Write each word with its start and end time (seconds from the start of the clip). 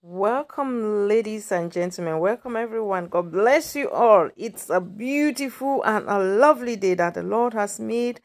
Welcome, 0.00 1.08
ladies 1.08 1.50
and 1.50 1.72
gentlemen. 1.72 2.20
Welcome, 2.20 2.54
everyone. 2.54 3.08
God 3.08 3.32
bless 3.32 3.74
you 3.74 3.90
all. 3.90 4.30
It's 4.36 4.70
a 4.70 4.80
beautiful 4.80 5.82
and 5.82 6.08
a 6.08 6.20
lovely 6.20 6.76
day 6.76 6.94
that 6.94 7.14
the 7.14 7.24
Lord 7.24 7.52
has 7.54 7.80
made. 7.80 8.20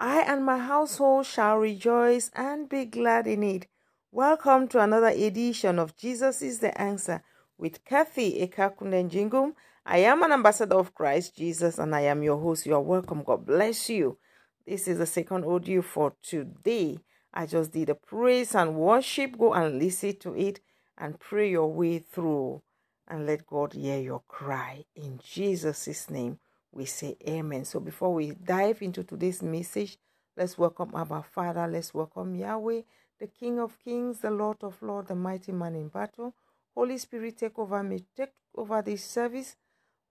I 0.00 0.22
and 0.22 0.44
my 0.44 0.58
household 0.58 1.26
shall 1.26 1.58
rejoice 1.58 2.28
and 2.34 2.68
be 2.68 2.86
glad 2.86 3.28
in 3.28 3.44
it. 3.44 3.68
Welcome 4.10 4.66
to 4.68 4.80
another 4.80 5.10
edition 5.10 5.78
of 5.78 5.96
Jesus 5.96 6.42
is 6.42 6.58
the 6.58 6.76
Answer 6.76 7.22
with 7.56 7.84
Kathy 7.84 8.44
Ekakunenjingum. 8.44 9.52
I 9.86 9.98
am 9.98 10.24
an 10.24 10.32
ambassador 10.32 10.74
of 10.74 10.92
Christ 10.92 11.36
Jesus 11.36 11.78
and 11.78 11.94
I 11.94 12.00
am 12.00 12.24
your 12.24 12.40
host. 12.40 12.66
You 12.66 12.74
are 12.74 12.80
welcome. 12.80 13.22
God 13.22 13.46
bless 13.46 13.88
you. 13.88 14.18
This 14.66 14.88
is 14.88 14.98
the 14.98 15.06
second 15.06 15.44
audio 15.44 15.82
for 15.82 16.16
today. 16.20 16.98
I 17.32 17.46
just 17.46 17.70
did 17.70 17.90
a 17.90 17.94
praise 17.94 18.56
and 18.56 18.74
worship. 18.74 19.38
Go 19.38 19.54
and 19.54 19.78
listen 19.78 20.16
to 20.16 20.34
it 20.34 20.58
and 20.98 21.18
pray 21.18 21.50
your 21.50 21.72
way 21.72 21.98
through 21.98 22.62
and 23.08 23.26
let 23.26 23.46
God 23.46 23.72
hear 23.72 23.98
your 23.98 24.22
cry. 24.28 24.84
In 24.94 25.20
Jesus' 25.22 26.08
name, 26.10 26.38
we 26.72 26.84
say 26.86 27.16
amen. 27.28 27.64
So 27.64 27.80
before 27.80 28.14
we 28.14 28.32
dive 28.32 28.82
into 28.82 29.04
today's 29.04 29.42
message, 29.42 29.98
let's 30.36 30.56
welcome 30.56 30.90
our 30.94 31.22
Father. 31.22 31.66
Let's 31.66 31.92
welcome 31.92 32.34
Yahweh, 32.34 32.82
the 33.20 33.26
King 33.26 33.58
of 33.58 33.78
Kings, 33.84 34.20
the 34.20 34.30
Lord 34.30 34.58
of 34.62 34.80
Lords, 34.82 35.08
the 35.08 35.14
mighty 35.14 35.52
man 35.52 35.74
in 35.74 35.88
battle. 35.88 36.34
Holy 36.74 36.98
Spirit, 36.98 37.38
take 37.38 37.58
over 37.58 37.82
me, 37.82 38.04
take 38.16 38.32
over 38.56 38.80
this 38.80 39.04
service. 39.04 39.56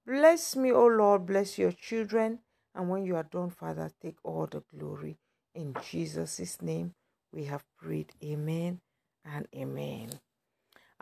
Bless 0.05 0.55
me, 0.55 0.71
O 0.71 0.85
Lord, 0.85 1.25
bless 1.25 1.57
your 1.57 1.71
children. 1.71 2.39
And 2.75 2.89
when 2.89 3.03
you 3.03 3.15
are 3.15 3.23
done, 3.23 3.49
Father, 3.49 3.91
take 4.01 4.17
all 4.23 4.47
the 4.47 4.63
glory. 4.75 5.17
In 5.53 5.75
Jesus' 5.89 6.61
name, 6.61 6.93
we 7.33 7.45
have 7.45 7.63
prayed. 7.77 8.13
Amen 8.23 8.79
and 9.25 9.47
amen. 9.55 10.09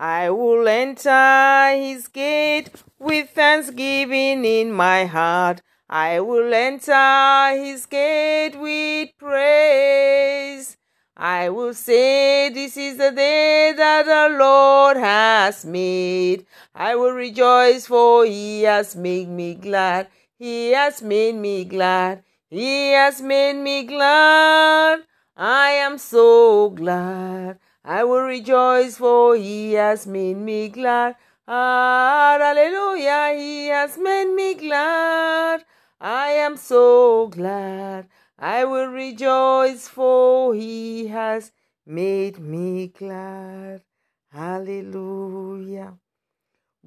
I 0.02 0.30
will 0.30 0.66
enter 0.66 1.76
his 1.76 2.08
gate 2.08 2.70
with 3.00 3.32
thanksgiving 3.32 4.46
in 4.46 4.72
my 4.72 5.04
heart. 5.04 5.62
I 5.90 6.22
will 6.22 6.54
enter 6.54 7.62
his 7.62 7.86
gate 7.86 8.56
with 8.58 9.10
praise. 9.18 10.78
I 11.18 11.50
will 11.50 11.74
say, 11.74 12.48
This 12.48 12.78
is 12.78 12.96
the 12.96 13.12
day 13.12 13.74
that 13.76 14.06
the 14.06 14.38
Lord 14.38 14.96
has 14.96 15.66
made. 15.66 16.46
I 16.74 16.96
will 16.96 17.12
rejoice, 17.12 17.88
for 17.88 18.24
he 18.24 18.62
has 18.62 18.96
made 18.96 19.28
me 19.28 19.56
glad. 19.56 20.08
He 20.38 20.72
has 20.72 21.02
made 21.02 21.36
me 21.36 21.66
glad. 21.66 22.24
He 22.50 22.92
has 22.92 23.22
made 23.22 23.58
me 23.58 23.84
glad. 23.84 25.02
I 25.36 25.72
am 25.72 25.98
so 25.98 26.70
glad. 26.70 27.60
I 27.84 28.04
will 28.04 28.22
rejoice, 28.22 28.98
for 28.98 29.36
he 29.36 29.74
has 29.74 30.06
made 30.06 30.38
me 30.38 30.70
glad. 30.70 31.16
Ah, 31.48 32.38
hallelujah, 32.40 33.34
he 33.36 33.68
has 33.68 33.98
made 33.98 34.34
me 34.34 34.54
glad. 34.54 35.66
I 36.00 36.30
am 36.32 36.58
so 36.58 37.28
glad. 37.28 38.08
I 38.38 38.66
will 38.66 38.88
rejoice, 38.88 39.88
for 39.88 40.54
he 40.54 41.08
has 41.08 41.52
made 41.86 42.40
me 42.40 42.88
glad. 42.88 43.84
Hallelujah. 44.32 45.98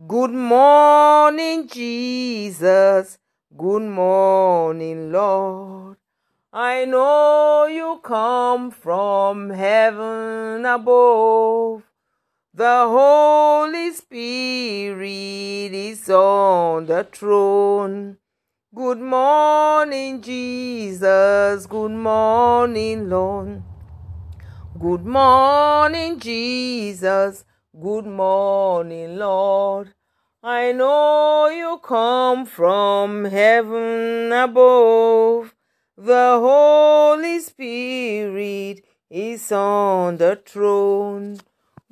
Good 0.06 0.31
morning, 0.31 1.69
Jesus. 1.69 3.19
Good 3.56 3.83
morning, 3.83 5.12
Lord. 5.12 6.02
I 6.55 6.84
know 6.84 7.64
you 7.64 8.00
come 8.03 8.70
from 8.70 9.48
heaven 9.48 10.67
above. 10.67 11.83
The 12.53 12.89
Holy 12.89 13.91
Spirit 13.94 15.72
is 15.72 16.11
on 16.11 16.84
the 16.84 17.05
throne. 17.11 18.19
Good 18.75 19.00
morning, 19.00 20.21
Jesus. 20.21 21.65
Good 21.65 21.93
morning, 21.93 23.09
Lord. 23.09 23.62
Good 24.78 25.06
morning, 25.06 26.21
Jesus. 26.21 27.47
Good 27.81 28.04
morning, 28.04 29.16
Lord. 29.16 29.94
I 30.43 30.72
know 30.72 31.48
you 31.48 31.81
come 31.82 32.44
from 32.44 33.25
heaven 33.25 34.31
above. 34.31 35.54
The 36.05 36.41
Holy 36.41 37.39
Spirit 37.39 38.85
is 39.09 39.53
on 39.53 40.17
the 40.17 40.35
throne. 40.45 41.39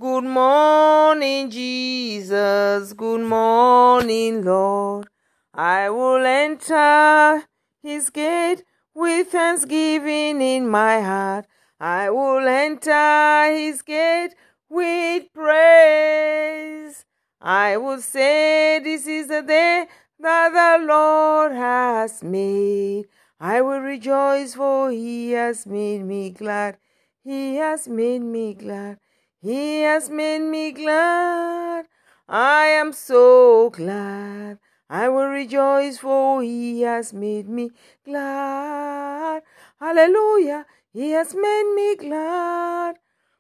Good 0.01 0.25
morning, 0.25 1.49
Jesus. 1.49 2.93
Good 2.93 3.21
morning, 3.21 4.43
Lord. 4.43 5.07
I 5.55 5.91
will 5.91 6.27
enter 6.27 7.45
his 7.85 8.11
gate 8.11 8.65
with 8.95 9.29
thanksgiving 9.29 10.41
in 10.41 10.69
my 10.69 11.01
heart. 11.03 11.47
I 11.79 12.11
will 12.11 12.49
enter 12.49 13.53
his 13.53 13.83
gate 13.83 14.35
with 14.69 15.33
praise. 15.33 17.05
I 17.41 17.77
will 17.77 18.01
say, 18.01 18.81
This 18.83 19.07
is 19.07 19.29
the 19.29 19.43
day 19.43 19.87
that 20.19 20.51
the 20.51 20.85
Lord 20.85 21.53
has 21.53 22.25
made. 22.25 23.07
I 23.43 23.63
will 23.63 23.81
rejoice, 23.81 24.55
for 24.55 24.91
he 24.91 25.31
has 25.33 25.65
made 25.65 26.03
me 26.05 26.29
glad. 26.29 26.77
He 27.25 27.57
has 27.57 27.89
made 27.89 28.21
me 28.21 28.53
glad. 28.53 28.99
He 29.41 29.81
has 29.81 30.11
made 30.11 30.41
me 30.43 30.73
glad. 30.73 31.87
I 32.29 32.67
am 32.67 32.93
so 32.93 33.71
glad. 33.71 34.59
I 34.91 35.09
will 35.09 35.29
rejoice, 35.29 35.97
for 35.97 36.43
he 36.43 36.83
has 36.83 37.15
made 37.15 37.49
me 37.49 37.71
glad. 38.05 39.43
Hallelujah. 39.81 40.67
He 40.93 41.13
has 41.13 41.35
made 41.35 41.73
me 41.75 41.97
glad. 41.97 42.97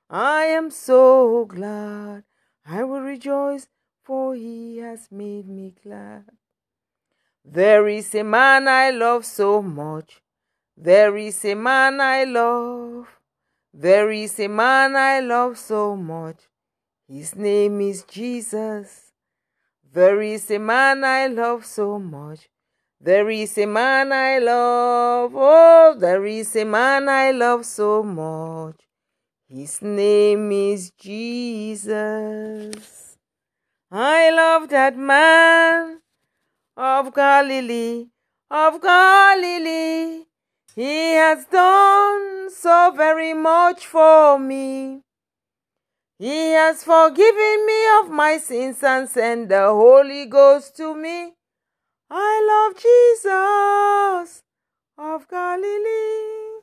I 0.08 0.44
am 0.44 0.70
so 0.70 1.44
glad. 1.44 2.24
I 2.64 2.84
will 2.84 3.02
rejoice, 3.02 3.68
for 4.02 4.34
he 4.34 4.78
has 4.78 5.08
made 5.10 5.46
me 5.46 5.74
glad. 5.82 6.39
There 7.52 7.88
is 7.88 8.14
a 8.14 8.22
man 8.22 8.68
I 8.68 8.90
love 8.90 9.24
so 9.24 9.60
much. 9.60 10.22
There 10.76 11.16
is 11.16 11.44
a 11.44 11.56
man 11.56 12.00
I 12.00 12.22
love. 12.22 13.08
There 13.74 14.12
is 14.12 14.38
a 14.38 14.46
man 14.46 14.94
I 14.94 15.18
love 15.18 15.58
so 15.58 15.96
much. 15.96 16.46
His 17.08 17.34
name 17.34 17.80
is 17.80 18.04
Jesus. 18.04 19.10
There 19.82 20.22
is 20.22 20.48
a 20.52 20.60
man 20.60 21.02
I 21.02 21.26
love 21.26 21.66
so 21.66 21.98
much. 21.98 22.48
There 23.00 23.28
is 23.28 23.58
a 23.58 23.66
man 23.66 24.12
I 24.12 24.38
love. 24.38 25.32
Oh, 25.34 25.96
there 25.98 26.24
is 26.24 26.54
a 26.54 26.64
man 26.64 27.08
I 27.08 27.32
love 27.32 27.66
so 27.66 28.04
much. 28.04 28.80
His 29.48 29.82
name 29.82 30.52
is 30.52 30.92
Jesus. 30.92 31.96
I 33.90 34.30
love 34.30 34.68
that 34.68 34.96
man 34.96 36.00
of 36.80 37.12
Galilee, 37.14 38.06
of 38.50 38.80
Galilee. 38.80 40.24
He 40.74 41.12
has 41.12 41.44
done 41.44 42.48
so 42.50 42.92
very 42.96 43.34
much 43.34 43.86
for 43.86 44.38
me. 44.38 45.02
He 46.18 46.52
has 46.52 46.82
forgiven 46.82 47.66
me 47.66 47.80
of 48.00 48.10
my 48.10 48.38
sins 48.38 48.82
and 48.82 49.06
sent 49.06 49.50
the 49.50 49.66
Holy 49.68 50.24
Ghost 50.24 50.74
to 50.78 50.94
me. 50.94 51.34
I 52.10 52.32
love 52.50 52.72
Jesus 52.86 54.42
of 54.96 55.28
Galilee. 55.28 56.62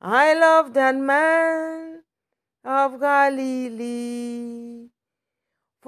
I 0.00 0.32
love 0.32 0.72
that 0.72 0.96
man 0.96 2.02
of 2.64 2.98
Galilee. 2.98 4.88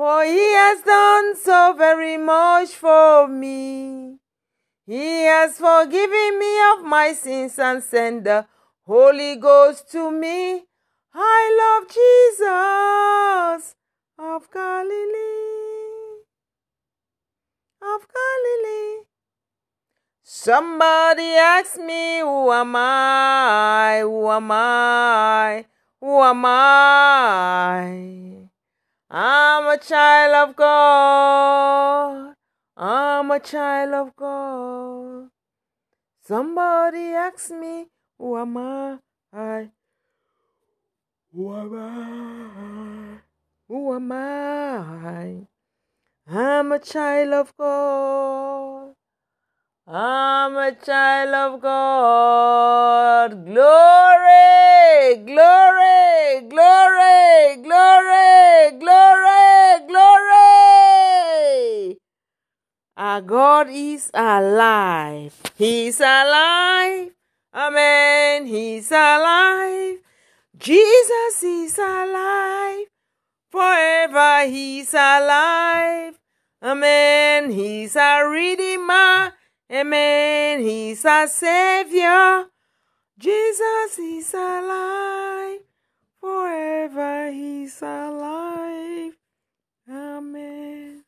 For 0.00 0.25
he 0.25 0.52
has 0.55 0.81
done 0.81 1.37
so 1.37 1.75
very 1.76 2.17
much 2.17 2.70
for 2.70 3.29
me. 3.29 4.17
He 4.87 5.25
has 5.25 5.58
forgiven 5.58 6.38
me 6.38 6.52
of 6.73 6.87
my 6.87 7.12
sins 7.12 7.58
and 7.58 7.82
sent 7.82 8.25
the 8.25 8.47
Holy 8.87 9.37
Ghost 9.37 9.93
to 9.93 10.11
me. 10.11 10.64
I 11.12 11.41
love 11.61 11.85
Jesus 11.99 13.75
of 14.19 14.50
Galilee. 14.50 16.25
Of 17.82 18.08
Galilee. 18.17 19.05
Somebody 20.23 21.35
ask 21.35 21.79
me, 21.79 22.20
Who 22.20 22.50
am 22.50 22.75
I? 22.75 23.99
Who 24.00 24.31
am 24.31 24.50
I? 24.50 25.67
Who 26.00 26.23
am 26.23 26.44
I? 26.47 28.39
I'm 29.12 29.67
a 29.67 29.77
child 29.77 30.51
of 30.51 30.55
God. 30.55 32.35
I'm 32.77 33.31
a 33.33 33.41
child 33.41 33.93
of 33.93 34.15
God. 34.15 35.31
Somebody 36.23 37.09
ask 37.09 37.51
me, 37.51 37.87
who 38.17 38.39
am 38.39 38.57
I? 38.57 38.99
Who 41.35 41.57
am 41.57 41.75
I? 41.75 43.19
Who 43.67 43.95
am 43.95 44.12
I? 44.12 45.47
I'm 46.29 46.71
a 46.71 46.79
child 46.79 47.33
of 47.33 47.57
God. 47.57 48.89
I'm 49.92 50.56
a 50.56 50.70
child 50.72 51.34
of 51.34 51.60
God. 51.60 53.44
Glory, 53.44 55.16
glory, 55.26 56.46
glory, 56.48 57.56
glory, 57.56 58.70
glory, 58.78 59.87
glory. 59.88 60.38
Our 62.96 63.20
God 63.20 63.66
is 63.69 64.12
alive. 64.14 65.34
He's 65.56 65.98
alive. 65.98 67.10
Amen. 67.52 68.46
He's 68.46 68.92
alive. 68.92 69.98
Jesus 70.56 71.42
is 71.42 71.76
alive. 71.76 72.87
Forever 73.50 74.46
he's 74.46 74.94
alive. 74.94 76.14
Amen. 76.62 77.50
He's 77.50 77.96
a 77.96 78.22
redeemer. 78.28 79.32
Amen. 79.70 80.62
He's 80.62 81.05
our 81.05 81.28
savior. 81.28 82.46
Jesus 83.17 83.99
is 83.99 84.34
alive. 84.34 85.61
Forever 86.20 87.31
he's 87.31 87.81
alive. 87.81 89.12
Amen. 89.88 91.05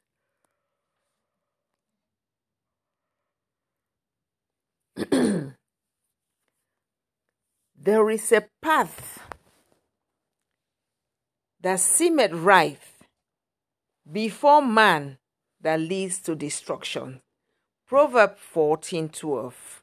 there 7.76 8.10
is 8.10 8.30
a 8.30 8.44
path 8.60 9.18
that 11.60 11.80
seemeth 11.80 12.32
right 12.32 12.78
before 14.10 14.62
man 14.62 15.18
that 15.60 15.80
leads 15.80 16.20
to 16.20 16.36
destruction. 16.36 17.22
Proverb 17.92 18.38
14:12. 18.38 19.82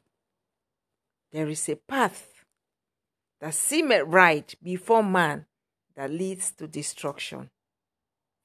There 1.30 1.48
is 1.48 1.68
a 1.68 1.76
path 1.76 2.44
that 3.40 3.54
seemeth 3.54 4.02
right 4.04 4.52
before 4.60 5.04
man 5.04 5.46
that 5.94 6.10
leads 6.10 6.50
to 6.50 6.66
destruction. 6.66 7.50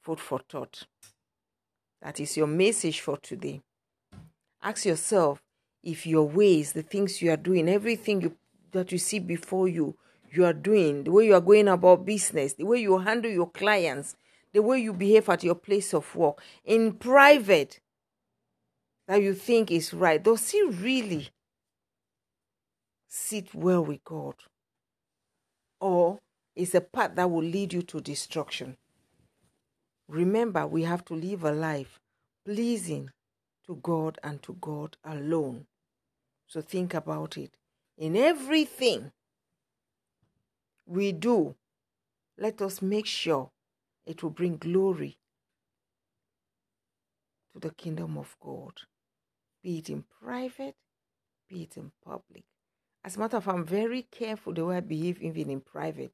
Food 0.03 0.19
for 0.19 0.37
thought. 0.37 0.83
That 1.99 2.19
is 2.19 2.37
your 2.37 2.45
message 2.45 2.99
for 2.99 3.17
today. 3.17 3.63
Ask 4.61 4.85
yourself 4.85 5.41
if 5.81 6.05
your 6.05 6.29
ways, 6.29 6.73
the 6.73 6.83
things 6.83 7.23
you 7.23 7.31
are 7.31 7.35
doing, 7.35 7.67
everything 7.67 8.21
you, 8.21 8.37
that 8.71 8.91
you 8.91 8.99
see 8.99 9.17
before 9.17 9.67
you, 9.67 9.97
you 10.31 10.45
are 10.45 10.53
doing, 10.53 11.05
the 11.05 11.11
way 11.11 11.25
you 11.25 11.33
are 11.33 11.41
going 11.41 11.69
about 11.69 12.05
business, 12.05 12.53
the 12.53 12.67
way 12.67 12.81
you 12.81 12.99
handle 12.99 13.31
your 13.31 13.49
clients, 13.49 14.15
the 14.53 14.61
way 14.61 14.77
you 14.77 14.93
behave 14.93 15.27
at 15.27 15.43
your 15.43 15.55
place 15.55 15.91
of 15.91 16.15
work, 16.15 16.39
in 16.65 16.93
private, 16.93 17.79
that 19.07 19.21
you 19.21 19.33
think 19.33 19.71
is 19.71 19.93
right, 19.93 20.21
does 20.21 20.49
he 20.49 20.63
really 20.63 21.29
sit 23.07 23.53
well 23.53 23.85
with 23.85 24.03
God? 24.03 24.35
Or 25.79 26.19
is 26.55 26.73
a 26.73 26.81
path 26.81 27.11
that 27.15 27.29
will 27.29 27.43
lead 27.43 27.73
you 27.73 27.81
to 27.83 28.01
destruction? 28.01 28.77
Remember, 30.07 30.65
we 30.67 30.83
have 30.83 31.03
to 31.05 31.13
live 31.13 31.43
a 31.43 31.51
life 31.51 31.99
pleasing 32.45 33.09
to 33.65 33.75
God 33.75 34.19
and 34.23 34.41
to 34.43 34.53
God 34.53 34.97
alone. 35.03 35.65
So 36.47 36.61
think 36.61 36.93
about 36.93 37.37
it. 37.37 37.51
In 37.97 38.15
everything 38.15 39.11
we 40.85 41.11
do, 41.11 41.55
let 42.37 42.61
us 42.61 42.81
make 42.81 43.05
sure 43.05 43.49
it 44.05 44.21
will 44.21 44.29
bring 44.29 44.57
glory 44.57 45.17
to 47.53 47.59
the 47.59 47.73
kingdom 47.73 48.17
of 48.17 48.35
God, 48.39 48.73
be 49.65 49.79
it 49.79 49.89
in 49.89 50.03
private, 50.21 50.75
be 51.49 51.63
it 51.63 51.75
in 51.75 51.91
public. 52.05 52.43
As 53.03 53.15
a 53.15 53.19
matter 53.19 53.37
of 53.37 53.45
fact, 53.45 53.57
I'm 53.57 53.65
very 53.65 54.03
careful 54.03 54.53
the 54.53 54.63
way 54.63 54.77
I 54.77 54.79
behave 54.79 55.23
even 55.23 55.49
in 55.49 55.59
private 55.59 56.11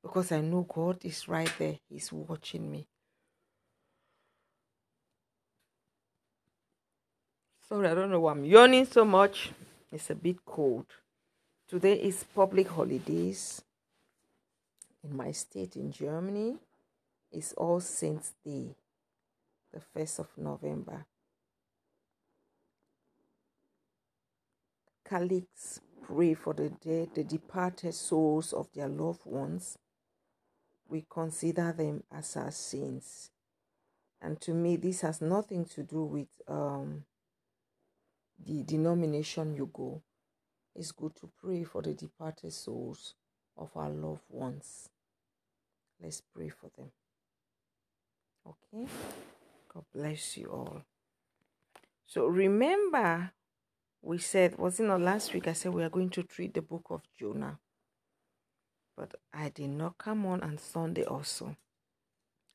because 0.00 0.30
I 0.30 0.40
know 0.40 0.62
God 0.62 1.04
is 1.04 1.26
right 1.26 1.50
there, 1.58 1.80
He's 1.88 2.12
watching 2.12 2.70
me. 2.70 2.86
Sorry, 7.68 7.88
I 7.88 7.94
don't 7.94 8.08
know 8.08 8.20
why 8.20 8.30
I'm 8.30 8.44
yawning 8.44 8.86
so 8.86 9.04
much. 9.04 9.50
It's 9.90 10.08
a 10.10 10.14
bit 10.14 10.44
cold. 10.46 10.86
Today 11.68 11.94
is 11.94 12.22
public 12.22 12.68
holidays 12.68 13.62
in 15.02 15.16
my 15.16 15.32
state 15.32 15.74
in 15.74 15.90
Germany. 15.90 16.54
It's 17.32 17.52
All 17.54 17.80
Saints 17.80 18.32
Day, 18.44 18.76
the 19.72 19.80
1st 19.80 20.20
of 20.20 20.28
November. 20.36 21.04
Catholics 25.08 25.80
pray 26.02 26.34
for 26.34 26.54
the 26.54 26.70
dead, 26.70 27.10
the 27.14 27.24
departed 27.24 27.94
souls 27.94 28.52
of 28.52 28.68
their 28.74 28.88
loved 28.88 29.24
ones. 29.24 29.78
We 30.88 31.04
consider 31.08 31.72
them 31.72 32.02
as 32.10 32.36
our 32.36 32.50
saints. 32.50 33.30
And 34.20 34.40
to 34.40 34.52
me, 34.52 34.76
this 34.76 35.02
has 35.02 35.20
nothing 35.20 35.64
to 35.66 35.82
do 35.82 36.02
with 36.02 36.28
um, 36.48 37.04
the 38.44 38.62
denomination 38.64 39.54
you 39.54 39.70
go 39.72 40.02
it's 40.78 40.92
good 40.92 41.16
to 41.16 41.28
pray 41.42 41.64
for 41.64 41.82
the 41.82 41.92
departed 41.92 42.52
souls 42.52 43.14
of 43.56 43.70
our 43.74 43.90
loved 43.90 44.22
ones. 44.28 44.88
Let's 46.00 46.20
pray 46.20 46.50
for 46.50 46.70
them. 46.78 46.92
Okay? 48.46 48.88
God 49.74 49.84
bless 49.92 50.36
you 50.36 50.46
all. 50.46 50.82
So 52.06 52.26
remember, 52.26 53.32
we 54.02 54.18
said, 54.18 54.58
was 54.58 54.80
it 54.80 54.84
not 54.84 55.00
last 55.00 55.32
week? 55.34 55.48
I 55.48 55.52
said 55.52 55.74
we 55.74 55.82
are 55.82 55.90
going 55.90 56.10
to 56.10 56.22
treat 56.22 56.54
the 56.54 56.62
book 56.62 56.86
of 56.90 57.02
Jonah. 57.18 57.58
But 58.96 59.14
I 59.32 59.50
did 59.50 59.70
not 59.70 59.98
come 59.98 60.26
on 60.26 60.42
on 60.42 60.58
Sunday 60.58 61.04
also. 61.04 61.56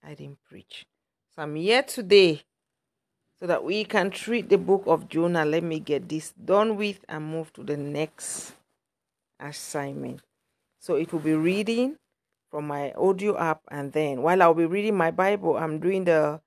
I 0.03 0.13
didn't 0.13 0.43
preach. 0.43 0.85
So 1.35 1.43
I'm 1.43 1.55
here 1.55 1.83
today 1.83 2.43
so 3.39 3.47
that 3.47 3.63
we 3.63 3.83
can 3.85 4.09
treat 4.09 4.49
the 4.49 4.57
book 4.57 4.83
of 4.87 5.07
Jonah. 5.07 5.45
Let 5.45 5.63
me 5.63 5.79
get 5.79 6.09
this 6.09 6.31
done 6.31 6.75
with 6.75 7.03
and 7.07 7.25
move 7.25 7.51
to 7.53 7.63
the 7.63 7.77
next 7.77 8.53
assignment. 9.39 10.21
So 10.79 10.95
it 10.95 11.11
will 11.13 11.19
be 11.19 11.33
reading 11.33 11.97
from 12.51 12.67
my 12.67 12.91
audio 12.91 13.37
app, 13.37 13.61
and 13.71 13.91
then 13.93 14.21
while 14.21 14.41
I'll 14.41 14.53
be 14.53 14.65
reading 14.65 14.95
my 14.95 15.09
Bible, 15.09 15.57
I'm 15.57 15.79
doing 15.79 16.03
the 16.03 16.39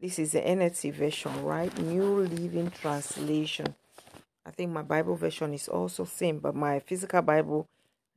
this 0.00 0.18
is 0.18 0.32
the 0.32 0.40
NLT 0.40 0.94
version, 0.94 1.44
right? 1.44 1.76
New 1.78 2.20
Living 2.20 2.70
Translation. 2.70 3.76
I 4.50 4.52
think 4.52 4.72
my 4.72 4.82
Bible 4.82 5.14
version 5.14 5.54
is 5.54 5.68
also 5.68 6.04
same, 6.04 6.40
but 6.40 6.56
my 6.56 6.80
physical 6.80 7.22
Bible 7.22 7.68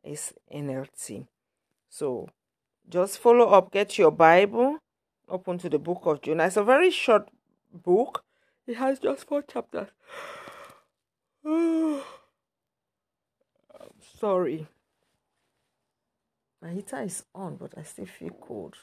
is 0.04 0.34
NLT. 0.52 1.28
So 1.92 2.28
just 2.90 3.20
follow 3.20 3.50
up, 3.50 3.72
get 3.72 4.00
your 4.00 4.10
Bible, 4.10 4.80
open 5.30 5.60
to 5.60 5.70
the 5.70 5.78
book 5.78 6.02
of 6.06 6.24
Jonah. 6.24 6.46
It's 6.48 6.58
a 6.58 6.64
very 6.64 6.90
short 6.90 7.30
book. 7.72 8.24
It 8.66 8.78
has 8.78 8.98
just 8.98 9.28
four 9.28 9.44
chapters. 9.44 9.90
I'm 11.46 12.02
sorry. 14.20 14.66
My 16.64 16.72
heater 16.72 17.04
is 17.04 17.26
on, 17.36 17.58
but 17.58 17.78
I 17.78 17.84
still 17.84 18.08
feel 18.08 18.32
cold. 18.42 18.74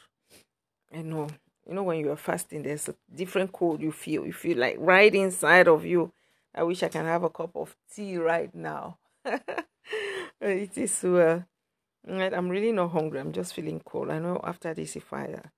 I 0.95 1.03
know. 1.03 1.27
You 1.67 1.75
know, 1.75 1.83
when 1.83 1.99
you 1.99 2.13
are 2.13 2.17
fasting, 2.17 2.63
there's 2.63 2.89
a 2.89 2.95
different 3.13 3.51
cold 3.51 3.83
you 3.83 3.91
feel. 3.91 4.25
You 4.25 4.33
feel 4.33 4.57
like 4.57 4.77
right 4.79 5.13
inside 5.13 5.67
of 5.67 5.85
you. 5.85 6.13
I 6.55 6.63
wish 6.63 6.83
I 6.83 6.89
can 6.89 7.07
have 7.07 7.23
a 7.23 7.31
cup 7.31 7.55
of 7.55 7.77
tea 7.95 8.17
right 8.17 8.53
now. 8.55 8.99
it 10.41 10.77
is 10.77 11.05
uh, 11.05 11.43
well. 12.07 12.35
I'm 12.35 12.49
really 12.49 12.73
not 12.73 12.91
hungry. 12.91 13.21
I'm 13.21 13.33
just 13.33 13.55
feeling 13.55 13.81
cold. 13.85 14.11
I 14.11 14.19
know 14.19 14.41
after 14.43 14.75
this, 14.75 14.97
if 14.97 15.13
I 15.13 15.27
uh, 15.27 15.49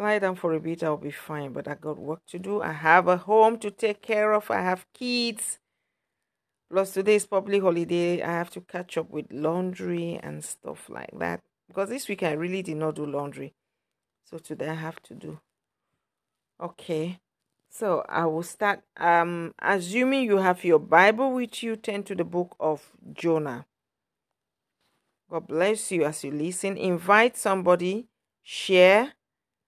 lie 0.00 0.18
down 0.18 0.36
for 0.36 0.52
a 0.52 0.60
bit, 0.60 0.84
I'll 0.84 0.96
be 0.96 1.10
fine. 1.10 1.52
But 1.52 1.66
I 1.66 1.74
got 1.74 1.98
work 1.98 2.20
to 2.28 2.38
do. 2.38 2.62
I 2.62 2.72
have 2.72 3.08
a 3.08 3.16
home 3.16 3.58
to 3.58 3.70
take 3.70 4.02
care 4.02 4.32
of. 4.32 4.50
I 4.50 4.60
have 4.60 4.86
kids. 4.94 5.58
Plus, 6.70 6.92
today 6.92 7.16
is 7.16 7.26
public 7.26 7.62
holiday. 7.62 8.22
I 8.22 8.30
have 8.30 8.50
to 8.50 8.60
catch 8.60 8.96
up 8.96 9.10
with 9.10 9.26
laundry 9.32 10.20
and 10.22 10.44
stuff 10.44 10.88
like 10.88 11.10
that. 11.18 11.40
Because 11.66 11.88
this 11.88 12.08
week 12.08 12.22
I 12.22 12.32
really 12.32 12.62
did 12.62 12.76
not 12.76 12.94
do 12.94 13.06
laundry. 13.06 13.54
So 14.24 14.38
today 14.38 14.68
I 14.68 14.74
have 14.74 15.02
to 15.02 15.14
do. 15.14 15.40
Okay. 16.60 17.18
So 17.70 18.04
I 18.08 18.26
will 18.26 18.42
start. 18.42 18.82
Um, 18.96 19.54
assuming 19.62 20.24
you 20.24 20.38
have 20.38 20.64
your 20.64 20.80
Bible 20.80 21.32
with 21.32 21.62
you, 21.62 21.76
turn 21.76 22.02
to 22.04 22.14
the 22.16 22.24
book 22.24 22.56
of 22.58 22.92
Jonah. 23.12 23.66
God 25.30 25.46
bless 25.46 25.92
you 25.92 26.04
as 26.04 26.24
you 26.24 26.32
listen. 26.32 26.76
Invite 26.76 27.36
somebody, 27.36 28.08
share, 28.42 29.12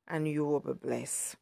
and 0.09 0.27
you 0.27 0.45
will 0.45 0.59
be 0.59 0.73
blessed. 0.73 1.37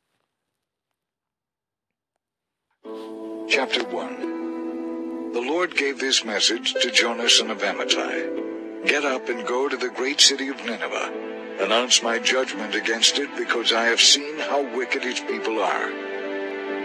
Chapter 3.48 3.82
1 3.82 5.32
The 5.32 5.40
Lord 5.40 5.74
gave 5.74 5.98
this 5.98 6.24
message 6.24 6.74
to 6.74 6.90
Jonah 6.90 7.28
son 7.28 7.50
of 7.50 7.58
Amittai 7.58 8.86
Get 8.86 9.04
up 9.04 9.28
and 9.28 9.46
go 9.46 9.68
to 9.68 9.76
the 9.76 9.88
great 9.88 10.20
city 10.20 10.48
of 10.48 10.64
Nineveh 10.64 11.30
announce 11.60 12.02
my 12.02 12.18
judgment 12.18 12.74
against 12.74 13.18
it 13.18 13.28
because 13.36 13.72
I 13.72 13.84
have 13.84 14.00
seen 14.00 14.38
how 14.38 14.62
wicked 14.74 15.04
its 15.04 15.20
people 15.20 15.58
are. 15.58 16.09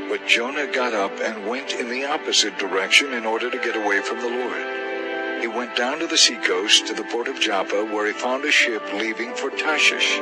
But 0.10 0.28
Jonah 0.28 0.68
got 0.68 0.94
up 0.94 1.20
and 1.20 1.48
went 1.48 1.74
in 1.74 1.90
the 1.90 2.06
opposite 2.06 2.58
direction 2.58 3.14
in 3.14 3.26
order 3.26 3.50
to 3.50 3.58
get 3.58 3.76
away 3.76 4.02
from 4.02 4.20
the 4.20 4.30
Lord. 4.30 5.42
He 5.42 5.48
went 5.48 5.76
down 5.76 6.00
to 6.00 6.08
the 6.08 6.18
seacoast 6.18 6.88
to 6.88 6.94
the 6.94 7.04
port 7.04 7.28
of 7.28 7.40
Joppa 7.40 7.86
where 7.86 8.08
he 8.08 8.14
found 8.14 8.46
a 8.46 8.52
ship 8.52 8.84
leaving 8.94 9.34
for 9.34 9.50
Tarshish. 9.50 10.20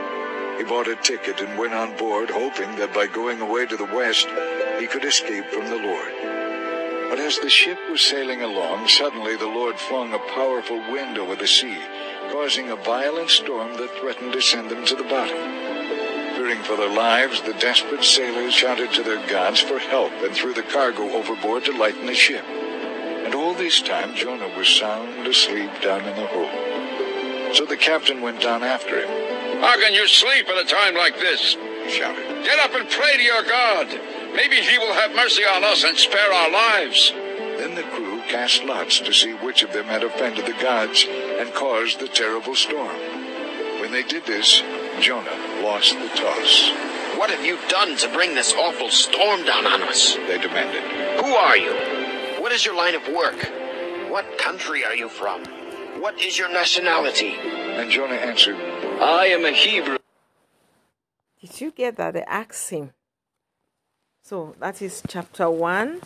He 0.58 0.64
bought 0.64 0.88
a 0.88 0.96
ticket 0.96 1.42
and 1.42 1.58
went 1.58 1.74
on 1.74 1.98
board 1.98 2.30
hoping 2.30 2.76
that 2.78 2.94
by 2.94 3.08
going 3.08 3.42
away 3.42 3.66
to 3.66 3.78
the 3.78 3.86
west 3.86 4.28
he 4.80 4.88
could 4.88 5.06
escape 5.06 5.46
from 5.48 5.70
the 5.70 5.78
Lord. 5.78 6.14
But 7.10 7.20
as 7.20 7.38
the 7.40 7.50
ship 7.50 7.78
was 7.90 8.02
sailing 8.02 8.42
along, 8.42 8.88
suddenly 8.88 9.36
the 9.36 9.48
Lord 9.48 9.78
flung 9.78 10.14
a 10.14 10.20
powerful 10.34 10.80
wind 10.92 11.18
over 11.18 11.36
the 11.36 11.48
sea, 11.48 11.78
causing 12.32 12.70
a 12.70 12.76
violent 12.76 13.30
storm 13.30 13.78
that 13.78 13.96
threatened 14.00 14.34
to 14.34 14.42
send 14.42 14.70
them 14.70 14.86
to 14.86 14.96
the 14.96 15.04
bottom. 15.04 15.73
Fearing 16.44 16.64
for 16.64 16.76
their 16.76 16.94
lives, 16.94 17.42
the 17.44 17.54
desperate 17.54 18.04
sailors 18.04 18.54
shouted 18.54 18.92
to 18.92 19.02
their 19.02 19.26
gods 19.30 19.62
for 19.62 19.80
help 19.80 20.12
and 20.24 20.36
threw 20.36 20.54
the 20.54 20.62
cargo 20.62 21.04
overboard 21.14 21.64
to 21.64 21.78
lighten 21.78 22.06
the 22.06 22.14
ship. 22.14 22.44
And 22.44 23.34
all 23.34 23.54
this 23.54 23.82
time 23.82 24.14
Jonah 24.14 24.54
was 24.58 24.68
sound 24.68 25.26
asleep 25.26 25.72
down 25.82 26.02
in 26.02 26.14
the 26.18 26.28
hold. 26.28 27.56
So 27.56 27.64
the 27.64 27.78
captain 27.78 28.22
went 28.22 28.42
down 28.42 28.62
after 28.62 29.00
him. 29.00 29.62
How 29.62 29.80
can 29.80 29.94
you 29.94 30.06
sleep 30.06 30.50
at 30.50 30.66
a 30.66 30.68
time 30.68 30.96
like 30.96 31.18
this? 31.18 31.56
He 31.86 31.92
shouted. 31.92 32.44
Get 32.44 32.60
up 32.60 32.76
and 32.76 32.90
pray 32.90 33.16
to 33.16 33.24
your 33.24 33.44
God. 33.44 33.88
Maybe 34.36 34.58
he 34.58 34.78
will 34.78 34.94
have 34.96 35.16
mercy 35.16 35.44
on 35.44 35.64
us 35.64 35.86
and 35.86 35.98
spare 35.98 36.34
our 36.34 36.52
lives. 36.52 37.14
Then 37.16 37.76
the 37.76 37.84
crew 37.84 38.22
cast 38.28 38.66
lots 38.66 39.00
to 39.00 39.14
see 39.14 39.32
which 39.32 39.64
of 39.64 39.72
them 39.72 39.86
had 39.86 40.04
offended 40.04 40.46
the 40.46 40.62
gods 40.62 41.06
and 41.08 41.54
caused 41.54 42.02
the 42.02 42.10
terrible 42.10 42.54
storm. 42.54 42.98
When 43.80 43.94
they 43.94 44.04
did 44.04 44.26
this, 44.26 44.62
Jonah 45.02 45.62
lost 45.62 45.94
the 45.94 46.08
toss. 46.10 46.72
What 47.18 47.30
have 47.30 47.46
you 47.46 47.58
done 47.68 47.96
to 47.98 48.10
bring 48.10 48.36
this 48.36 48.54
awful 48.54 48.90
storm 48.90 49.44
down 49.46 49.66
on 49.66 49.82
us? 49.84 50.16
They 50.16 50.38
demanded. 50.38 50.84
Who 51.24 51.34
are 51.34 51.58
you? 51.58 51.72
What 52.42 52.52
is 52.52 52.66
your 52.66 52.76
line 52.76 52.96
of 52.96 53.08
work? 53.08 53.38
What 54.10 54.38
country 54.38 54.84
are 54.84 54.96
you 54.96 55.10
from? 55.10 55.44
What 56.00 56.22
is 56.22 56.38
your 56.38 56.52
nationality? 56.52 57.36
And 57.36 57.92
Jonah 57.92 58.16
answered, 58.16 58.56
I 58.56 59.28
am 59.28 59.46
a 59.46 59.52
Hebrew. 59.52 59.98
Did 61.42 61.62
you 61.62 61.72
get 61.72 61.98
that? 61.98 62.14
They 62.14 62.24
asked 62.24 62.70
him. 62.70 62.92
So 64.24 64.56
that 64.60 64.82
is 64.82 65.02
chapter 65.08 65.50
1. 65.50 66.02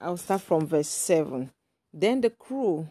I'll 0.00 0.16
start 0.16 0.42
from 0.42 0.66
verse 0.66 0.88
7. 0.88 1.50
Then 1.92 2.20
the 2.20 2.30
crew 2.30 2.90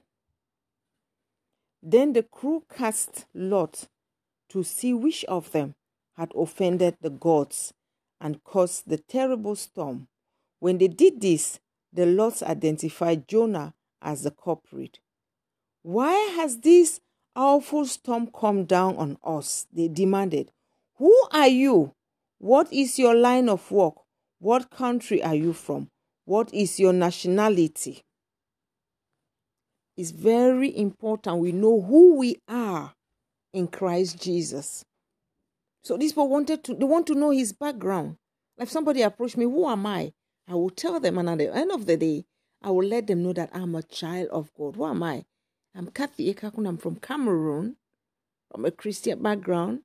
then 1.81 2.13
the 2.13 2.23
crew 2.23 2.63
cast 2.75 3.27
lot 3.33 3.87
to 4.57 4.63
see 4.63 4.91
which 4.91 5.23
of 5.25 5.51
them 5.51 5.75
had 6.15 6.31
offended 6.35 6.97
the 6.99 7.11
gods 7.11 7.71
and 8.19 8.43
caused 8.43 8.89
the 8.89 8.97
terrible 8.97 9.55
storm. 9.55 10.07
When 10.59 10.79
they 10.79 10.87
did 10.87 11.21
this, 11.21 11.59
the 11.93 12.07
lots 12.07 12.41
identified 12.41 13.27
Jonah 13.27 13.75
as 14.01 14.23
the 14.23 14.31
culprit. 14.31 14.97
Why 15.83 16.13
has 16.37 16.57
this 16.61 16.99
awful 17.35 17.85
storm 17.85 18.31
come 18.33 18.65
down 18.65 18.97
on 18.97 19.17
us? 19.23 19.67
They 19.71 19.89
demanded. 19.89 20.51
Who 20.95 21.15
are 21.31 21.47
you? 21.47 21.93
What 22.39 22.73
is 22.73 22.97
your 22.97 23.13
line 23.13 23.49
of 23.49 23.69
work? 23.69 23.93
What 24.39 24.71
country 24.71 25.21
are 25.21 25.35
you 25.35 25.53
from? 25.53 25.89
What 26.25 26.51
is 26.51 26.79
your 26.79 26.93
nationality? 26.93 28.01
It's 29.95 30.09
very 30.09 30.75
important 30.75 31.37
we 31.37 31.51
know 31.51 31.79
who 31.79 32.15
we 32.15 32.37
are 32.47 32.95
in 33.53 33.67
Christ 33.67 34.21
Jesus. 34.21 34.85
So 35.83 35.97
these 35.97 36.11
people 36.11 36.29
wanted 36.29 36.63
to 36.65 36.73
they 36.73 36.85
want 36.85 37.07
to 37.07 37.15
know 37.15 37.31
his 37.31 37.53
background. 37.53 38.17
If 38.57 38.69
somebody 38.69 39.01
approached 39.01 39.37
me, 39.37 39.45
who 39.45 39.67
am 39.67 39.85
I? 39.85 40.13
I 40.47 40.55
will 40.55 40.69
tell 40.69 40.99
them, 40.99 41.17
and 41.17 41.29
at 41.29 41.37
the 41.37 41.53
end 41.55 41.71
of 41.71 41.85
the 41.85 41.97
day, 41.97 42.25
I 42.61 42.71
will 42.71 42.85
let 42.85 43.07
them 43.07 43.23
know 43.23 43.33
that 43.33 43.51
I'm 43.53 43.75
a 43.75 43.83
child 43.83 44.29
of 44.29 44.51
God. 44.57 44.75
Who 44.75 44.85
am 44.85 45.03
I? 45.03 45.25
I'm 45.75 45.87
Kathy 45.87 46.33
Ekakun. 46.33 46.67
I'm 46.67 46.77
from 46.77 46.95
Cameroon, 46.95 47.75
from 48.51 48.65
a 48.65 48.71
Christian 48.71 49.21
background. 49.21 49.81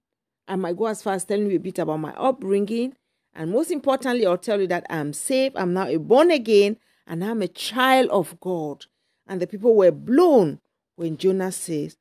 I 0.49 0.57
might 0.57 0.77
go 0.77 0.87
as 0.87 1.03
far 1.03 1.15
as 1.15 1.25
telling 1.25 1.51
you 1.51 1.57
a 1.57 1.61
bit 1.61 1.79
about 1.79 1.99
my 2.01 2.13
upbringing. 2.15 2.95
And 3.35 3.51
most 3.51 3.71
importantly, 3.71 4.27
I'll 4.27 4.39
tell 4.39 4.61
you 4.61 4.67
that 4.69 4.87
I'm 4.91 5.13
saved, 5.13 5.57
I'm 5.57 5.73
now 5.73 5.87
a 5.87 5.99
born 5.99 6.31
again, 6.31 6.77
and 7.07 7.25
I'm 7.25 7.43
a 7.43 7.49
child 7.49 8.11
of 8.11 8.39
God. 8.41 8.87
And 9.27 9.41
the 9.41 9.47
people 9.47 9.75
were 9.75 9.91
blown 9.93 10.61
when 10.97 11.17
Jonah 11.17 11.53
says, 11.53 11.97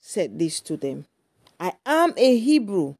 said 0.00 0.38
this 0.38 0.60
to 0.60 0.76
them. 0.76 1.06
I 1.60 1.72
am 1.84 2.14
a 2.16 2.38
Hebrew. 2.38 2.94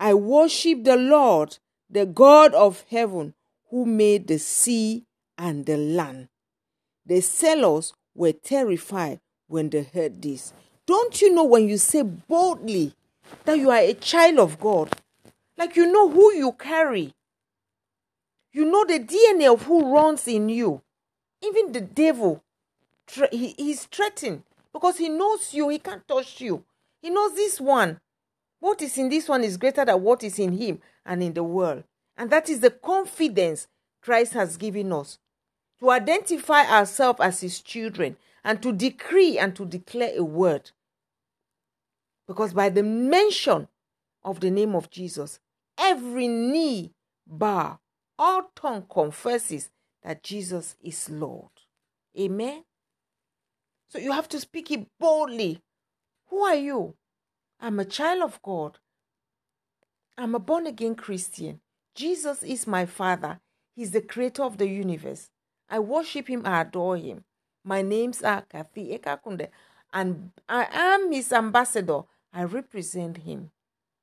I 0.00 0.14
worship 0.14 0.84
the 0.84 0.96
Lord, 0.96 1.58
the 1.88 2.06
God 2.06 2.54
of 2.54 2.84
heaven, 2.90 3.34
who 3.70 3.84
made 3.84 4.26
the 4.26 4.38
sea 4.38 5.04
and 5.38 5.66
the 5.66 5.76
land. 5.76 6.28
The 7.06 7.20
sailors 7.20 7.92
were 8.14 8.32
terrified 8.32 9.20
when 9.48 9.70
they 9.70 9.82
heard 9.82 10.22
this. 10.22 10.52
Don't 10.86 11.20
you 11.20 11.34
know 11.34 11.44
when 11.44 11.68
you 11.68 11.78
say 11.78 12.02
boldly 12.02 12.94
that 13.44 13.58
you 13.58 13.70
are 13.70 13.78
a 13.78 13.94
child 13.94 14.38
of 14.38 14.58
God? 14.58 14.96
Like 15.56 15.76
you 15.76 15.90
know 15.90 16.08
who 16.08 16.32
you 16.34 16.52
carry. 16.52 17.14
You 18.52 18.64
know 18.64 18.84
the 18.84 18.98
DNA 18.98 19.52
of 19.52 19.62
who 19.62 19.92
runs 19.92 20.26
in 20.26 20.48
you. 20.48 20.82
Even 21.42 21.72
the 21.72 21.80
devil, 21.80 22.42
he, 23.30 23.54
he's 23.56 23.84
threatened 23.84 24.42
because 24.72 24.98
he 24.98 25.08
knows 25.08 25.52
you, 25.52 25.68
he 25.68 25.78
can't 25.78 26.06
touch 26.06 26.40
you. 26.40 26.64
He 27.00 27.10
knows 27.10 27.34
this 27.34 27.60
one. 27.60 28.00
What 28.60 28.80
is 28.80 28.96
in 28.96 29.08
this 29.08 29.28
one 29.28 29.42
is 29.44 29.56
greater 29.56 29.84
than 29.84 30.02
what 30.02 30.22
is 30.22 30.38
in 30.38 30.52
him 30.52 30.80
and 31.04 31.22
in 31.22 31.34
the 31.34 31.42
world. 31.42 31.84
And 32.16 32.30
that 32.30 32.48
is 32.48 32.60
the 32.60 32.70
confidence 32.70 33.66
Christ 34.00 34.34
has 34.34 34.56
given 34.56 34.92
us 34.92 35.18
to 35.80 35.90
identify 35.90 36.64
ourselves 36.64 37.20
as 37.20 37.40
his 37.40 37.60
children 37.60 38.16
and 38.44 38.62
to 38.62 38.72
decree 38.72 39.38
and 39.38 39.54
to 39.56 39.64
declare 39.64 40.12
a 40.16 40.22
word. 40.22 40.70
Because 42.26 42.54
by 42.54 42.68
the 42.68 42.82
mention 42.82 43.68
of 44.24 44.40
the 44.40 44.50
name 44.50 44.74
of 44.74 44.90
Jesus, 44.90 45.40
every 45.76 46.28
knee 46.28 46.92
bow, 47.26 47.78
all 48.18 48.50
tongue 48.54 48.86
confesses 48.88 49.70
that 50.04 50.22
Jesus 50.22 50.76
is 50.82 51.10
Lord. 51.10 51.50
Amen. 52.18 52.64
So 53.92 53.98
you 53.98 54.12
have 54.12 54.28
to 54.30 54.40
speak 54.40 54.70
it 54.70 54.86
boldly. 54.98 55.60
Who 56.30 56.40
are 56.44 56.54
you? 56.54 56.94
I'm 57.60 57.78
a 57.78 57.84
child 57.84 58.22
of 58.22 58.40
God. 58.40 58.78
I'm 60.16 60.34
a 60.34 60.38
born 60.38 60.66
again 60.66 60.94
Christian. 60.94 61.60
Jesus 61.94 62.42
is 62.42 62.66
my 62.66 62.86
Father. 62.86 63.40
He's 63.76 63.90
the 63.90 64.00
creator 64.00 64.44
of 64.44 64.56
the 64.56 64.66
universe. 64.66 65.28
I 65.68 65.78
worship 65.80 66.28
him, 66.28 66.46
I 66.46 66.62
adore 66.62 66.96
him. 66.96 67.24
My 67.64 67.82
name's 67.82 68.22
are 68.22 68.40
Kathy 68.40 68.98
Ekakunde, 68.98 69.48
and 69.92 70.30
I 70.48 70.68
am 70.72 71.12
his 71.12 71.30
ambassador. 71.30 72.00
I 72.32 72.44
represent 72.44 73.18
him. 73.18 73.50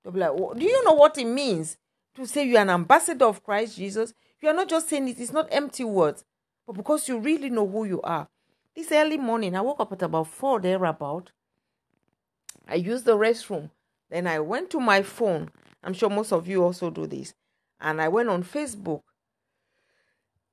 Do 0.06 0.54
you 0.60 0.86
know 0.86 0.94
what 0.94 1.18
it 1.18 1.26
means 1.26 1.78
to 2.16 2.28
say 2.28 2.46
you're 2.46 2.62
an 2.62 2.70
ambassador 2.70 3.26
of 3.26 3.44
Christ 3.44 3.78
Jesus? 3.78 4.14
You 4.40 4.50
are 4.50 4.54
not 4.54 4.70
just 4.70 4.88
saying 4.88 5.08
it, 5.08 5.20
it's 5.20 5.34
not 5.34 5.48
empty 5.50 5.84
words, 5.84 6.26
but 6.68 6.74
because 6.74 7.10
you 7.10 7.18
really 7.18 7.50
know 7.50 7.68
who 7.68 7.86
you 7.86 8.04
are. 8.04 8.28
This 8.76 8.92
early 8.92 9.18
morning, 9.18 9.56
I 9.56 9.62
woke 9.62 9.80
up 9.80 9.92
at 9.92 10.02
about 10.02 10.28
four 10.28 10.60
thereabout. 10.60 11.32
I 12.68 12.76
used 12.76 13.06
the 13.06 13.18
restroom. 13.18 13.72
Then 14.10 14.28
I 14.28 14.40
went 14.40 14.70
to 14.72 14.80
my 14.80 15.02
phone. 15.02 15.50
I'm 15.84 15.94
sure 15.94 16.10
most 16.10 16.32
of 16.32 16.48
you 16.48 16.64
also 16.64 16.90
do 16.90 17.08
this. 17.08 17.34
And 17.80 18.02
I 18.02 18.08
went 18.08 18.30
on 18.30 18.44
Facebook. 18.44 19.02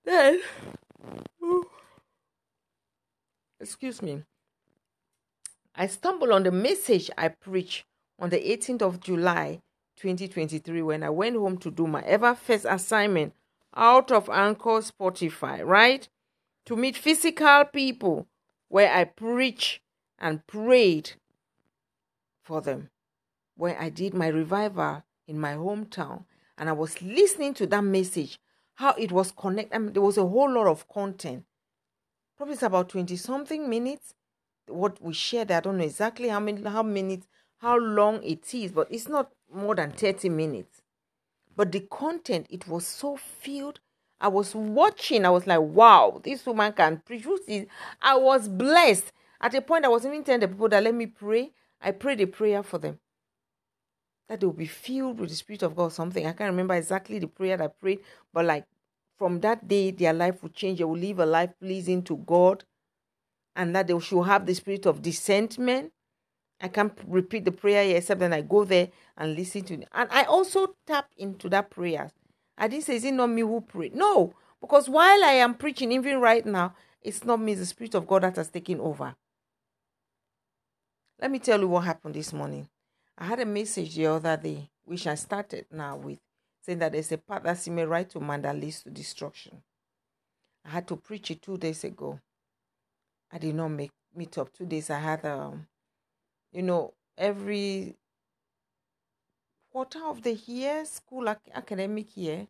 Then, 0.04 0.40
excuse 3.60 4.00
me, 4.00 4.22
I 5.74 5.86
stumbled 5.88 6.30
on 6.30 6.44
the 6.44 6.52
message 6.52 7.10
I 7.18 7.28
preached 7.28 7.84
on 8.18 8.30
the 8.30 8.38
18th 8.38 8.82
of 8.82 9.00
July 9.00 9.60
2023 9.96 10.82
when 10.82 11.02
I 11.02 11.10
went 11.10 11.36
home 11.36 11.58
to 11.58 11.70
do 11.70 11.86
my 11.86 12.02
ever 12.02 12.34
first 12.34 12.66
assignment 12.68 13.34
out 13.74 14.10
of 14.10 14.30
Anchor 14.30 14.80
Spotify, 14.80 15.64
right? 15.64 16.08
To 16.66 16.76
meet 16.76 16.96
physical 16.96 17.64
people 17.64 18.26
where 18.68 18.92
I 18.92 19.04
preached 19.04 19.80
and 20.18 20.46
prayed 20.46 21.12
for 22.42 22.60
them. 22.60 22.90
Where 23.56 23.80
I 23.80 23.88
did 23.88 24.14
my 24.14 24.28
revival 24.28 25.04
in 25.26 25.38
my 25.38 25.54
hometown 25.54 26.24
and 26.58 26.68
I 26.68 26.72
was 26.72 27.00
listening 27.00 27.54
to 27.54 27.66
that 27.68 27.84
message, 27.84 28.38
how 28.74 28.92
it 28.92 29.12
was 29.12 29.32
connected. 29.32 29.74
I 29.74 29.78
mean, 29.78 29.92
there 29.92 30.02
was 30.02 30.18
a 30.18 30.26
whole 30.26 30.52
lot 30.52 30.66
of 30.66 30.88
content. 30.88 31.44
Probably 32.36 32.54
it's 32.54 32.62
about 32.62 32.90
20 32.90 33.16
something 33.16 33.68
minutes. 33.68 34.14
What 34.66 35.00
we 35.02 35.14
shared, 35.14 35.52
I 35.52 35.60
don't 35.60 35.78
know 35.78 35.84
exactly 35.84 36.28
how 36.28 36.40
many 36.40 36.62
how 36.62 36.82
minutes, 36.82 37.26
how 37.58 37.78
long 37.78 38.22
it 38.22 38.52
is, 38.52 38.72
but 38.72 38.88
it's 38.90 39.08
not 39.08 39.30
more 39.52 39.74
than 39.74 39.92
30 39.92 40.28
minutes. 40.28 40.82
But 41.56 41.72
the 41.72 41.80
content, 41.80 42.46
it 42.50 42.68
was 42.68 42.86
so 42.86 43.16
filled. 43.16 43.80
I 44.20 44.28
was 44.28 44.54
watching, 44.54 45.24
I 45.26 45.30
was 45.30 45.46
like, 45.46 45.60
wow, 45.60 46.20
this 46.24 46.46
woman 46.46 46.72
can 46.72 47.02
produce 47.04 47.40
preach. 47.46 47.68
I 48.02 48.16
was 48.16 48.48
blessed. 48.48 49.12
At 49.40 49.54
a 49.54 49.60
point, 49.62 49.84
I 49.84 49.88
was 49.88 50.06
even 50.06 50.24
telling 50.24 50.40
the 50.40 50.48
people 50.48 50.68
that 50.70 50.82
let 50.82 50.94
me 50.94 51.06
pray. 51.06 51.52
I 51.80 51.92
prayed 51.92 52.20
a 52.22 52.26
prayer 52.26 52.62
for 52.62 52.78
them. 52.78 52.98
that 54.28 54.40
they 54.40 54.46
will 54.46 54.52
be 54.54 54.66
filled 54.66 55.20
with 55.20 55.30
the 55.30 55.36
Spirit 55.36 55.62
of 55.62 55.76
God. 55.76 55.92
Something 55.92 56.26
I 56.26 56.32
can't 56.32 56.50
remember 56.50 56.74
exactly 56.74 57.18
the 57.18 57.28
prayer 57.28 57.56
that 57.56 57.64
I 57.64 57.68
prayed, 57.68 58.00
but 58.32 58.44
like 58.44 58.64
from 59.18 59.40
that 59.40 59.66
day, 59.68 59.90
their 59.90 60.12
life 60.12 60.42
will 60.42 60.50
change. 60.50 60.78
They 60.78 60.84
will 60.84 60.98
live 60.98 61.18
a 61.20 61.26
life 61.26 61.50
pleasing 61.60 62.02
to 62.04 62.16
God, 62.16 62.64
and 63.54 63.74
that 63.76 63.86
they 63.86 63.98
should 64.00 64.24
have 64.24 64.46
the 64.46 64.54
spirit 64.54 64.86
of 64.86 65.02
discernment. 65.02 65.92
I 66.60 66.68
can't 66.68 66.98
repeat 67.06 67.44
the 67.44 67.52
prayer 67.52 67.96
except 67.96 68.20
then 68.20 68.32
I 68.32 68.40
go 68.42 68.64
there 68.64 68.88
and 69.16 69.36
listen 69.36 69.62
to 69.64 69.74
it. 69.74 69.88
And 69.92 70.08
I 70.10 70.24
also 70.24 70.74
tap 70.86 71.10
into 71.16 71.48
that 71.50 71.70
prayer. 71.70 72.10
I 72.58 72.68
didn't 72.68 72.84
say, 72.84 72.96
Is 72.96 73.04
it 73.04 73.12
not 73.12 73.28
me 73.28 73.42
who 73.42 73.60
prayed? 73.60 73.94
No, 73.94 74.34
because 74.60 74.88
while 74.88 75.24
I 75.24 75.32
am 75.32 75.54
preaching, 75.54 75.92
even 75.92 76.20
right 76.20 76.44
now, 76.44 76.74
it's 77.02 77.24
not 77.24 77.40
me, 77.40 77.54
the 77.54 77.66
Spirit 77.66 77.94
of 77.94 78.06
God 78.06 78.22
that 78.22 78.36
has 78.36 78.48
taken 78.48 78.80
over. 78.80 79.14
Let 81.20 81.30
me 81.30 81.38
tell 81.38 81.60
you 81.60 81.68
what 81.68 81.84
happened 81.84 82.14
this 82.14 82.32
morning. 82.32 82.68
I 83.16 83.26
had 83.26 83.40
a 83.40 83.46
message 83.46 83.94
the 83.94 84.06
other 84.06 84.36
day, 84.36 84.68
which 84.84 85.06
I 85.06 85.14
started 85.14 85.66
now 85.70 85.96
with, 85.96 86.18
saying 86.60 86.80
that 86.80 86.92
there's 86.92 87.12
a 87.12 87.18
path 87.18 87.44
that 87.44 87.58
seems 87.58 87.86
right 87.86 88.08
to 88.10 88.20
man 88.20 88.42
that 88.42 88.56
leads 88.56 88.82
to 88.82 88.90
destruction. 88.90 89.62
I 90.64 90.70
had 90.70 90.88
to 90.88 90.96
preach 90.96 91.30
it 91.30 91.42
two 91.42 91.56
days 91.56 91.84
ago. 91.84 92.20
I 93.32 93.38
did 93.38 93.54
not 93.54 93.68
make 93.68 93.92
meet 94.14 94.36
up. 94.38 94.52
Two 94.52 94.66
days 94.66 94.90
I 94.90 94.98
had, 94.98 95.24
um, 95.24 95.66
you 96.52 96.62
know, 96.62 96.94
every 97.16 97.96
quarter 99.76 100.06
of 100.06 100.22
the 100.22 100.32
year, 100.32 100.86
school 100.86 101.28
ac- 101.28 101.52
academic 101.52 102.16
year, 102.16 102.46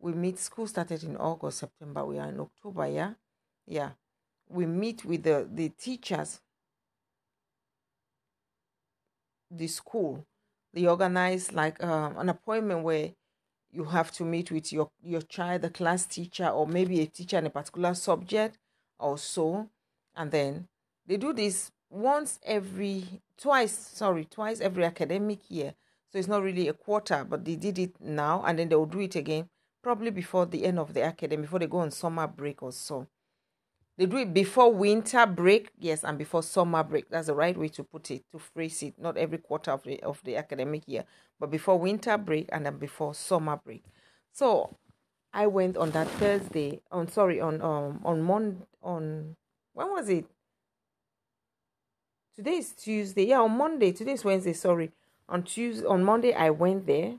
we 0.00 0.12
meet. 0.12 0.36
School 0.36 0.66
started 0.66 1.04
in 1.04 1.16
August, 1.16 1.58
September. 1.58 2.04
We 2.04 2.18
are 2.18 2.28
in 2.28 2.40
October, 2.40 2.88
yeah, 2.88 3.12
yeah. 3.68 3.90
We 4.48 4.66
meet 4.66 5.04
with 5.04 5.22
the 5.22 5.48
the 5.48 5.68
teachers 5.68 6.40
the 9.48 9.68
school 9.68 10.26
they 10.72 10.88
organize 10.88 11.52
like 11.52 11.80
um, 11.84 12.16
an 12.18 12.28
appointment 12.28 12.82
where 12.82 13.10
you 13.70 13.84
have 13.84 14.10
to 14.10 14.24
meet 14.24 14.50
with 14.50 14.72
your 14.72 14.90
your 15.04 15.22
child 15.22 15.62
the 15.62 15.70
class 15.70 16.04
teacher 16.04 16.48
or 16.48 16.66
maybe 16.66 17.00
a 17.00 17.06
teacher 17.06 17.38
in 17.38 17.46
a 17.46 17.50
particular 17.50 17.94
subject 17.94 18.58
or 18.98 19.16
so 19.16 19.68
and 20.16 20.32
then 20.32 20.66
they 21.06 21.16
do 21.16 21.32
this 21.32 21.70
once 21.90 22.40
every 22.42 23.04
twice 23.38 23.76
sorry 23.94 24.24
twice 24.24 24.60
every 24.60 24.84
academic 24.84 25.38
year 25.48 25.74
so 26.14 26.18
it's 26.20 26.28
not 26.28 26.42
really 26.42 26.68
a 26.68 26.72
quarter 26.72 27.26
but 27.28 27.44
they 27.44 27.56
did 27.56 27.76
it 27.76 28.00
now 28.00 28.40
and 28.46 28.60
then 28.60 28.68
they 28.68 28.76
will 28.76 28.86
do 28.86 29.00
it 29.00 29.16
again 29.16 29.48
probably 29.82 30.12
before 30.12 30.46
the 30.46 30.64
end 30.64 30.78
of 30.78 30.94
the 30.94 31.00
academy 31.00 31.42
before 31.42 31.58
they 31.58 31.66
go 31.66 31.78
on 31.78 31.90
summer 31.90 32.28
break 32.28 32.62
or 32.62 32.70
so 32.70 33.04
they 33.96 34.06
do 34.06 34.16
it 34.16 34.34
before 34.34 34.72
winter 34.72 35.24
break, 35.24 35.70
yes, 35.78 36.02
and 36.02 36.18
before 36.18 36.42
summer 36.42 36.82
break. 36.82 37.08
That's 37.10 37.28
the 37.28 37.34
right 37.34 37.56
way 37.56 37.68
to 37.68 37.84
put 37.84 38.10
it, 38.10 38.24
to 38.32 38.40
phrase 38.40 38.82
it. 38.82 38.94
Not 38.98 39.16
every 39.16 39.38
quarter 39.38 39.70
of 39.70 39.84
the 39.84 40.02
of 40.02 40.20
the 40.24 40.36
academic 40.36 40.82
year, 40.88 41.04
but 41.38 41.50
before 41.50 41.78
winter 41.78 42.18
break 42.18 42.48
and 42.50 42.66
then 42.66 42.78
before 42.78 43.14
summer 43.14 43.56
break. 43.56 43.84
So 44.32 44.76
I 45.32 45.46
went 45.46 45.76
on 45.76 45.92
that 45.92 46.08
Thursday. 46.08 46.80
On 46.90 47.06
sorry, 47.06 47.40
on 47.40 47.60
um 47.62 48.00
on 48.04 48.20
Mon 48.22 48.66
on 48.82 49.36
when 49.74 49.90
was 49.90 50.08
it? 50.08 50.26
Today 52.34 52.56
is 52.56 52.72
Tuesday. 52.72 53.26
Yeah, 53.26 53.42
on 53.42 53.56
Monday. 53.56 53.92
Today 53.92 54.12
is 54.12 54.24
Wednesday. 54.24 54.54
Sorry, 54.54 54.90
on 55.28 55.42
Tuesday 55.42 55.86
on 55.86 56.04
Monday 56.04 56.34
I 56.34 56.50
went 56.50 56.86
there. 56.86 57.16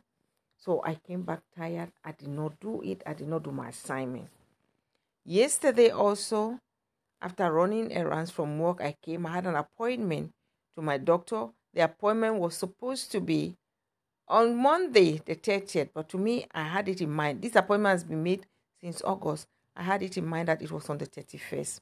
So 0.57 0.81
I 0.83 0.95
came 0.95 1.21
back 1.21 1.41
tired. 1.55 1.91
I 2.03 2.11
did 2.11 2.29
not 2.29 2.59
do 2.59 2.81
it. 2.81 3.03
I 3.05 3.13
did 3.13 3.27
not 3.27 3.43
do 3.43 3.51
my 3.51 3.69
assignment. 3.69 4.29
Yesterday 5.23 5.89
also 5.89 6.59
after 7.21 7.51
running 7.51 7.91
errands 7.91 8.31
from 8.31 8.59
work, 8.59 8.81
I 8.81 8.95
came. 9.01 9.25
I 9.25 9.31
had 9.31 9.47
an 9.47 9.55
appointment 9.55 10.33
to 10.75 10.81
my 10.81 10.97
doctor. 10.97 11.47
The 11.73 11.81
appointment 11.81 12.35
was 12.35 12.55
supposed 12.55 13.11
to 13.13 13.21
be 13.21 13.55
on 14.27 14.55
Monday, 14.55 15.21
the 15.25 15.35
30th, 15.35 15.89
but 15.93 16.09
to 16.09 16.17
me, 16.17 16.45
I 16.51 16.63
had 16.63 16.89
it 16.89 17.01
in 17.01 17.11
mind. 17.11 17.41
This 17.41 17.55
appointment 17.55 17.93
has 17.93 18.03
been 18.03 18.23
made 18.23 18.45
since 18.81 19.01
August. 19.03 19.47
I 19.75 19.83
had 19.83 20.01
it 20.03 20.17
in 20.17 20.25
mind 20.25 20.47
that 20.47 20.61
it 20.61 20.71
was 20.71 20.89
on 20.89 20.97
the 20.97 21.05
31st. 21.05 21.79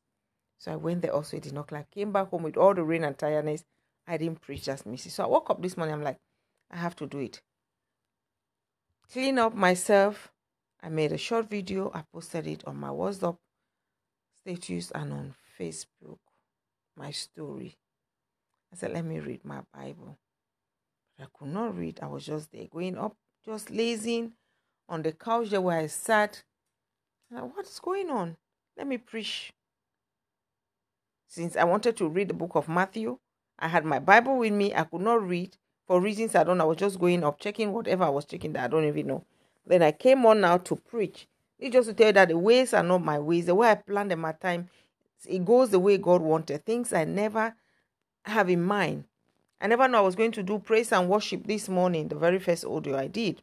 So 0.58 0.72
I 0.72 0.76
went 0.76 1.02
there 1.02 1.14
also, 1.14 1.38
it 1.38 1.44
did 1.44 1.54
not 1.54 1.72
like. 1.72 1.92
Came 1.92 2.12
back 2.12 2.30
home 2.30 2.44
with 2.44 2.58
all 2.58 2.74
the 2.74 2.84
rain 2.84 3.04
and 3.04 3.18
tiredness. 3.18 3.64
I 4.08 4.18
didn't 4.18 4.42
preach 4.42 4.64
just 4.64 4.86
missy. 4.86 5.10
So 5.10 5.24
I 5.24 5.28
woke 5.28 5.50
up 5.50 5.62
this 5.62 5.78
morning, 5.78 5.96
I'm 5.96 6.04
like, 6.04 6.18
I 6.70 6.78
have 6.78 6.96
to 6.98 7.08
do 7.08 7.20
it. 7.20 7.42
Clean 9.12 9.38
up 9.40 9.56
myself. 9.56 10.32
I 10.82 10.90
made 10.90 11.12
a 11.12 11.18
short 11.18 11.50
video. 11.50 11.92
I 11.94 12.04
posted 12.12 12.48
it 12.48 12.64
on 12.68 12.78
my 12.78 12.90
WhatsApp 12.90 13.38
status 14.42 14.92
and 14.92 15.14
on 15.14 15.36
Facebook, 15.60 16.20
my 16.98 17.12
story. 17.12 17.78
I 18.72 18.76
said, 18.76 18.92
let 18.92 19.06
me 19.06 19.20
read 19.20 19.46
my 19.46 19.62
Bible. 19.74 20.18
But 21.18 21.26
I 21.26 21.28
could 21.38 21.54
not 21.54 21.78
read. 21.78 22.00
I 22.02 22.08
was 22.08 22.26
just 22.26 22.52
there, 22.52 22.66
going 22.70 22.98
up, 22.98 23.16
just 23.46 23.70
lazing 23.70 24.34
on 24.90 25.04
the 25.04 25.12
couch 25.12 25.50
there 25.50 25.62
where 25.62 25.80
I 25.80 25.88
sat. 25.88 26.44
Like, 27.32 27.56
what's 27.56 27.80
going 27.80 28.10
on? 28.10 28.36
Let 28.76 28.88
me 28.88 28.98
preach. 28.98 29.54
Since 31.28 31.56
I 31.56 31.64
wanted 31.64 31.96
to 31.98 32.08
read 32.08 32.28
the 32.28 32.34
book 32.34 32.56
of 32.56 32.68
Matthew, 32.68 33.18
I 33.60 33.68
had 33.68 33.86
my 33.86 34.00
Bible 34.00 34.38
with 34.38 34.54
me. 34.54 34.74
I 34.74 34.84
could 34.84 35.02
not 35.02 35.28
read 35.28 35.58
for 35.88 36.02
reasons 36.02 36.36
I 36.36 36.44
don't 36.44 36.58
know. 36.58 36.66
I 36.66 36.68
was 36.68 36.78
just 36.78 37.00
going 37.00 37.24
up, 37.24 37.40
checking 37.40 37.72
whatever 37.72 38.04
I 38.04 38.10
was 38.10 38.26
checking 38.26 38.54
that 38.54 38.66
I 38.66 38.68
don't 38.68 38.86
even 38.86 39.08
know. 39.08 39.26
Then 39.66 39.82
I 39.82 39.92
came 39.92 40.26
on 40.26 40.42
now 40.42 40.58
to 40.58 40.76
preach. 40.76 41.28
It's 41.60 41.74
just 41.74 41.88
to 41.88 41.94
tell 41.94 42.08
you 42.08 42.14
that 42.14 42.30
the 42.30 42.38
ways 42.38 42.74
are 42.74 42.84
not 42.84 43.04
my 43.04 43.20
ways. 43.20 43.46
The 43.46 43.56
way 43.56 43.72
I 43.72 43.76
planned 43.76 44.16
my 44.18 44.34
time, 44.34 44.70
it 45.28 45.46
goes 45.46 45.70
the 45.70 45.80
way 45.80 45.98
God 45.98 46.22
wanted. 46.22 46.66
Things 46.66 46.92
I 46.92 47.06
never 47.06 47.56
have 48.26 48.50
in 48.50 48.64
mind. 48.64 49.06
I 49.62 49.68
never 49.68 49.88
know 49.88 50.00
I 50.00 50.02
was 50.02 50.16
going 50.16 50.34
to 50.34 50.44
do 50.44 50.60
praise 50.60 50.92
and 50.92 51.08
worship 51.08 51.48
this 51.48 51.70
morning, 51.70 52.10
the 52.10 52.16
very 52.16 52.40
first 52.40 52.66
audio 52.66 52.98
I 52.98 53.08
did. 53.08 53.42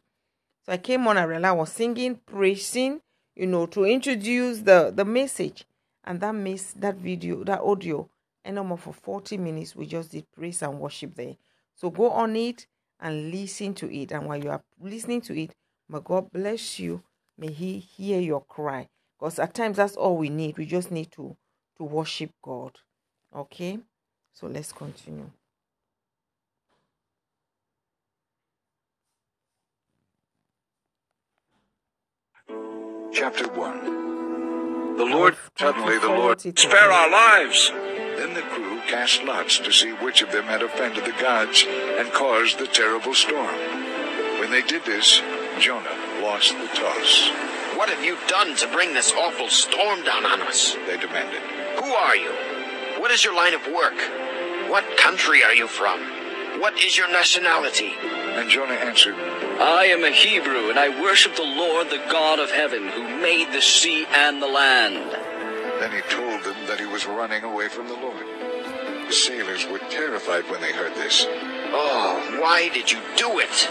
So 0.63 0.71
I 0.71 0.77
came 0.77 1.07
on, 1.07 1.17
I 1.17 1.23
realized 1.23 1.49
I 1.49 1.53
was 1.53 1.71
singing, 1.71 2.19
praising, 2.27 3.01
you 3.35 3.47
know, 3.47 3.65
to 3.67 3.85
introduce 3.85 4.59
the, 4.59 4.93
the 4.95 5.05
message. 5.05 5.65
And 6.03 6.19
that 6.21 6.35
miss 6.35 6.73
that 6.73 6.97
video, 6.97 7.43
that 7.45 7.61
audio, 7.61 8.07
and 8.43 8.55
no 8.55 8.63
more 8.63 8.77
for 8.77 8.93
40 8.93 9.37
minutes, 9.37 9.75
we 9.75 9.85
just 9.85 10.11
did 10.11 10.25
praise 10.31 10.61
and 10.61 10.79
worship 10.79 11.15
there. 11.15 11.35
So 11.75 11.89
go 11.89 12.09
on 12.11 12.35
it 12.35 12.67
and 12.99 13.31
listen 13.31 13.73
to 13.75 13.93
it. 13.93 14.11
And 14.11 14.27
while 14.27 14.43
you 14.43 14.49
are 14.49 14.61
listening 14.79 15.21
to 15.21 15.39
it, 15.39 15.55
may 15.89 15.99
God 16.03 16.31
bless 16.31 16.79
you 16.79 17.03
May 17.41 17.51
He 17.51 17.79
hear 17.79 18.21
your 18.21 18.43
cry. 18.43 18.87
Because 19.19 19.39
at 19.39 19.55
times 19.55 19.77
that's 19.77 19.95
all 19.95 20.15
we 20.15 20.29
need. 20.29 20.57
We 20.59 20.65
just 20.67 20.91
need 20.91 21.11
to, 21.13 21.35
to 21.77 21.83
worship 21.83 22.31
God. 22.41 22.77
Okay? 23.35 23.79
So 24.31 24.45
let's 24.45 24.71
continue. 24.71 25.31
Chapter 33.11 33.47
1 33.47 34.97
The 34.97 35.05
Lord, 35.05 35.35
Suddenly 35.57 35.97
the 35.97 36.07
Lord 36.07 36.41
spare 36.41 36.91
our 36.91 37.09
lives. 37.09 37.71
Then 38.91 38.99
the 38.99 39.07
crew 39.07 39.07
cast 39.07 39.23
lots 39.23 39.59
to 39.59 39.71
see 39.71 39.91
which 39.91 40.21
of 40.21 40.31
them 40.31 40.45
had 40.45 40.61
offended 40.61 41.05
the 41.05 41.11
gods 41.21 41.65
and 41.67 42.11
caused 42.11 42.59
the 42.59 42.67
terrible 42.67 43.13
storm. 43.13 43.55
When 44.39 44.51
they 44.51 44.61
did 44.61 44.83
this, 44.85 45.21
Jonah 45.59 46.21
lost 46.21 46.51
the 46.57 46.67
toss. 46.67 47.31
What 47.77 47.89
have 47.89 48.03
you 48.03 48.17
done 48.27 48.55
to 48.57 48.67
bring 48.67 48.93
this 48.93 49.13
awful 49.13 49.49
storm 49.49 50.03
down 50.03 50.25
on 50.25 50.41
us? 50.41 50.75
They 50.87 50.97
demanded. 50.97 51.41
Who 51.79 51.91
are 51.91 52.15
you? 52.15 52.31
What 52.99 53.11
is 53.11 53.23
your 53.23 53.35
line 53.35 53.53
of 53.53 53.65
work? 53.67 53.97
What 54.69 54.97
country 54.97 55.43
are 55.43 55.55
you 55.55 55.67
from? 55.67 55.99
What 56.59 56.77
is 56.83 56.97
your 56.97 57.11
nationality? 57.11 57.93
And 58.03 58.49
Jonah 58.49 58.73
answered, 58.73 59.15
I 59.15 59.85
am 59.85 60.03
a 60.03 60.11
Hebrew, 60.11 60.69
and 60.69 60.77
I 60.77 60.89
worship 61.01 61.35
the 61.35 61.43
Lord, 61.43 61.89
the 61.89 62.03
God 62.11 62.39
of 62.39 62.51
heaven, 62.51 62.89
who 62.89 63.03
made 63.21 63.51
the 63.53 63.61
sea 63.61 64.05
and 64.11 64.41
the 64.41 64.47
land. 64.47 65.11
Then 65.79 65.91
he 65.91 66.01
told 66.13 66.43
them 66.43 66.67
that 66.67 66.79
he 66.79 66.85
was 66.85 67.07
running 67.07 67.43
away 67.43 67.67
from 67.67 67.87
the 67.87 67.95
Lord. 67.95 68.40
The 69.11 69.17
sailors 69.17 69.67
were 69.67 69.79
terrified 69.89 70.49
when 70.49 70.61
they 70.61 70.71
heard 70.71 70.95
this. 70.95 71.25
Oh, 71.27 72.39
why 72.39 72.69
did 72.69 72.89
you 72.89 72.99
do 73.17 73.39
it? 73.39 73.69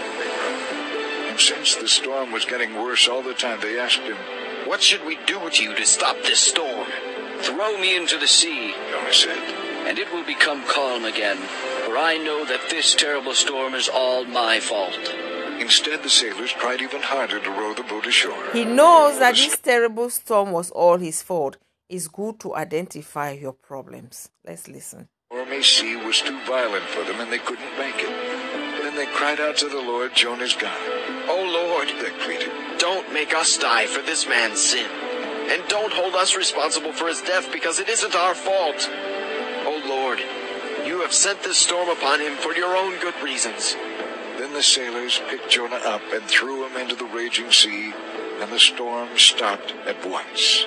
And 1.30 1.40
since 1.40 1.76
the 1.76 1.88
storm 1.88 2.30
was 2.30 2.44
getting 2.44 2.74
worse 2.74 3.08
all 3.08 3.22
the 3.22 3.32
time, 3.32 3.58
they 3.62 3.78
asked 3.78 4.00
him, 4.00 4.18
What 4.66 4.82
should 4.82 5.02
we 5.06 5.16
do 5.24 5.48
to 5.48 5.62
you 5.62 5.74
to 5.74 5.86
stop 5.86 6.16
this 6.16 6.40
storm? 6.40 6.86
Throw 7.38 7.78
me 7.80 7.96
into 7.96 8.18
the 8.18 8.28
sea, 8.28 8.74
Jonah 8.90 9.14
said, 9.14 9.38
and 9.88 9.98
it 9.98 10.12
will 10.12 10.26
become 10.26 10.62
calm 10.66 11.06
again, 11.06 11.38
for 11.86 11.96
I 11.96 12.18
know 12.18 12.44
that 12.44 12.68
this 12.68 12.94
terrible 12.94 13.32
storm 13.32 13.72
is 13.72 13.88
all 13.88 14.26
my 14.26 14.60
fault. 14.60 15.14
Instead, 15.58 16.02
the 16.02 16.10
sailors 16.10 16.52
tried 16.52 16.82
even 16.82 17.00
harder 17.00 17.40
to 17.40 17.50
row 17.50 17.72
the 17.72 17.82
boat 17.84 18.06
ashore. 18.06 18.52
He 18.52 18.66
knows 18.66 19.18
that 19.20 19.36
this 19.36 19.56
terrible 19.56 20.10
storm 20.10 20.52
was 20.52 20.70
all 20.70 20.98
his 20.98 21.22
fault. 21.22 21.56
It's 21.88 22.08
good 22.08 22.38
to 22.40 22.54
identify 22.54 23.30
your 23.30 23.54
problems. 23.54 24.28
Let's 24.44 24.68
listen. 24.68 25.08
Stormy 25.32 25.62
sea 25.62 25.94
was 25.94 26.20
too 26.20 26.38
violent 26.44 26.84
for 26.84 27.04
them 27.04 27.20
and 27.20 27.30
they 27.30 27.38
couldn't 27.38 27.78
make 27.78 27.94
it. 27.98 28.82
Then 28.82 28.96
they 28.96 29.06
cried 29.06 29.38
out 29.38 29.56
to 29.58 29.68
the 29.68 29.80
Lord, 29.80 30.12
Jonah's 30.12 30.54
God. 30.54 30.76
Oh 31.28 31.48
Lord, 31.52 31.88
They 32.02 32.10
pleaded, 32.24 32.50
don't 32.78 33.12
make 33.12 33.32
us 33.32 33.56
die 33.56 33.86
for 33.86 34.02
this 34.02 34.28
man's 34.28 34.60
sin. 34.60 34.90
And 35.50 35.62
don't 35.68 35.92
hold 35.92 36.14
us 36.14 36.36
responsible 36.36 36.92
for 36.92 37.06
his 37.06 37.22
death 37.22 37.52
because 37.52 37.78
it 37.78 37.88
isn't 37.88 38.16
our 38.16 38.34
fault. 38.34 38.88
Oh 39.66 39.80
Lord, 39.86 40.18
you 40.84 41.00
have 41.00 41.12
sent 41.12 41.42
this 41.44 41.58
storm 41.58 41.88
upon 41.88 42.20
him 42.20 42.34
for 42.36 42.52
your 42.54 42.76
own 42.76 42.98
good 43.00 43.14
reasons. 43.22 43.76
Then 44.36 44.52
Then 44.52 44.52
the 44.52 44.62
sailors 44.64 45.20
picked 45.28 45.48
Jonah 45.48 45.76
up 45.76 46.02
and 46.12 46.24
threw 46.24 46.66
him 46.66 46.76
into 46.76 46.96
the 46.96 47.04
raging 47.04 47.52
sea, 47.52 47.92
and 48.40 48.50
the 48.50 48.58
storm 48.58 49.16
stopped 49.16 49.74
at 49.86 50.04
once. 50.04 50.66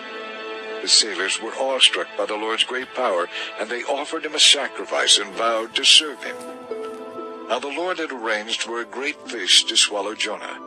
The 0.84 0.90
sailors 0.90 1.42
were 1.42 1.56
awestruck 1.56 2.10
by 2.18 2.26
the 2.26 2.36
Lord's 2.36 2.66
great 2.66 2.94
power, 2.94 3.30
and 3.58 3.70
they 3.70 3.84
offered 3.84 4.26
him 4.26 4.36
a 4.36 4.40
sacrifice 4.40 5.18
and 5.18 5.34
vowed 5.36 5.74
to 5.76 5.86
serve 5.86 6.22
him. 6.22 6.36
Now 7.48 7.60
the 7.60 7.70
Lord 7.70 8.00
had 8.00 8.12
arranged 8.12 8.64
for 8.64 8.82
a 8.82 8.86
great 8.86 9.16
fish 9.30 9.64
to 9.64 9.78
swallow 9.78 10.14
Jonah, 10.14 10.60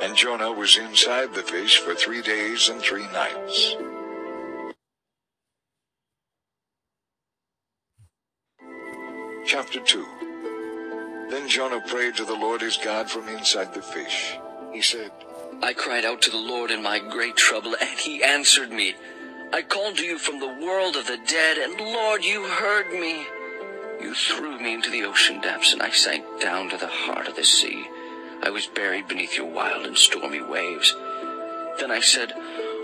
and 0.00 0.16
Jonah 0.16 0.50
was 0.50 0.78
inside 0.78 1.34
the 1.34 1.42
fish 1.42 1.78
for 1.78 1.94
three 1.94 2.22
days 2.22 2.70
and 2.70 2.80
three 2.80 3.06
nights. 3.08 3.76
Chapter 9.44 9.80
2 9.80 10.06
Then 11.28 11.46
Jonah 11.50 11.82
prayed 11.86 12.16
to 12.16 12.24
the 12.24 12.32
Lord 12.32 12.62
his 12.62 12.78
God 12.78 13.10
from 13.10 13.28
inside 13.28 13.74
the 13.74 13.82
fish. 13.82 14.38
He 14.72 14.80
said, 14.80 15.10
I 15.62 15.74
cried 15.74 16.06
out 16.06 16.22
to 16.22 16.30
the 16.30 16.38
Lord 16.38 16.70
in 16.70 16.82
my 16.82 16.98
great 16.98 17.36
trouble, 17.36 17.76
and 17.78 17.98
he 17.98 18.24
answered 18.24 18.72
me. 18.72 18.94
I 19.52 19.62
called 19.62 19.96
to 19.96 20.04
you 20.04 20.16
from 20.16 20.38
the 20.38 20.46
world 20.64 20.94
of 20.94 21.08
the 21.08 21.18
dead, 21.26 21.58
and 21.58 21.80
Lord, 21.80 22.24
you 22.24 22.44
heard 22.46 22.92
me. 22.92 23.26
You 24.00 24.14
threw 24.14 24.60
me 24.60 24.74
into 24.74 24.90
the 24.90 25.02
ocean 25.02 25.40
depths, 25.40 25.72
and 25.72 25.82
I 25.82 25.90
sank 25.90 26.24
down 26.40 26.70
to 26.70 26.76
the 26.76 26.86
heart 26.86 27.26
of 27.26 27.34
the 27.34 27.44
sea. 27.44 27.84
I 28.44 28.50
was 28.50 28.68
buried 28.68 29.08
beneath 29.08 29.36
your 29.36 29.50
wild 29.50 29.86
and 29.86 29.98
stormy 29.98 30.40
waves. 30.40 30.94
Then 31.80 31.90
I 31.90 32.00
said, 32.00 32.32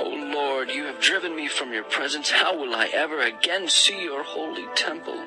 O 0.01 0.09
Lord, 0.35 0.69
you 0.71 0.85
have 0.85 1.01
driven 1.01 1.37
me 1.37 1.47
from 1.47 1.73
your 1.73 1.85
presence. 1.85 2.31
How 2.31 2.59
will 2.59 2.75
I 2.75 2.87
ever 2.93 3.21
again 3.21 3.69
see 3.69 4.03
your 4.03 4.25
holy 4.25 4.67
temple? 4.75 5.19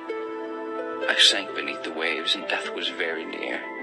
I 1.08 1.16
sank 1.18 1.56
beneath 1.56 1.84
the 1.84 1.94
waves, 1.94 2.36
and 2.36 2.50
death 2.50 2.70
was 2.76 2.90
very 2.90 3.24
near. 3.24 3.79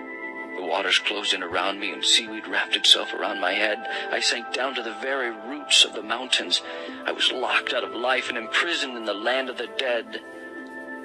The 0.57 0.65
waters 0.65 0.99
closed 0.99 1.35
in 1.35 1.43
around 1.43 1.81
me, 1.81 1.93
and 1.93 2.05
seaweed 2.05 2.49
wrapped 2.49 2.77
itself 2.77 3.13
around 3.13 3.41
my 3.41 3.53
head. 3.53 3.87
I 4.11 4.21
sank 4.21 4.53
down 4.55 4.75
to 4.75 4.83
the 4.83 4.95
very 4.95 5.31
roots 5.31 5.85
of 5.85 5.93
the 5.93 6.03
mountains. 6.03 6.63
I 7.05 7.13
was 7.13 7.31
locked 7.31 7.75
out 7.75 7.85
of 7.85 7.95
life 7.95 8.29
and 8.29 8.39
imprisoned 8.39 8.97
in 8.97 9.05
the 9.05 9.15
land 9.15 9.51
of 9.51 9.59
the 9.59 9.69
dead. 9.79 10.21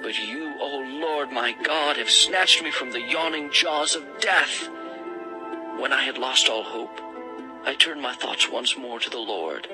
But 0.02 0.18
you, 0.18 0.54
O 0.58 0.82
Lord 1.00 1.30
my 1.30 1.52
God, 1.62 1.96
have 1.96 2.10
snatched 2.10 2.62
me 2.62 2.70
from 2.70 2.92
the 2.92 3.00
yawning 3.00 3.50
jaws 3.52 3.94
of 3.94 4.04
death. 4.20 4.68
When 5.78 5.92
I 5.92 6.02
had 6.02 6.18
lost 6.18 6.48
all 6.48 6.64
hope, 6.64 7.00
I 7.64 7.74
turned 7.74 8.02
my 8.02 8.14
thoughts 8.14 8.50
once 8.50 8.76
more 8.76 8.98
to 8.98 9.10
the 9.10 9.18
Lord, 9.18 9.68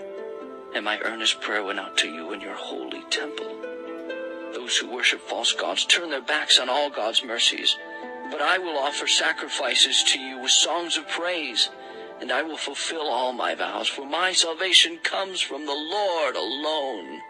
and 0.75 0.85
my 0.85 0.99
earnest 1.01 1.41
prayer 1.41 1.63
went 1.63 1.79
out 1.79 1.97
to 1.99 2.09
you 2.09 2.33
in 2.33 2.41
your 2.41 2.55
holy 2.55 3.03
temple. 3.11 3.57
Those 4.53 4.77
who 4.77 4.91
worship 4.91 5.21
false 5.21 5.53
gods 5.53 5.85
turn 5.85 6.11
their 6.11 6.21
backs 6.21 6.59
on 6.59 6.69
all 6.69 6.91
God's 6.91 7.25
mercies. 7.25 7.77
But 8.31 8.43
I 8.43 8.59
will 8.59 8.79
offer 8.79 9.07
sacrifices 9.07 10.03
to 10.05 10.21
you 10.21 10.39
with 10.39 10.51
songs 10.51 10.97
of 10.97 11.09
praise, 11.09 11.71
and 12.21 12.31
I 12.31 12.43
will 12.43 12.57
fulfill 12.57 13.09
all 13.09 13.33
my 13.33 13.55
vows, 13.55 13.89
for 13.89 14.07
my 14.07 14.33
salvation 14.33 14.99
comes 15.03 15.41
from 15.41 15.67
the 15.67 15.73
Lord 15.73 16.37
alone. 16.37 17.21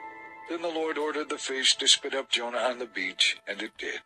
Then 0.48 0.62
the 0.62 0.68
Lord 0.68 0.98
ordered 0.98 1.28
the 1.28 1.38
fish 1.38 1.76
to 1.76 1.86
spit 1.86 2.14
up 2.14 2.30
Jonah 2.30 2.58
on 2.58 2.78
the 2.78 2.86
beach, 2.86 3.36
and 3.46 3.62
it 3.62 3.72
did. 3.78 4.00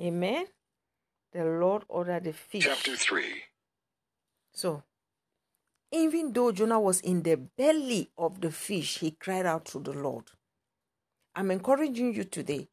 Amen. 0.00 0.46
The 1.32 1.44
Lord 1.44 1.84
ordered 1.88 2.24
the 2.24 2.32
fish. 2.32 2.64
Chapter 2.64 2.96
3 2.96 3.24
So, 4.52 4.82
even 5.92 6.32
though 6.32 6.50
Jonah 6.50 6.80
was 6.80 7.00
in 7.00 7.22
the 7.22 7.36
belly 7.36 8.10
of 8.16 8.40
the 8.40 8.50
fish, 8.50 8.98
he 8.98 9.12
cried 9.12 9.46
out 9.46 9.66
to 9.66 9.78
the 9.78 9.92
Lord. 9.92 10.24
I'm 11.34 11.50
encouraging 11.50 12.14
you 12.14 12.24
today. 12.24 12.68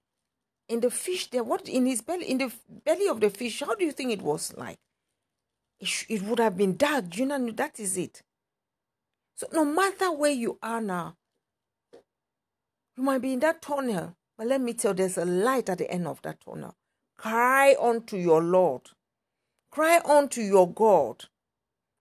In 0.70 0.82
the 0.82 0.92
fish, 0.92 1.30
there, 1.32 1.44
what 1.44 1.68
in 1.68 1.88
his 1.88 2.02
belly, 2.02 2.30
in 2.30 2.38
the 2.38 2.52
belly 2.86 3.08
of 3.08 3.20
the 3.20 3.30
fish, 3.30 3.62
how 3.66 3.76
do 3.76 3.84
you 3.84 3.92
think 3.92 4.12
it 4.12 4.22
was 4.22 4.54
like? 4.56 4.78
It, 5.80 5.88
sh- 5.88 6.06
it 6.10 6.22
would 6.22 6.40
have 6.40 6.56
been 6.56 6.78
dark. 6.78 7.18
you 7.18 7.26
know 7.26 7.50
that 7.52 7.80
is 7.80 7.98
it. 7.98 8.22
So, 9.36 9.48
no 9.52 9.66
matter 9.66 10.12
where 10.12 10.32
you 10.32 10.60
are 10.62 10.82
now, 10.82 11.16
you 12.96 13.04
might 13.04 13.22
be 13.22 13.34
in 13.34 13.40
that 13.40 13.62
tunnel, 13.62 14.16
but 14.38 14.48
let 14.48 14.62
me 14.62 14.74
tell 14.74 14.92
you, 14.92 14.98
there's 14.98 15.18
a 15.18 15.26
light 15.26 15.70
at 15.70 15.80
the 15.80 15.90
end 15.90 16.08
of 16.08 16.22
that 16.22 16.40
tunnel. 16.42 16.76
Cry 17.18 17.76
unto 17.82 18.16
your 18.16 18.44
Lord. 18.44 18.82
Cry 19.72 20.00
unto 20.06 20.42
your 20.42 20.72
God. 20.72 21.26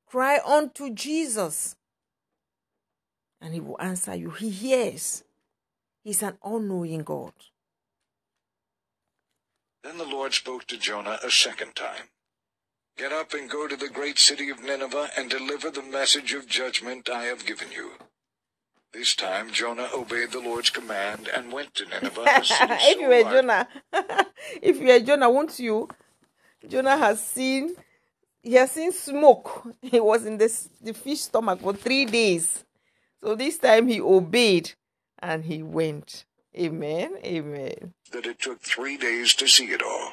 Cry 0.06 0.40
unto 0.44 0.90
Jesus. 0.90 1.76
And 3.40 3.54
he 3.54 3.60
will 3.60 3.80
answer 3.80 4.14
you. 4.14 4.30
He 4.30 4.50
hears. 4.50 5.24
He's 6.02 6.22
an 6.22 6.38
all 6.40 6.60
knowing 6.60 7.02
God. 7.02 7.32
Then 9.88 9.96
the 9.96 10.04
Lord 10.04 10.34
spoke 10.34 10.66
to 10.66 10.76
Jonah 10.76 11.18
a 11.24 11.30
second 11.30 11.74
time. 11.74 12.10
Get 12.98 13.10
up 13.10 13.32
and 13.32 13.48
go 13.48 13.66
to 13.66 13.74
the 13.74 13.88
great 13.88 14.18
city 14.18 14.50
of 14.50 14.62
Nineveh 14.62 15.08
and 15.16 15.30
deliver 15.30 15.70
the 15.70 15.82
message 15.82 16.34
of 16.34 16.46
judgment 16.46 17.08
I 17.08 17.22
have 17.24 17.46
given 17.46 17.72
you. 17.72 17.92
This 18.92 19.16
time 19.16 19.50
Jonah 19.50 19.88
obeyed 19.94 20.32
the 20.32 20.40
Lord's 20.40 20.68
command 20.68 21.30
and 21.34 21.50
went 21.50 21.74
to 21.76 21.86
Nineveh. 21.86 22.22
if 22.26 23.00
you 23.00 23.08
were 23.08 23.22
Jonah, 23.22 23.66
if 24.60 24.78
you 24.78 24.88
were 24.88 25.00
Jonah, 25.00 25.30
won't 25.30 25.58
you? 25.58 25.88
Jonah 26.68 26.98
has 26.98 27.24
seen, 27.24 27.74
he 28.42 28.52
has 28.56 28.70
seen 28.72 28.92
smoke. 28.92 29.74
He 29.80 30.00
was 30.00 30.26
in 30.26 30.36
this, 30.36 30.68
the 30.82 30.92
fish 30.92 31.22
stomach 31.22 31.60
for 31.62 31.72
three 31.72 32.04
days. 32.04 32.62
So 33.22 33.34
this 33.34 33.56
time 33.56 33.88
he 33.88 34.02
obeyed 34.02 34.70
and 35.18 35.46
he 35.46 35.62
went. 35.62 36.26
Amen. 36.56 37.16
Amen. 37.24 37.94
that 38.12 38.26
it 38.26 38.40
took 38.40 38.60
three 38.60 38.96
days 38.96 39.34
to 39.34 39.46
see 39.48 39.66
it 39.66 39.82
all. 39.82 40.12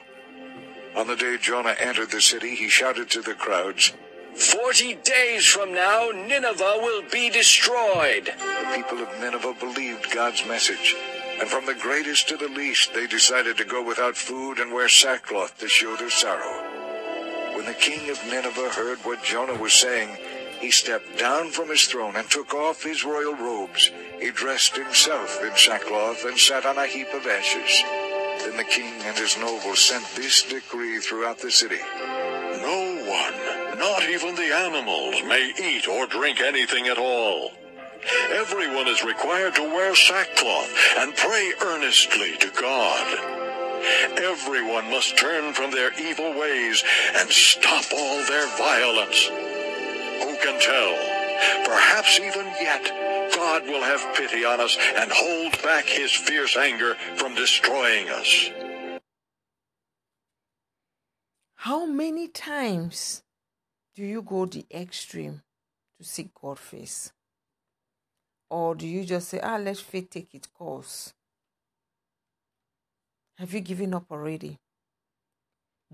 On 0.96 1.08
the 1.08 1.16
day 1.16 1.38
Jonah 1.42 1.76
entered 1.80 2.12
the 2.12 2.22
city, 2.22 2.56
he 2.56 2.70
shouted 2.70 3.10
to 3.12 3.22
the 3.22 3.34
crowds, 3.34 3.94
Forty 4.36 4.96
days 4.96 5.46
from 5.46 5.74
now, 5.74 6.10
Nineveh 6.14 6.80
will 6.82 7.04
be 7.10 7.30
destroyed. 7.30 8.26
The 8.26 8.72
people 8.76 9.00
of 9.00 9.20
Nineveh 9.20 9.56
believed 9.60 10.12
God's 10.12 10.46
message, 10.46 10.96
and 11.40 11.50
from 11.50 11.66
the 11.66 11.74
greatest 11.74 12.28
to 12.30 12.38
the 12.38 12.50
least, 12.50 12.94
they 12.94 13.08
decided 13.08 13.56
to 13.58 13.66
go 13.66 13.82
without 13.82 14.18
food 14.18 14.60
and 14.60 14.74
wear 14.74 14.90
sackcloth 14.90 15.58
to 15.60 15.70
show 15.70 15.96
their 15.96 16.10
sorrow. 16.10 16.64
When 17.56 17.66
the 17.66 17.74
king 17.74 18.10
of 18.10 18.20
Nineveh 18.28 18.70
heard 18.70 19.00
what 19.00 19.24
Jonah 19.24 19.56
was 19.56 19.74
saying, 19.74 20.18
he 20.60 20.72
stepped 20.72 21.18
down 21.18 21.52
from 21.52 21.70
his 21.70 21.86
throne 21.86 22.16
and 22.16 22.30
took 22.30 22.54
off 22.54 22.84
his 22.84 23.04
royal 23.04 23.36
robes. 23.36 23.92
He 24.20 24.32
dressed 24.32 24.76
himself 24.76 25.44
in 25.44 25.56
sackcloth 25.56 26.26
and 26.26 26.38
sat 26.38 26.66
on 26.66 26.78
a 26.78 26.88
heap 26.88 27.14
of 27.14 27.26
ashes. 27.26 27.84
Then 28.40 28.58
the 28.58 28.64
king 28.64 28.94
and 29.04 29.18
his 29.18 29.38
nobles 29.38 29.80
sent 29.80 30.06
this 30.16 30.44
decree 30.44 31.00
throughout 31.00 31.40
the 31.40 31.52
city. 31.52 31.80
No 32.62 33.04
one, 33.08 33.80
not 33.80 34.04
even 34.10 34.36
the 34.36 34.56
animals, 34.56 35.22
may 35.28 35.54
eat 35.62 35.88
or 35.88 36.08
drink 36.08 36.42
anything 36.42 36.88
at 36.88 36.98
all. 36.98 37.52
Everyone 38.32 38.88
is 38.88 39.04
required 39.04 39.56
to 39.56 39.64
wear 39.64 39.96
sackcloth 39.96 40.72
and 40.98 41.16
pray 41.16 41.54
earnestly 41.64 42.38
to 42.38 42.52
God. 42.60 43.36
Everyone 44.18 44.90
must 44.90 45.18
turn 45.18 45.54
from 45.54 45.72
their 45.72 45.92
evil 46.00 46.40
ways 46.40 46.84
and 47.16 47.30
stop 47.30 47.86
all 47.94 48.26
their 48.26 48.48
violence. 48.58 49.30
Can 50.46 50.60
tell? 50.60 51.66
Perhaps 51.66 52.20
even 52.20 52.46
yet, 52.62 52.84
God 53.36 53.64
will 53.64 53.82
have 53.82 54.16
pity 54.16 54.46
on 54.46 54.60
us 54.62 54.78
and 54.96 55.12
hold 55.12 55.60
back 55.64 55.86
his 55.86 56.12
fierce 56.12 56.56
anger 56.56 56.96
from 57.16 57.34
destroying 57.34 58.10
us. 58.10 58.52
How 61.56 61.88
many 61.88 62.28
times 62.28 63.24
do 63.96 64.04
you 64.04 64.22
go 64.22 64.46
the 64.46 64.68
extreme 64.72 65.42
to 65.98 66.06
seek 66.06 66.30
God's 66.40 66.62
face? 66.62 67.12
Or 68.52 68.76
do 68.76 68.88
you 68.88 69.04
just 69.04 69.30
say, 69.30 69.40
ah, 69.40 69.58
let 69.58 69.78
faith 69.78 70.12
take 70.12 70.36
its 70.36 70.46
course? 70.46 71.16
Have 73.40 73.52
you 73.52 73.62
given 73.62 73.96
up 73.96 74.06
already? 74.12 74.60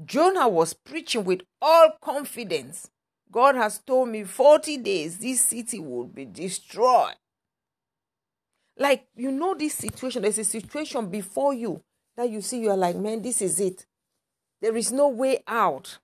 Jonah 0.03 0.49
was 0.49 0.73
preaching 0.73 1.23
with 1.23 1.43
all 1.61 1.91
confidence. 2.01 2.89
God 3.32 3.56
has 3.56 3.80
told 3.80 4.10
me 4.10 4.26
40 4.26 4.78
days 4.78 5.17
this 5.17 5.41
city 5.41 5.80
will 5.80 6.06
be 6.06 6.26
destroyed. 6.26 7.15
Like, 8.78 9.08
you 9.15 9.32
know, 9.32 9.54
this 9.54 9.76
situation, 9.76 10.22
there's 10.22 10.38
a 10.38 10.44
situation 10.44 11.08
before 11.10 11.54
you 11.54 11.82
that 12.17 12.30
you 12.30 12.41
see, 12.41 12.60
you're 12.60 12.76
like, 12.76 12.96
man, 12.96 13.22
this 13.22 13.41
is 13.41 13.60
it. 13.60 13.86
There 14.62 14.76
is 14.76 14.91
no 14.91 15.08
way 15.08 15.44
out. 15.48 16.00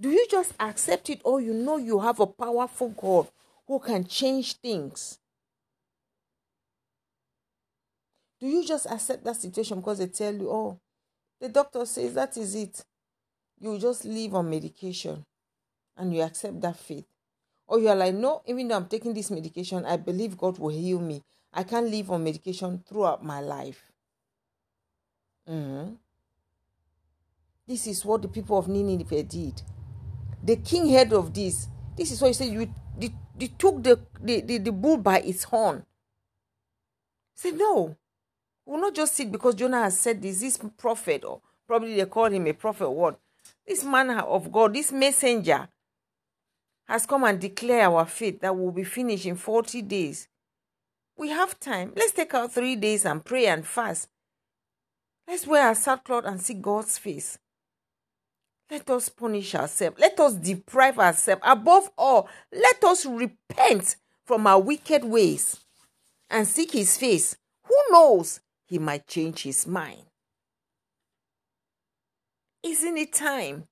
Do 0.00 0.10
you 0.10 0.26
just 0.30 0.54
accept 0.58 1.10
it 1.10 1.20
or 1.24 1.40
you 1.40 1.52
know 1.52 1.76
you 1.76 1.98
have 2.00 2.20
a 2.20 2.26
powerful 2.26 2.88
God 2.88 3.28
who 3.66 3.78
can 3.78 4.04
change 4.04 4.54
things? 4.54 5.18
Do 8.40 8.46
you 8.46 8.64
just 8.64 8.86
accept 8.86 9.24
that 9.24 9.36
situation 9.36 9.78
because 9.78 9.98
they 9.98 10.06
tell 10.06 10.32
you, 10.32 10.48
oh, 10.48 10.80
the 11.40 11.48
doctor 11.48 11.84
says 11.84 12.14
that 12.14 12.36
is 12.36 12.54
it? 12.54 12.84
You 13.60 13.76
just 13.78 14.04
live 14.04 14.34
on 14.34 14.48
medication 14.48 15.24
and 15.98 16.14
you 16.14 16.22
accept 16.22 16.60
that 16.62 16.76
faith. 16.76 17.04
Or 17.66 17.78
you 17.78 17.88
are 17.88 17.96
like, 17.96 18.14
no, 18.14 18.42
even 18.46 18.68
though 18.68 18.76
I'm 18.76 18.86
taking 18.86 19.12
this 19.12 19.30
medication, 19.30 19.84
I 19.84 19.98
believe 19.98 20.38
God 20.38 20.58
will 20.58 20.70
heal 20.70 21.00
me. 21.00 21.22
I 21.52 21.64
can't 21.64 21.90
live 21.90 22.10
on 22.10 22.24
medication 22.24 22.82
throughout 22.88 23.22
my 23.24 23.40
life. 23.40 23.92
Mhm. 25.48 25.96
This 27.66 27.86
is 27.86 28.04
what 28.04 28.22
the 28.22 28.28
people 28.28 28.56
of 28.56 28.68
Nineveh 28.68 29.22
did. 29.24 29.60
The 30.42 30.56
king 30.56 30.88
heard 30.90 31.12
of 31.12 31.34
this. 31.34 31.68
This 31.96 32.12
is 32.12 32.22
why 32.22 32.28
he 32.28 32.34
said, 32.34 32.48
You 32.48 32.72
they, 33.36 33.46
took 33.58 33.82
the, 33.82 34.00
the, 34.20 34.40
the, 34.40 34.58
the 34.58 34.72
bull 34.72 34.96
by 34.96 35.20
its 35.20 35.44
horn. 35.44 35.84
Said, 37.34 37.56
No, 37.56 37.96
we'll 38.64 38.80
not 38.80 38.94
just 38.94 39.14
sit 39.14 39.30
because 39.30 39.54
Jonah 39.54 39.82
has 39.82 39.98
said 39.98 40.22
this. 40.22 40.40
This 40.40 40.58
prophet, 40.78 41.24
or 41.24 41.40
probably 41.66 41.94
they 41.96 42.06
call 42.06 42.26
him 42.26 42.46
a 42.46 42.52
prophet, 42.54 42.88
what? 42.90 43.20
This 43.66 43.84
man 43.84 44.10
of 44.10 44.50
God, 44.50 44.72
this 44.74 44.90
messenger, 44.92 45.68
has 46.88 47.06
come 47.06 47.24
and 47.24 47.38
declare 47.38 47.90
our 47.90 48.06
faith 48.06 48.40
that 48.40 48.56
will 48.56 48.72
be 48.72 48.84
finished 48.84 49.26
in 49.26 49.36
40 49.36 49.82
days. 49.82 50.28
We 51.16 51.28
have 51.28 51.60
time. 51.60 51.92
Let's 51.94 52.12
take 52.12 52.32
out 52.32 52.52
three 52.52 52.76
days 52.76 53.04
and 53.04 53.24
pray 53.24 53.46
and 53.46 53.66
fast. 53.66 54.08
Let's 55.26 55.46
wear 55.46 55.66
our 55.66 55.74
sackcloth 55.74 56.24
and 56.24 56.40
see 56.40 56.54
God's 56.54 56.96
face. 56.96 57.38
Let 58.70 58.88
us 58.90 59.08
punish 59.08 59.54
ourselves. 59.54 59.98
Let 59.98 60.18
us 60.20 60.34
deprive 60.34 60.98
ourselves. 60.98 61.42
Above 61.44 61.90
all, 61.98 62.28
let 62.52 62.82
us 62.84 63.04
repent 63.04 63.96
from 64.24 64.46
our 64.46 64.60
wicked 64.60 65.04
ways 65.04 65.58
and 66.30 66.46
seek 66.46 66.72
his 66.72 66.96
face. 66.96 67.36
Who 67.64 67.74
knows? 67.90 68.40
He 68.66 68.78
might 68.78 69.06
change 69.06 69.42
his 69.42 69.66
mind. 69.66 70.04
Isn't 72.62 72.96
it 72.96 73.12
time 73.12 73.64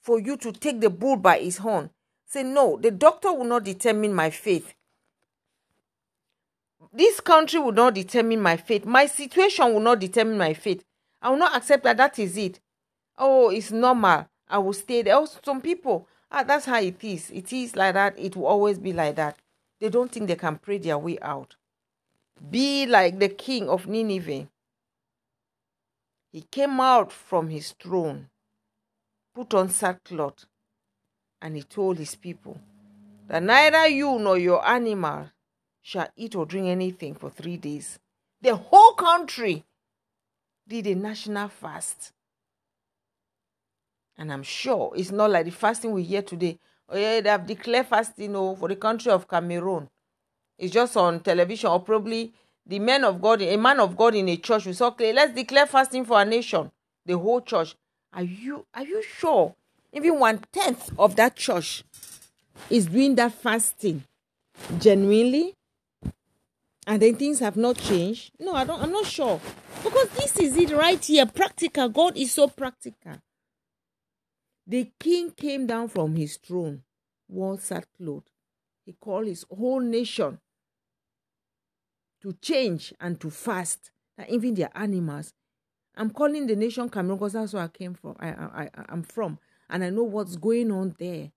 for 0.00 0.20
you 0.20 0.36
to 0.38 0.52
take 0.52 0.80
the 0.80 0.90
bull 0.90 1.16
by 1.16 1.38
his 1.38 1.58
horn? 1.58 1.90
Say, 2.32 2.44
no, 2.44 2.78
the 2.78 2.90
doctor 2.90 3.30
will 3.30 3.44
not 3.44 3.62
determine 3.62 4.14
my 4.14 4.30
faith. 4.30 4.72
This 6.90 7.20
country 7.20 7.60
will 7.60 7.72
not 7.72 7.92
determine 7.92 8.40
my 8.40 8.56
faith. 8.56 8.86
My 8.86 9.04
situation 9.04 9.74
will 9.74 9.80
not 9.80 9.98
determine 9.98 10.38
my 10.38 10.54
faith. 10.54 10.82
I 11.20 11.28
will 11.28 11.36
not 11.36 11.54
accept 11.54 11.84
that 11.84 11.98
that 11.98 12.18
is 12.18 12.38
it. 12.38 12.58
Oh, 13.18 13.50
it's 13.50 13.70
normal. 13.70 14.28
I 14.48 14.56
will 14.56 14.72
stay 14.72 15.02
there. 15.02 15.16
Oh, 15.16 15.28
some 15.44 15.60
people, 15.60 16.08
ah, 16.30 16.42
that's 16.42 16.64
how 16.64 16.80
it 16.80 17.04
is. 17.04 17.30
It 17.30 17.52
is 17.52 17.76
like 17.76 17.92
that. 17.92 18.18
It 18.18 18.34
will 18.34 18.46
always 18.46 18.78
be 18.78 18.94
like 18.94 19.16
that. 19.16 19.36
They 19.78 19.90
don't 19.90 20.10
think 20.10 20.26
they 20.26 20.36
can 20.36 20.56
pray 20.56 20.78
their 20.78 20.96
way 20.96 21.18
out. 21.20 21.56
Be 22.50 22.86
like 22.86 23.18
the 23.18 23.28
king 23.28 23.68
of 23.68 23.86
Nineveh. 23.86 24.48
He 26.32 26.40
came 26.50 26.80
out 26.80 27.12
from 27.12 27.50
his 27.50 27.72
throne, 27.72 28.30
put 29.34 29.52
on 29.52 29.68
sackcloth, 29.68 30.46
and 31.42 31.56
he 31.56 31.62
told 31.62 31.98
his 31.98 32.14
people 32.14 32.58
that 33.28 33.42
neither 33.42 33.88
you 33.88 34.18
nor 34.18 34.38
your 34.38 34.66
animal 34.66 35.28
shall 35.82 36.08
eat 36.16 36.36
or 36.36 36.46
drink 36.46 36.68
anything 36.68 37.14
for 37.14 37.28
three 37.28 37.56
days. 37.56 37.98
The 38.40 38.54
whole 38.54 38.92
country 38.92 39.64
did 40.66 40.86
a 40.86 40.94
national 40.94 41.48
fast. 41.48 42.12
And 44.16 44.32
I'm 44.32 44.44
sure 44.44 44.92
it's 44.94 45.10
not 45.10 45.30
like 45.30 45.46
the 45.46 45.50
fasting 45.50 45.90
we 45.90 46.04
hear 46.04 46.22
today. 46.22 46.58
Oh, 46.88 46.96
yeah, 46.96 47.20
they 47.20 47.28
have 47.28 47.46
declared 47.46 47.86
fasting 47.86 48.36
oh, 48.36 48.54
for 48.54 48.68
the 48.68 48.76
country 48.76 49.10
of 49.10 49.26
Cameroon. 49.26 49.88
It's 50.58 50.72
just 50.72 50.96
on 50.96 51.20
television, 51.20 51.70
or 51.70 51.80
probably 51.80 52.32
the 52.64 52.78
men 52.78 53.02
of 53.04 53.20
God, 53.20 53.42
a 53.42 53.56
man 53.56 53.80
of 53.80 53.96
God 53.96 54.14
in 54.14 54.28
a 54.28 54.36
church 54.36 54.66
will 54.66 54.74
say, 54.74 54.84
okay, 54.84 55.12
let's 55.12 55.34
declare 55.34 55.66
fasting 55.66 56.04
for 56.04 56.20
a 56.20 56.24
nation. 56.24 56.70
The 57.04 57.18
whole 57.18 57.40
church. 57.40 57.74
Are 58.12 58.22
you 58.22 58.66
are 58.74 58.84
you 58.84 59.02
sure? 59.02 59.54
Even 59.92 60.18
one 60.18 60.40
tenth 60.52 60.90
of 60.98 61.16
that 61.16 61.36
church 61.36 61.84
is 62.70 62.86
doing 62.86 63.14
that 63.16 63.32
fasting 63.32 64.04
genuinely? 64.78 65.54
and 66.86 67.00
then 67.00 67.14
things 67.14 67.38
have 67.38 67.56
not 67.56 67.76
changed. 67.76 68.32
No 68.38 68.54
i 68.54 68.64
don't 68.64 68.82
i'm 68.82 68.92
not 68.92 69.06
sure. 69.06 69.40
Because 69.82 70.08
this 70.10 70.36
is 70.36 70.56
it 70.56 70.70
right 70.70 71.02
here. 71.04 71.26
Practical. 71.26 71.88
God 71.88 72.16
is 72.16 72.32
so 72.32 72.48
practical. 72.48 73.16
The 74.66 74.90
king 74.98 75.30
came 75.32 75.66
down 75.66 75.88
from 75.88 76.16
his 76.16 76.36
throne 76.36 76.82
wore 77.28 77.58
sackcloth 77.58 78.24
he 78.84 78.92
called 78.92 79.26
his 79.26 79.44
whole 79.50 79.80
nation 79.80 80.38
to 82.20 82.32
change 82.40 82.92
and 83.00 83.20
to 83.20 83.30
fast. 83.30 83.90
And 84.18 84.28
even 84.28 84.54
their 84.54 84.70
animals. 84.74 85.32
I'm 85.96 86.10
calling 86.10 86.46
the 86.46 86.56
nation 86.56 86.88
cameroon 86.88 87.18
because 87.18 87.32
that's 87.34 87.52
where 87.52 87.62
i 87.64 87.68
came 87.68 87.94
from. 87.94 88.16
I, 88.18 88.28
I, 88.28 88.70
I 88.74 88.84
i'm 88.88 89.02
from 89.02 89.38
and 89.72 89.82
i 89.82 89.90
know 89.90 90.04
what's 90.04 90.36
going 90.36 90.70
on 90.70 90.94
there 91.00 91.32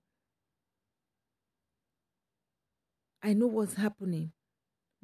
i 3.24 3.34
know 3.34 3.48
what's 3.48 3.74
happening 3.74 4.32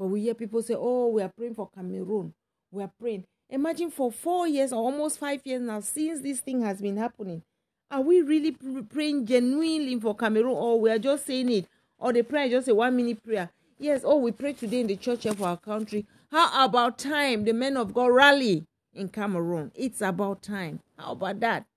but 0.01 0.07
we 0.07 0.21
hear 0.21 0.33
people 0.33 0.63
say, 0.63 0.73
oh, 0.75 1.09
we 1.09 1.21
are 1.21 1.29
praying 1.29 1.53
for 1.53 1.69
Cameroon. 1.69 2.33
We 2.71 2.81
are 2.81 2.91
praying. 2.99 3.25
Imagine 3.51 3.91
for 3.91 4.11
four 4.11 4.47
years 4.47 4.73
or 4.73 4.77
almost 4.77 5.19
five 5.19 5.41
years 5.45 5.61
now, 5.61 5.79
since 5.81 6.21
this 6.21 6.39
thing 6.39 6.63
has 6.63 6.81
been 6.81 6.97
happening, 6.97 7.43
are 7.91 8.01
we 8.01 8.23
really 8.23 8.57
praying 8.89 9.27
genuinely 9.27 9.99
for 9.99 10.15
Cameroon 10.15 10.55
or 10.55 10.79
we 10.81 10.89
are 10.89 10.97
just 10.97 11.27
saying 11.27 11.51
it? 11.51 11.67
Or 11.99 12.11
the 12.11 12.23
prayer 12.23 12.45
is 12.45 12.51
just 12.51 12.67
a 12.69 12.73
one 12.73 12.95
minute 12.95 13.23
prayer? 13.23 13.51
Yes, 13.77 14.01
oh, 14.03 14.17
we 14.17 14.31
pray 14.31 14.53
today 14.53 14.79
in 14.79 14.87
the 14.87 14.95
church 14.95 15.27
for 15.37 15.47
our 15.47 15.57
country. 15.57 16.07
How 16.31 16.65
about 16.65 16.97
time 16.97 17.43
the 17.43 17.53
men 17.53 17.77
of 17.77 17.93
God 17.93 18.07
rally 18.07 18.65
in 18.95 19.07
Cameroon? 19.09 19.71
It's 19.75 20.01
about 20.01 20.41
time. 20.41 20.79
How 20.97 21.11
about 21.11 21.39
that? 21.41 21.67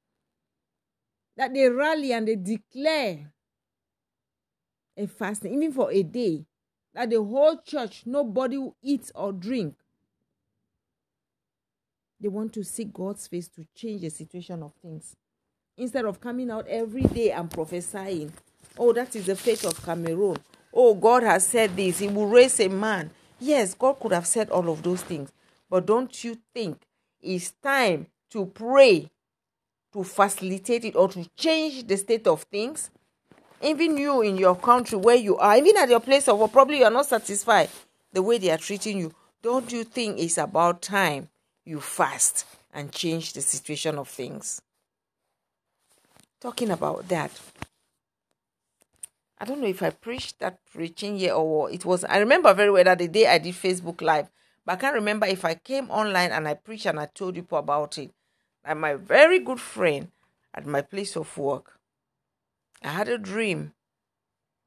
That 1.37 1.53
they 1.53 1.69
rally 1.69 2.13
and 2.13 2.29
they 2.29 2.37
declare 2.37 3.33
a 4.97 5.07
fasting, 5.07 5.55
even 5.55 5.73
for 5.73 5.91
a 5.91 6.03
day 6.03 6.47
that 6.95 7.11
the 7.11 7.23
whole 7.23 7.59
church, 7.59 8.03
nobody 8.07 8.57
will 8.57 8.77
eat 8.83 9.11
or 9.15 9.33
drink. 9.33 9.75
They 12.21 12.29
want 12.29 12.53
to 12.55 12.65
seek 12.65 12.93
God's 12.93 13.27
face 13.27 13.49
to 13.49 13.67
change 13.75 14.03
the 14.03 14.11
situation 14.11 14.63
of 14.63 14.73
things. 14.81 15.17
Instead 15.77 16.05
of 16.05 16.21
coming 16.21 16.51
out 16.51 16.67
every 16.69 17.03
day 17.03 17.33
and 17.33 17.51
prophesying, 17.51 18.33
oh, 18.79 18.93
that 18.93 19.17
is 19.17 19.27
the 19.27 19.35
fate 19.35 19.65
of 19.65 19.85
Cameroon. 19.85 20.37
Oh, 20.73 20.95
God 20.95 21.25
has 21.25 21.47
said 21.47 21.77
this, 21.77 21.99
He 21.99 22.09
will 22.09 22.29
raise 22.29 22.61
a 22.61 22.69
man. 22.69 23.11
Yes, 23.41 23.75
God 23.75 23.99
could 23.99 24.13
have 24.13 24.27
said 24.27 24.51
all 24.51 24.71
of 24.71 24.83
those 24.83 25.03
things. 25.03 25.33
But 25.69 25.87
don't 25.87 26.23
you 26.23 26.39
think 26.55 26.83
it's 27.21 27.51
time 27.51 28.07
to 28.31 28.47
pray 28.47 29.11
to 29.95 30.05
facilitate 30.05 30.85
it 30.85 30.97
or 30.97 31.09
to 31.09 31.27
change 31.37 31.87
the 31.87 31.97
state 31.97 32.27
of 32.27 32.43
things? 32.43 32.91
even 33.65 33.97
you 33.97 34.21
in 34.21 34.37
your 34.37 34.57
country 34.57 34.99
where 34.99 35.17
you 35.17 35.37
are, 35.39 35.57
even 35.57 35.77
at 35.79 35.89
your 35.89 36.01
place 36.01 36.29
of 36.29 36.39
work, 36.39 36.53
probably 36.53 36.79
you 36.79 36.85
are 36.85 36.91
not 36.91 37.07
satisfied 37.07 37.71
the 38.13 38.23
way 38.23 38.39
they 38.39 38.51
are 38.51 38.59
treating 38.59 38.99
you. 38.99 39.13
Don't 39.43 39.73
you 39.73 39.85
think 39.85 40.19
it's 40.19 40.39
about 40.39 40.83
time 40.83 41.29
you 41.65 41.81
fast 41.81 42.45
and 42.73 42.93
change 42.93 43.33
the 43.33 43.41
situation 43.41 43.97
of 43.99 44.09
things? 44.09 44.61
Talking 46.41 46.71
about 46.71 47.09
that, 47.09 47.31
I 49.39 49.47
don't 49.47 49.61
know 49.61 49.67
if 49.67 49.83
I 49.83 49.91
preached 49.91 50.41
that 50.41 50.59
preaching 50.71 51.19
here 51.19 51.35
or 51.35 51.71
it 51.71 51.85
was. 51.85 52.05
I 52.05 52.19
remember 52.19 52.53
very 52.55 52.71
well 52.71 52.85
that 52.85 52.99
the 52.99 53.09
day 53.09 53.27
I 53.27 53.39
did 53.39 53.55
Facebook 53.55 54.01
Live, 54.03 54.31
but 54.65 54.73
I 54.73 54.77
can't 54.77 54.95
remember 54.95 55.27
if 55.27 55.45
I 55.45 55.55
came 55.55 55.91
online 55.91 56.33
and 56.33 56.47
I 56.47 56.55
preached 56.55 56.87
and 56.87 57.01
I 57.01 57.07
told 57.07 57.35
people 57.35 57.59
about 57.59 57.99
it. 57.99 58.13
And 58.65 58.81
my 58.81 58.95
very 58.95 59.39
good 59.39 59.61
friend 59.61 60.09
at 60.55 60.67
my 60.67 60.81
place 60.81 61.17
of 61.17 61.37
work 61.37 61.75
I 62.85 62.89
had 62.89 63.09
a 63.09 63.17
dream 63.17 63.73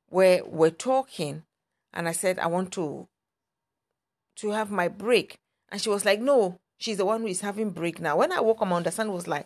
where 0.09 0.43
we're 0.43 0.71
talking 0.71 1.43
and 1.93 2.09
I 2.09 2.11
said 2.11 2.39
I 2.39 2.47
want 2.47 2.71
to 2.73 3.07
to 4.37 4.49
have 4.51 4.71
my 4.71 4.87
break. 4.87 5.39
And 5.69 5.79
she 5.81 5.89
was 5.89 6.03
like, 6.03 6.19
No, 6.19 6.59
she's 6.77 6.97
the 6.97 7.05
one 7.05 7.21
who 7.21 7.27
is 7.27 7.41
having 7.41 7.69
break 7.69 7.99
now. 8.01 8.17
When 8.17 8.31
I 8.31 8.39
woke 8.39 8.61
up, 8.61 8.67
my 8.67 8.75
understanding 8.77 9.13
was 9.13 9.27
like, 9.27 9.45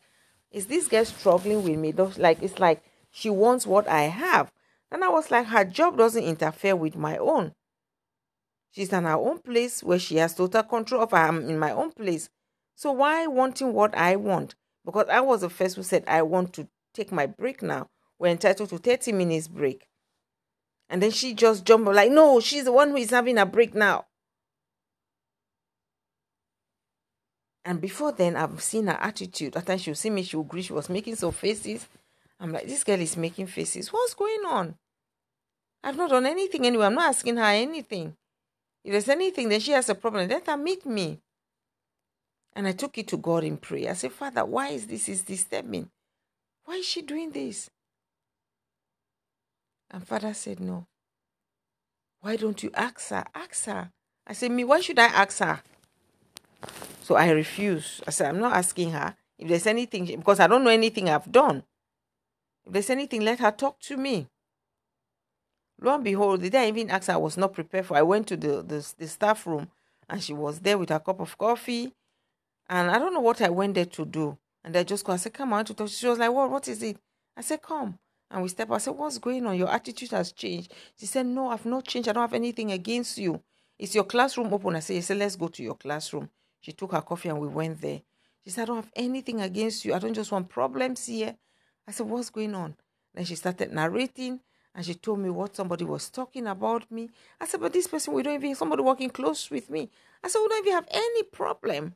Is 0.51 0.67
this 0.67 0.87
girl 0.87 1.03
struggling 1.03 1.63
with 1.63 1.77
me? 1.77 1.91
Like 1.91 2.41
it's 2.41 2.59
like 2.59 2.81
she 3.11 3.29
wants 3.29 3.67
what 3.67 3.87
I 3.87 4.03
have. 4.03 4.51
And 4.89 5.03
I 5.03 5.09
was 5.09 5.31
like, 5.31 5.47
her 5.47 5.63
job 5.63 5.97
doesn't 5.97 6.23
interfere 6.23 6.75
with 6.75 6.95
my 6.95 7.17
own. 7.17 7.53
She's 8.71 8.91
in 8.91 9.03
her 9.03 9.13
own 9.13 9.39
place 9.39 9.83
where 9.83 9.99
she 9.99 10.17
has 10.17 10.35
total 10.35 10.63
control 10.63 11.03
of 11.03 11.13
I'm 11.13 11.49
in 11.49 11.59
my 11.59 11.71
own 11.71 11.91
place. 11.91 12.29
So 12.75 12.91
why 12.91 13.27
wanting 13.27 13.73
what 13.73 13.95
I 13.95 14.15
want? 14.15 14.55
Because 14.85 15.07
I 15.09 15.21
was 15.21 15.41
the 15.41 15.49
first 15.49 15.75
who 15.75 15.83
said 15.83 16.03
I 16.07 16.21
want 16.23 16.53
to 16.53 16.67
take 16.93 17.11
my 17.11 17.25
break 17.25 17.61
now 17.61 17.89
we're 18.21 18.27
entitled 18.27 18.69
to 18.69 18.77
30 18.77 19.13
minutes 19.13 19.47
break. 19.47 19.87
And 20.91 21.01
then 21.01 21.09
she 21.09 21.33
just 21.33 21.65
jumped 21.65 21.91
like, 21.91 22.11
no, 22.11 22.39
she's 22.39 22.65
the 22.65 22.71
one 22.71 22.91
who 22.91 22.97
is 22.97 23.09
having 23.09 23.39
a 23.39 23.47
break 23.47 23.73
now. 23.73 24.05
And 27.65 27.81
before 27.81 28.11
then, 28.11 28.35
I've 28.35 28.61
seen 28.61 28.85
her 28.85 28.97
attitude. 29.01 29.55
At 29.57 29.65
times 29.65 29.81
she'll 29.81 29.95
see 29.95 30.11
me, 30.11 30.21
she'll 30.21 30.41
agree. 30.41 30.61
She 30.61 30.73
was 30.73 30.87
making 30.87 31.15
some 31.15 31.31
faces. 31.31 31.87
I'm 32.39 32.51
like, 32.51 32.67
this 32.67 32.83
girl 32.83 32.99
is 32.99 33.17
making 33.17 33.47
faces. 33.47 33.91
What's 33.91 34.13
going 34.13 34.43
on? 34.47 34.75
I've 35.83 35.97
not 35.97 36.11
done 36.11 36.27
anything 36.27 36.67
anyway. 36.67 36.85
I'm 36.85 36.93
not 36.93 37.09
asking 37.09 37.37
her 37.37 37.43
anything. 37.43 38.15
If 38.83 38.91
there's 38.91 39.09
anything, 39.09 39.49
then 39.49 39.61
she 39.61 39.71
has 39.71 39.89
a 39.89 39.95
problem. 39.95 40.27
Let 40.27 40.45
her 40.45 40.57
meet 40.57 40.85
me. 40.85 41.21
And 42.53 42.67
I 42.67 42.73
took 42.73 42.97
it 42.97 43.07
to 43.09 43.17
God 43.17 43.43
in 43.43 43.57
prayer. 43.57 43.91
I 43.91 43.93
said, 43.93 44.11
Father, 44.11 44.43
why 44.43 44.69
is 44.69 44.87
this 44.87 45.07
is 45.07 45.21
disturbing? 45.21 45.89
Why 46.65 46.75
is 46.75 46.85
she 46.85 47.01
doing 47.01 47.31
this? 47.31 47.69
And 49.89 50.07
father 50.07 50.33
said, 50.33 50.59
No. 50.59 50.87
Why 52.21 52.35
don't 52.35 52.61
you 52.61 52.71
ask 52.73 53.09
her? 53.09 53.25
Ask 53.33 53.65
her. 53.65 53.91
I 54.27 54.33
said, 54.33 54.51
Me, 54.51 54.63
why 54.63 54.79
should 54.79 54.99
I 54.99 55.05
ask 55.05 55.39
her? 55.39 55.61
So 57.03 57.15
I 57.15 57.29
refused. 57.31 58.03
I 58.07 58.11
said, 58.11 58.29
I'm 58.29 58.39
not 58.39 58.53
asking 58.53 58.91
her. 58.91 59.15
If 59.37 59.47
there's 59.47 59.67
anything, 59.67 60.05
because 60.05 60.39
I 60.39 60.47
don't 60.47 60.63
know 60.63 60.69
anything 60.69 61.09
I've 61.09 61.31
done. 61.31 61.63
If 62.65 62.73
there's 62.73 62.89
anything, 62.89 63.21
let 63.21 63.39
her 63.39 63.51
talk 63.51 63.79
to 63.81 63.97
me. 63.97 64.27
Lo 65.81 65.95
and 65.95 66.03
behold, 66.03 66.41
the 66.41 66.49
day 66.49 66.65
I 66.65 66.67
even 66.67 66.91
asked 66.91 67.07
her, 67.07 67.13
I 67.13 67.17
was 67.17 67.37
not 67.37 67.53
prepared 67.53 67.87
for. 67.87 67.97
I 67.97 68.03
went 68.03 68.27
to 68.27 68.37
the, 68.37 68.61
the, 68.61 68.93
the 68.97 69.07
staff 69.07 69.47
room 69.47 69.69
and 70.07 70.21
she 70.21 70.31
was 70.31 70.59
there 70.59 70.77
with 70.77 70.91
a 70.91 70.99
cup 70.99 71.19
of 71.19 71.37
coffee. 71.37 71.91
And 72.69 72.89
I 72.89 72.99
don't 72.99 73.13
know 73.13 73.19
what 73.19 73.41
I 73.41 73.49
went 73.49 73.75
there 73.75 73.85
to 73.85 74.05
do. 74.05 74.37
And 74.63 74.75
I 74.75 74.83
just 74.83 75.03
go, 75.03 75.13
I 75.13 75.17
said, 75.17 75.33
Come 75.33 75.53
on 75.53 75.65
to 75.65 75.73
talk. 75.73 75.89
She 75.89 76.07
was 76.07 76.19
like, 76.19 76.31
What? 76.31 76.49
What 76.49 76.67
is 76.67 76.81
it? 76.83 76.97
I 77.35 77.41
said, 77.41 77.61
Come. 77.61 77.97
And 78.29 78.43
we 78.43 78.49
step. 78.49 78.71
I 78.71 78.77
said, 78.77 78.95
What's 78.95 79.17
going 79.17 79.45
on? 79.45 79.57
Your 79.57 79.69
attitude 79.69 80.11
has 80.11 80.31
changed. 80.31 80.73
She 80.97 81.05
said, 81.05 81.25
No, 81.25 81.49
I've 81.49 81.65
not 81.65 81.85
changed. 81.85 82.09
I 82.09 82.13
don't 82.13 82.21
have 82.21 82.33
anything 82.33 82.71
against 82.71 83.17
you. 83.17 83.41
Is 83.77 83.95
your 83.95 84.03
classroom 84.03 84.53
open? 84.53 84.75
I 84.75 84.79
said, 84.79 84.95
Yes, 84.95 85.09
let's 85.09 85.35
go 85.35 85.47
to 85.47 85.63
your 85.63 85.75
classroom. 85.75 86.29
She 86.59 86.71
took 86.71 86.91
her 86.91 87.01
coffee 87.01 87.29
and 87.29 87.39
we 87.39 87.47
went 87.47 87.81
there. 87.81 88.01
She 88.43 88.51
said, 88.51 88.63
I 88.63 88.65
don't 88.65 88.75
have 88.77 88.91
anything 88.95 89.41
against 89.41 89.83
you. 89.83 89.93
I 89.93 89.99
don't 89.99 90.13
just 90.13 90.31
want 90.31 90.49
problems 90.49 91.05
here. 91.07 91.35
I 91.87 91.91
said, 91.91 92.07
What's 92.07 92.29
going 92.29 92.55
on? 92.55 92.75
Then 93.13 93.25
she 93.25 93.35
started 93.35 93.73
narrating 93.73 94.39
and 94.73 94.85
she 94.85 94.93
told 94.93 95.19
me 95.19 95.29
what 95.29 95.55
somebody 95.55 95.83
was 95.83 96.09
talking 96.09 96.47
about 96.47 96.89
me. 96.91 97.09
I 97.39 97.45
said, 97.45 97.59
But 97.59 97.73
this 97.73 97.87
person, 97.87 98.13
we 98.13 98.23
don't 98.23 98.35
even, 98.35 98.55
somebody 98.55 98.83
working 98.83 99.09
close 99.09 99.49
with 99.49 99.69
me. 99.69 99.89
I 100.23 100.27
said, 100.27 100.39
We 100.41 100.47
don't 100.47 100.67
even 100.67 100.73
have 100.73 100.87
any 100.91 101.23
problem. 101.23 101.95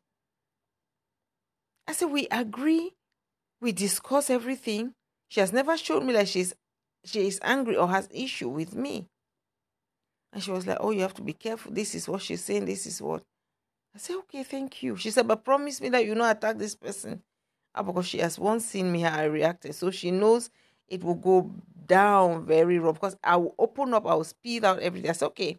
I 1.88 1.94
said, 1.94 2.12
We 2.12 2.28
agree, 2.32 2.96
we 3.62 3.72
discuss 3.72 4.30
everything. 4.30 4.94
She 5.28 5.40
has 5.40 5.54
never 5.54 5.78
shown 5.78 6.06
me 6.06 6.14
that 6.14 6.28
she's 6.28 6.54
she 7.04 7.28
is 7.28 7.40
angry 7.44 7.76
or 7.76 7.88
has 7.90 8.10
issue 8.12 8.50
with 8.50 8.76
me. 8.76 9.08
And 10.34 10.42
she 10.42 10.52
was 10.52 10.66
like, 10.66 10.78
Oh, 10.80 10.92
you 10.92 11.02
have 11.02 11.14
to 11.16 11.22
be 11.22 11.34
careful. 11.34 11.72
This 11.72 11.96
is 11.96 12.08
what 12.08 12.22
she's 12.22 12.44
saying, 12.44 12.66
this 12.66 12.86
is 12.86 13.02
what. 13.02 13.24
I 13.94 14.00
said, 14.00 14.18
Okay, 14.18 14.44
thank 14.44 14.84
you. 14.84 14.98
She 14.98 15.12
said, 15.12 15.28
But 15.28 15.46
promise 15.46 15.80
me 15.82 15.90
that 15.90 16.06
you 16.06 16.16
not 16.16 16.38
attack 16.38 16.58
this 16.58 16.76
person. 16.76 17.22
Ah, 17.76 17.84
because 17.84 18.08
she 18.08 18.20
has 18.20 18.40
once 18.40 18.66
seen 18.66 18.92
me 18.92 19.02
how 19.02 19.20
I 19.20 19.26
reacted. 19.26 19.76
So 19.76 19.92
she 19.92 20.10
knows 20.10 20.50
it 20.88 21.04
will 21.04 21.16
go 21.16 21.52
down 21.88 22.46
very 22.46 22.80
rough 22.80 22.96
because 22.96 23.18
I 23.24 23.36
will 23.36 23.54
open 23.60 23.94
up, 23.94 24.08
I 24.08 24.16
will 24.16 24.24
speed 24.24 24.64
out 24.64 24.80
everything. 24.80 25.10
I 25.10 25.14
said, 25.14 25.28
okay, 25.28 25.58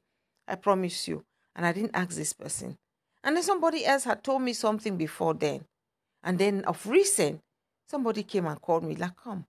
I 0.48 0.54
promise 0.54 1.06
you. 1.06 1.24
And 1.54 1.66
I 1.66 1.72
didn't 1.72 1.94
ask 1.94 2.16
this 2.16 2.32
person. 2.32 2.78
And 3.22 3.36
then 3.36 3.42
somebody 3.42 3.84
else 3.84 4.04
had 4.04 4.22
told 4.24 4.42
me 4.42 4.52
something 4.52 4.96
before 4.96 5.34
then. 5.34 5.64
And 6.26 6.40
then 6.40 6.64
of 6.64 6.84
recent, 6.86 7.40
somebody 7.88 8.24
came 8.24 8.46
and 8.46 8.60
called 8.60 8.82
me, 8.82 8.96
like, 8.96 9.16
come. 9.16 9.46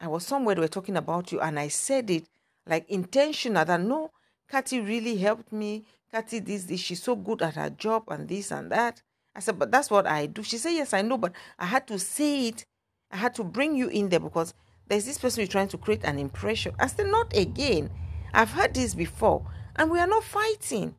I 0.00 0.08
was 0.08 0.26
somewhere 0.26 0.54
they 0.54 0.62
were 0.62 0.68
talking 0.68 0.96
about 0.96 1.30
you, 1.30 1.40
and 1.40 1.60
I 1.60 1.68
said 1.68 2.08
it 2.08 2.26
like 2.66 2.88
intentional 2.88 3.64
that 3.66 3.80
no, 3.80 4.10
Kathy 4.48 4.80
really 4.80 5.18
helped 5.18 5.52
me. 5.52 5.84
Kathy, 6.10 6.38
this, 6.38 6.64
this, 6.64 6.80
she's 6.80 7.02
so 7.02 7.14
good 7.14 7.42
at 7.42 7.56
her 7.56 7.68
job 7.68 8.04
and 8.08 8.26
this 8.26 8.50
and 8.50 8.72
that. 8.72 9.02
I 9.36 9.40
said, 9.40 9.58
but 9.58 9.70
that's 9.70 9.90
what 9.90 10.06
I 10.06 10.24
do. 10.24 10.42
She 10.42 10.56
said, 10.56 10.70
yes, 10.72 10.94
I 10.94 11.02
know, 11.02 11.18
but 11.18 11.32
I 11.58 11.66
had 11.66 11.86
to 11.88 11.98
say 11.98 12.48
it. 12.48 12.64
I 13.10 13.18
had 13.18 13.34
to 13.34 13.44
bring 13.44 13.76
you 13.76 13.88
in 13.88 14.08
there 14.08 14.20
because 14.20 14.54
there's 14.88 15.04
this 15.04 15.18
person 15.18 15.42
who's 15.42 15.50
trying 15.50 15.68
to 15.68 15.78
create 15.78 16.04
an 16.04 16.18
impression. 16.18 16.74
I 16.78 16.86
said, 16.86 17.08
not 17.08 17.36
again. 17.36 17.90
I've 18.32 18.52
heard 18.52 18.72
this 18.72 18.94
before, 18.94 19.46
and 19.76 19.90
we 19.90 20.00
are 20.00 20.06
not 20.06 20.24
fighting. 20.24 20.94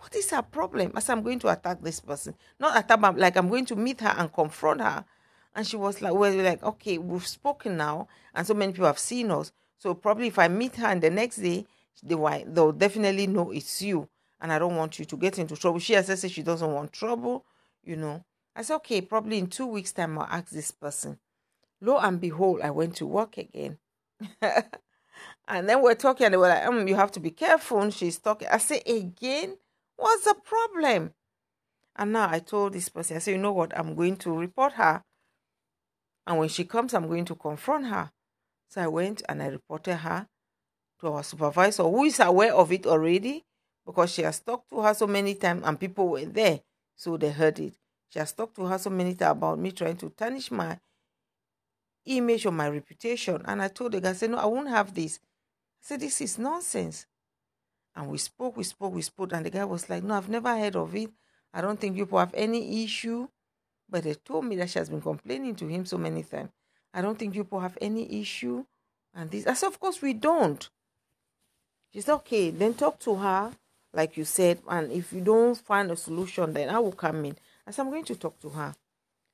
What 0.00 0.14
is 0.14 0.30
her 0.30 0.42
problem? 0.42 0.92
I 0.94 1.00
said, 1.00 1.14
I'm 1.14 1.22
going 1.22 1.38
to 1.40 1.48
attack 1.48 1.82
this 1.82 2.00
person. 2.00 2.34
Not 2.58 2.78
attack, 2.78 3.00
but 3.00 3.18
like 3.18 3.36
I'm 3.36 3.48
going 3.48 3.66
to 3.66 3.76
meet 3.76 4.00
her 4.00 4.14
and 4.16 4.32
confront 4.32 4.80
her. 4.80 5.04
And 5.54 5.66
she 5.66 5.76
was 5.76 6.00
like, 6.00 6.14
well, 6.14 6.32
like, 6.34 6.62
okay, 6.62 6.98
we've 6.98 7.26
spoken 7.26 7.76
now, 7.76 8.06
and 8.34 8.46
so 8.46 8.54
many 8.54 8.72
people 8.72 8.86
have 8.86 8.98
seen 8.98 9.30
us. 9.30 9.50
So 9.78 9.94
probably 9.94 10.28
if 10.28 10.38
I 10.38 10.48
meet 10.48 10.76
her 10.76 10.86
and 10.86 11.02
the 11.02 11.10
next 11.10 11.36
day, 11.36 11.66
they 12.02 12.14
will, 12.14 12.72
definitely 12.72 13.26
know 13.26 13.50
it's 13.50 13.82
you. 13.82 14.08
And 14.40 14.52
I 14.52 14.58
don't 14.58 14.76
want 14.76 14.98
you 14.98 15.04
to 15.04 15.16
get 15.16 15.38
into 15.38 15.56
trouble. 15.56 15.80
She 15.80 15.94
has 15.94 16.06
said 16.06 16.30
she 16.30 16.42
doesn't 16.42 16.72
want 16.72 16.92
trouble, 16.92 17.44
you 17.82 17.96
know. 17.96 18.24
I 18.54 18.62
said, 18.62 18.76
okay, 18.76 19.00
probably 19.00 19.38
in 19.38 19.48
two 19.48 19.66
weeks' 19.66 19.92
time, 19.92 20.18
I'll 20.18 20.26
ask 20.26 20.50
this 20.50 20.70
person. 20.70 21.18
Lo 21.80 21.98
and 21.98 22.20
behold, 22.20 22.60
I 22.62 22.70
went 22.70 22.96
to 22.96 23.06
work 23.06 23.36
again. 23.36 23.78
and 25.48 25.68
then 25.68 25.82
we're 25.82 25.94
talking, 25.94 26.26
and 26.26 26.34
they 26.34 26.38
were 26.38 26.48
like, 26.48 26.66
um, 26.66 26.86
you 26.86 26.96
have 26.96 27.12
to 27.12 27.20
be 27.20 27.30
careful. 27.30 27.80
And 27.80 27.92
she's 27.92 28.18
talking. 28.18 28.48
I 28.48 28.58
say, 28.58 28.80
again? 28.86 29.56
What's 29.98 30.24
the 30.24 30.34
problem? 30.34 31.12
And 31.96 32.12
now 32.12 32.30
I 32.30 32.38
told 32.38 32.72
this 32.72 32.88
person, 32.88 33.16
I 33.16 33.18
said, 33.18 33.32
you 33.32 33.38
know 33.38 33.52
what? 33.52 33.76
I'm 33.76 33.96
going 33.96 34.16
to 34.18 34.38
report 34.38 34.74
her. 34.74 35.02
And 36.24 36.38
when 36.38 36.48
she 36.48 36.64
comes, 36.64 36.94
I'm 36.94 37.08
going 37.08 37.24
to 37.24 37.34
confront 37.34 37.86
her. 37.86 38.12
So 38.68 38.80
I 38.80 38.86
went 38.86 39.22
and 39.28 39.42
I 39.42 39.48
reported 39.48 39.96
her 39.96 40.28
to 41.00 41.08
our 41.08 41.24
supervisor, 41.24 41.82
who 41.82 42.04
is 42.04 42.20
aware 42.20 42.54
of 42.54 42.70
it 42.70 42.86
already 42.86 43.44
because 43.84 44.12
she 44.12 44.22
has 44.22 44.38
talked 44.38 44.70
to 44.70 44.80
her 44.82 44.94
so 44.94 45.08
many 45.08 45.34
times 45.34 45.62
and 45.64 45.80
people 45.80 46.08
were 46.08 46.24
there. 46.24 46.60
So 46.94 47.16
they 47.16 47.30
heard 47.30 47.58
it. 47.58 47.74
She 48.10 48.20
has 48.20 48.32
talked 48.32 48.54
to 48.56 48.66
her 48.66 48.78
so 48.78 48.90
many 48.90 49.14
times 49.14 49.32
about 49.32 49.58
me 49.58 49.72
trying 49.72 49.96
to 49.96 50.10
tarnish 50.10 50.52
my 50.52 50.78
image 52.04 52.46
or 52.46 52.52
my 52.52 52.68
reputation. 52.68 53.42
And 53.46 53.60
I 53.60 53.68
told 53.68 53.92
the 53.92 54.00
guy, 54.00 54.10
I 54.10 54.12
said, 54.12 54.30
No, 54.30 54.38
I 54.38 54.46
won't 54.46 54.68
have 54.68 54.94
this. 54.94 55.18
I 55.18 55.80
said, 55.80 56.00
This 56.00 56.20
is 56.20 56.38
nonsense. 56.38 57.06
And 57.98 58.08
we 58.08 58.18
spoke, 58.18 58.56
we 58.56 58.62
spoke, 58.62 58.94
we 58.94 59.02
spoke. 59.02 59.32
And 59.32 59.44
the 59.44 59.50
guy 59.50 59.64
was 59.64 59.90
like, 59.90 60.04
No, 60.04 60.14
I've 60.14 60.28
never 60.28 60.56
heard 60.56 60.76
of 60.76 60.94
it. 60.94 61.10
I 61.52 61.60
don't 61.60 61.80
think 61.80 61.96
people 61.96 62.20
have 62.20 62.32
any 62.32 62.84
issue. 62.84 63.26
But 63.90 64.04
they 64.04 64.14
told 64.14 64.44
me 64.44 64.54
that 64.56 64.70
she 64.70 64.78
has 64.78 64.88
been 64.88 65.00
complaining 65.00 65.56
to 65.56 65.66
him 65.66 65.84
so 65.84 65.98
many 65.98 66.22
times. 66.22 66.50
I 66.94 67.02
don't 67.02 67.18
think 67.18 67.32
people 67.32 67.58
have 67.58 67.76
any 67.80 68.20
issue. 68.20 68.64
And 69.12 69.28
this, 69.28 69.48
I 69.48 69.54
said, 69.54 69.66
Of 69.66 69.80
course 69.80 70.00
we 70.00 70.12
don't. 70.12 70.70
She 71.92 72.00
said, 72.00 72.14
Okay, 72.14 72.50
then 72.50 72.74
talk 72.74 73.00
to 73.00 73.16
her, 73.16 73.50
like 73.92 74.16
you 74.16 74.24
said. 74.24 74.60
And 74.68 74.92
if 74.92 75.12
you 75.12 75.20
don't 75.20 75.56
find 75.58 75.90
a 75.90 75.96
solution, 75.96 76.52
then 76.52 76.68
I 76.68 76.78
will 76.78 76.92
come 76.92 77.24
in. 77.24 77.36
I 77.66 77.72
said, 77.72 77.82
I'm 77.82 77.90
going 77.90 78.04
to 78.04 78.14
talk 78.14 78.38
to 78.42 78.50
her. 78.50 78.76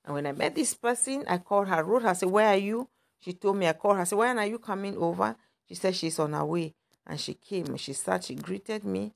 And 0.07 0.14
when 0.14 0.27
I 0.27 0.33
met 0.33 0.55
this 0.55 0.72
person, 0.72 1.24
I 1.29 1.37
called 1.37 1.68
her, 1.68 1.85
wrote 1.85 2.05
her, 2.05 2.09
I 2.09 2.14
said, 2.14 2.31
Where 2.31 2.48
are 2.48 2.57
you? 2.57 2.88
She 3.20 3.35
told 3.35 3.59
me, 3.59 3.68
I 3.68 3.74
called 3.74 3.96
her, 3.96 4.03
I 4.03 4.05
said, 4.05 4.16
When 4.16 4.38
are 4.38 4.46
you 4.46 4.59
coming 4.59 4.96
over? 4.96 5.37
She 5.68 5.74
said 5.74 5.94
she's 5.94 6.18
on 6.18 6.33
her 6.33 6.46
way. 6.46 6.74
And 7.07 7.21
she 7.21 7.35
came 7.35 7.67
and 7.67 7.81
she 7.81 7.93
sat, 7.93 8.25
she 8.25 8.35
greeted 8.35 8.85
me, 8.85 9.12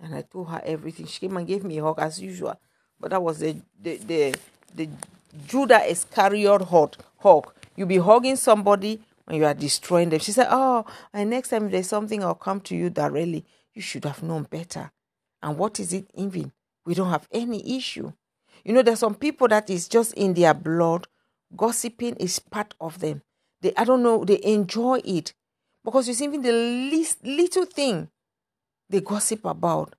and 0.00 0.14
I 0.14 0.22
told 0.22 0.48
her 0.50 0.60
everything. 0.64 1.06
She 1.06 1.20
came 1.20 1.36
and 1.36 1.46
gave 1.46 1.64
me 1.64 1.78
a 1.78 1.82
hug 1.82 1.98
as 1.98 2.20
usual. 2.20 2.58
But 2.98 3.10
that 3.10 3.22
was 3.22 3.38
the 3.38 3.56
the 3.80 3.96
the, 3.98 4.34
the 4.74 4.88
Judas 5.46 5.82
Iscariot 5.88 6.62
hug. 6.62 6.96
hug. 7.18 7.52
You 7.76 7.86
be 7.86 7.98
hugging 7.98 8.36
somebody 8.36 9.00
when 9.24 9.36
you 9.36 9.44
are 9.44 9.54
destroying 9.54 10.08
them. 10.10 10.20
She 10.20 10.32
said, 10.32 10.48
Oh, 10.50 10.84
and 11.12 11.30
next 11.30 11.50
time 11.50 11.70
there's 11.70 11.88
something, 11.88 12.24
I'll 12.24 12.34
come 12.34 12.60
to 12.62 12.74
you 12.74 12.90
directly. 12.90 13.44
You 13.74 13.82
should 13.82 14.04
have 14.04 14.22
known 14.22 14.44
better. 14.44 14.90
And 15.42 15.56
what 15.56 15.78
is 15.78 15.92
it 15.92 16.10
even? 16.14 16.52
We 16.84 16.94
don't 16.94 17.10
have 17.10 17.28
any 17.30 17.76
issue. 17.76 18.12
You 18.64 18.72
know, 18.72 18.82
there's 18.82 18.98
some 18.98 19.14
people 19.14 19.46
that 19.48 19.70
is 19.70 19.86
just 19.86 20.14
in 20.14 20.34
their 20.34 20.54
blood. 20.54 21.06
Gossiping 21.54 22.16
is 22.16 22.38
part 22.38 22.74
of 22.80 22.98
them. 23.00 23.22
They, 23.60 23.72
I 23.76 23.84
don't 23.84 24.02
know, 24.02 24.24
they 24.24 24.40
enjoy 24.42 25.00
it 25.04 25.34
because 25.90 26.08
it's 26.08 26.20
even 26.20 26.42
the 26.42 26.52
least 26.52 27.24
little 27.24 27.64
thing 27.64 28.08
they 28.90 29.00
gossip 29.00 29.44
about. 29.44 29.94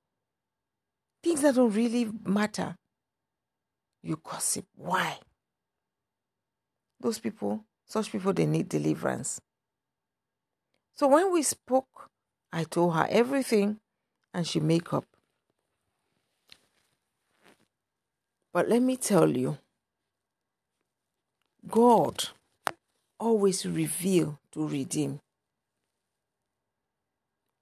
Things 1.22 1.42
that 1.42 1.56
don't 1.56 1.74
really 1.74 2.08
matter. 2.24 2.76
You 4.02 4.20
gossip. 4.22 4.66
Why? 4.76 5.18
Those 7.00 7.18
people, 7.18 7.64
such 7.86 8.12
people, 8.12 8.32
they 8.32 8.46
need 8.46 8.68
deliverance. 8.68 9.40
So 10.94 11.08
when 11.08 11.32
we 11.32 11.42
spoke, 11.42 12.08
I 12.52 12.64
told 12.64 12.94
her 12.94 13.06
everything 13.10 13.78
and 14.32 14.46
she 14.46 14.60
make 14.60 14.92
up. 14.92 15.04
But 18.52 18.68
let 18.68 18.82
me 18.82 18.96
tell 18.96 19.28
you, 19.28 19.58
God 21.68 22.28
always 23.18 23.66
reveal 23.66 24.38
to 24.52 24.68
redeem. 24.68 25.20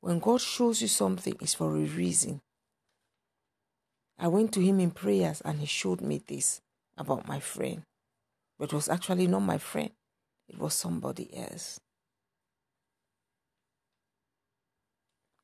When 0.00 0.20
God 0.20 0.40
shows 0.40 0.80
you 0.80 0.88
something, 0.88 1.34
it's 1.40 1.54
for 1.54 1.76
a 1.76 1.80
reason. 1.80 2.40
I 4.18 4.28
went 4.28 4.52
to 4.54 4.60
him 4.60 4.80
in 4.80 4.90
prayers 4.90 5.40
and 5.44 5.60
he 5.60 5.66
showed 5.66 6.00
me 6.00 6.22
this 6.26 6.60
about 6.96 7.28
my 7.28 7.40
friend. 7.40 7.82
But 8.58 8.72
it 8.72 8.76
was 8.76 8.88
actually 8.88 9.26
not 9.26 9.40
my 9.40 9.58
friend, 9.58 9.90
it 10.48 10.58
was 10.58 10.74
somebody 10.74 11.36
else. 11.36 11.80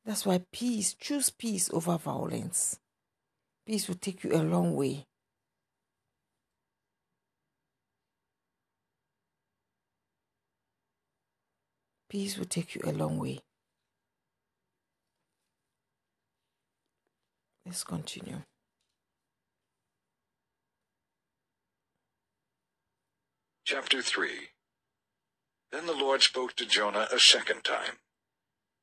That's 0.04 0.26
why 0.26 0.42
peace, 0.52 0.94
choose 0.94 1.30
peace 1.30 1.70
over 1.72 1.96
violence. 1.96 2.78
Peace 3.66 3.88
will 3.88 3.94
take 3.94 4.22
you 4.24 4.32
a 4.32 4.42
long 4.42 4.74
way. 4.74 5.06
Peace 12.10 12.36
will 12.36 12.44
take 12.44 12.74
you 12.74 12.82
a 12.84 12.92
long 12.92 13.18
way. 13.18 13.40
Let's 17.66 17.82
continue. 17.82 18.42
Chapter 23.64 24.02
3 24.02 24.28
Then 25.72 25.86
the 25.86 25.94
Lord 25.94 26.20
spoke 26.20 26.54
to 26.56 26.66
Jonah 26.66 27.08
a 27.10 27.18
second 27.18 27.64
time. 27.64 27.98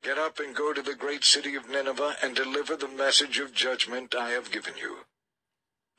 Get 0.01 0.17
up 0.17 0.39
and 0.39 0.55
go 0.55 0.73
to 0.73 0.81
the 0.81 0.95
great 0.95 1.23
city 1.23 1.53
of 1.53 1.69
Nineveh 1.69 2.15
and 2.23 2.35
deliver 2.35 2.75
the 2.75 2.87
message 2.87 3.37
of 3.37 3.53
judgment 3.53 4.15
I 4.15 4.31
have 4.31 4.51
given 4.51 4.73
you. 4.81 5.05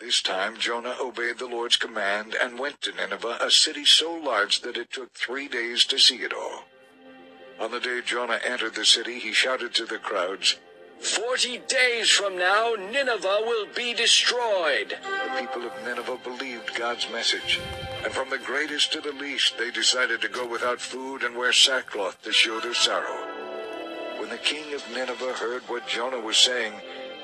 This 0.01 0.21
time 0.21 0.59
Jonah 0.59 0.97
obeyed 1.01 1.39
the 1.39 1.47
Lord's 1.47 1.77
command 1.77 2.35
and 2.35 2.59
went 2.59 2.81
to 2.81 2.93
Nineveh, 2.93 3.39
a 3.41 3.53
city 3.53 3.85
so 3.85 4.13
large 4.13 4.63
that 4.63 4.77
it 4.77 4.91
took 4.91 5.13
three 5.15 5.47
days 5.47 5.85
to 5.85 5.99
see 6.01 6.17
it 6.17 6.33
all. 6.33 6.65
On 7.61 7.71
the 7.71 7.79
day 7.79 8.01
Jonah 8.05 8.41
entered 8.45 8.75
the 8.75 8.85
city, 8.85 9.21
he 9.21 9.33
shouted 9.33 9.73
to 9.75 9.87
the 9.87 9.99
crowds, 9.99 10.57
Forty 11.03 11.59
days 11.59 12.11
from 12.11 12.39
now, 12.39 12.75
Nineveh 12.79 13.41
will 13.45 13.67
be 13.75 13.93
destroyed. 13.93 14.97
The 15.03 15.41
people 15.41 15.67
of 15.67 15.73
Nineveh 15.85 16.19
believed 16.23 16.77
God's 16.77 17.11
message, 17.11 17.59
and 18.05 18.13
from 18.13 18.31
the 18.31 18.39
greatest 18.39 18.93
to 18.93 19.01
the 19.01 19.11
least, 19.13 19.59
they 19.59 19.73
decided 19.73 20.21
to 20.21 20.29
go 20.29 20.47
without 20.47 20.81
food 20.81 21.25
and 21.25 21.37
wear 21.37 21.53
sackcloth 21.53 22.23
to 22.23 22.33
show 22.33 22.61
their 22.61 22.75
sorrow. 22.75 23.19
When 24.19 24.31
the 24.31 24.39
king 24.39 24.75
of 24.75 24.89
Nineveh 24.95 25.33
heard 25.33 25.63
what 25.63 25.89
Jonah 25.89 26.21
was 26.21 26.37
saying, 26.37 26.75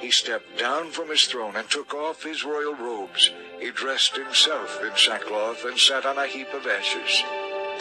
he 0.00 0.10
stepped 0.10 0.58
down 0.58 0.90
from 0.90 1.08
his 1.08 1.24
throne 1.26 1.54
and 1.54 1.70
took 1.70 1.94
off 1.94 2.24
his 2.24 2.44
royal 2.44 2.74
robes. 2.74 3.30
He 3.60 3.70
dressed 3.70 4.16
himself 4.16 4.82
in 4.82 4.96
sackcloth 4.96 5.64
and 5.64 5.78
sat 5.78 6.04
on 6.04 6.18
a 6.18 6.26
heap 6.26 6.52
of 6.52 6.66
ashes. 6.66 7.22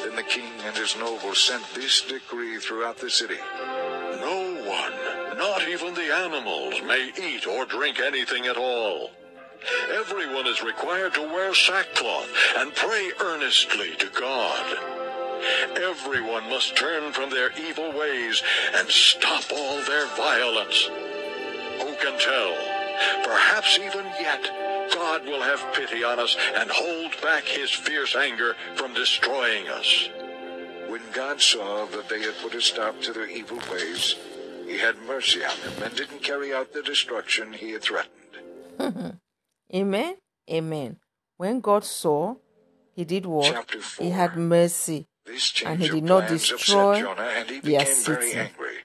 Then 0.03 0.15
the 0.15 0.23
king 0.23 0.53
and 0.63 0.77
his 0.77 0.95
nobles 0.95 1.39
sent 1.41 1.63
this 1.73 2.01
decree 2.01 2.59
throughout 2.59 2.97
the 2.97 3.09
city. 3.09 3.39
No 4.21 4.63
one, 4.63 4.93
not 5.03 5.16
even 5.67 5.93
the 5.93 6.13
animals, 6.13 6.81
may 6.83 7.11
eat 7.21 7.45
or 7.47 7.65
drink 7.65 7.99
anything 7.99 8.45
at 8.45 8.57
all. 8.57 9.11
Everyone 9.91 10.47
is 10.47 10.63
required 10.63 11.13
to 11.15 11.21
wear 11.21 11.53
sackcloth 11.53 12.29
and 12.57 12.73
pray 12.75 13.11
earnestly 13.19 13.95
to 13.95 14.09
God. 14.09 14.77
Everyone 15.75 16.49
must 16.49 16.75
turn 16.75 17.11
from 17.13 17.29
their 17.29 17.51
evil 17.59 17.91
ways 17.97 18.41
and 18.75 18.87
stop 18.87 19.43
all 19.51 19.83
their 19.83 20.07
violence. 20.15 20.89
Who 21.81 21.95
can 21.95 22.19
tell? 22.19 22.55
Perhaps 23.23 23.77
even 23.79 24.05
yet, 24.19 24.89
God 24.93 25.25
will 25.25 25.41
have 25.41 25.73
pity 25.73 26.03
on 26.03 26.19
us 26.19 26.35
and 26.55 26.69
hold 26.71 27.11
back 27.21 27.43
his 27.43 27.71
fierce 27.71 28.15
anger 28.15 28.55
from 28.75 28.93
destroying 28.93 29.67
us. 29.67 30.09
When 30.87 31.01
God 31.13 31.41
saw 31.41 31.85
that 31.87 32.09
they 32.09 32.21
had 32.21 32.37
put 32.41 32.55
a 32.55 32.61
stop 32.61 32.99
to 33.01 33.13
their 33.13 33.27
evil 33.27 33.59
ways, 33.71 34.15
he 34.67 34.77
had 34.79 34.97
mercy 35.01 35.43
on 35.43 35.55
them 35.61 35.83
and 35.83 35.95
didn't 35.95 36.21
carry 36.21 36.53
out 36.53 36.73
the 36.73 36.83
destruction 36.83 37.53
he 37.53 37.71
had 37.71 37.81
threatened. 37.81 38.11
Amen. 39.73 40.15
Amen. 40.49 40.97
When 41.37 41.61
God 41.61 41.83
saw, 41.83 42.35
he 42.95 43.05
did 43.05 43.25
what? 43.25 43.45
Chapter 43.45 43.79
He 43.99 44.09
had 44.09 44.35
mercy. 44.35 45.07
This 45.25 45.61
And 45.65 45.81
he 45.81 45.89
did 45.89 46.03
not 46.03 46.27
destroy 46.27 46.91
upset 46.93 47.03
Jonah, 47.03 47.29
and 47.29 47.49
he 47.49 47.59
their 47.59 47.79
became 47.79 48.03
very 48.05 48.33
angry. 48.33 48.77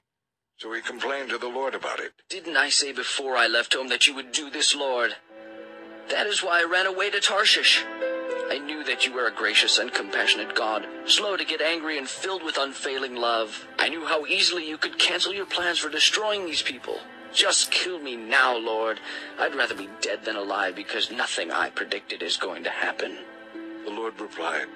So 0.58 0.72
he 0.72 0.80
complained 0.80 1.30
to 1.30 1.38
the 1.38 1.48
Lord 1.48 1.74
about 1.74 1.98
it. 1.98 2.12
Didn't 2.28 2.56
I 2.56 2.68
say 2.68 2.92
before 2.92 3.36
I 3.36 3.46
left 3.46 3.74
home 3.74 3.88
that 3.88 4.06
you 4.06 4.14
would 4.14 4.32
do 4.32 4.50
this, 4.50 4.74
Lord? 4.74 5.16
That 6.10 6.26
is 6.26 6.42
why 6.42 6.60
I 6.60 6.64
ran 6.64 6.86
away 6.86 7.10
to 7.10 7.20
Tarshish. 7.20 7.84
I 8.50 8.58
knew 8.58 8.84
that 8.84 9.06
you 9.06 9.12
were 9.12 9.26
a 9.26 9.32
gracious 9.32 9.78
and 9.78 9.92
compassionate 9.92 10.54
God, 10.54 10.86
slow 11.06 11.36
to 11.36 11.44
get 11.44 11.60
angry 11.60 11.98
and 11.98 12.08
filled 12.08 12.42
with 12.42 12.58
unfailing 12.58 13.16
love. 13.16 13.66
I 13.78 13.88
knew 13.88 14.04
how 14.04 14.26
easily 14.26 14.68
you 14.68 14.76
could 14.76 14.98
cancel 14.98 15.32
your 15.32 15.46
plans 15.46 15.78
for 15.78 15.88
destroying 15.88 16.46
these 16.46 16.62
people. 16.62 16.98
Just 17.32 17.70
kill 17.70 17.98
me 17.98 18.16
now, 18.16 18.56
Lord. 18.56 19.00
I'd 19.38 19.54
rather 19.54 19.74
be 19.74 19.88
dead 20.00 20.24
than 20.24 20.36
alive 20.36 20.76
because 20.76 21.10
nothing 21.10 21.50
I 21.50 21.70
predicted 21.70 22.22
is 22.22 22.36
going 22.36 22.64
to 22.64 22.70
happen. 22.70 23.18
The 23.84 23.90
Lord 23.90 24.20
replied, 24.20 24.68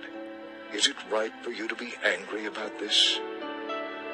Is 0.73 0.87
it 0.87 0.97
right 1.11 1.33
for 1.43 1.51
you 1.51 1.69
to 1.69 1.75
be 1.75 1.95
angry 2.03 2.47
about 2.47 2.79
this? 2.79 3.21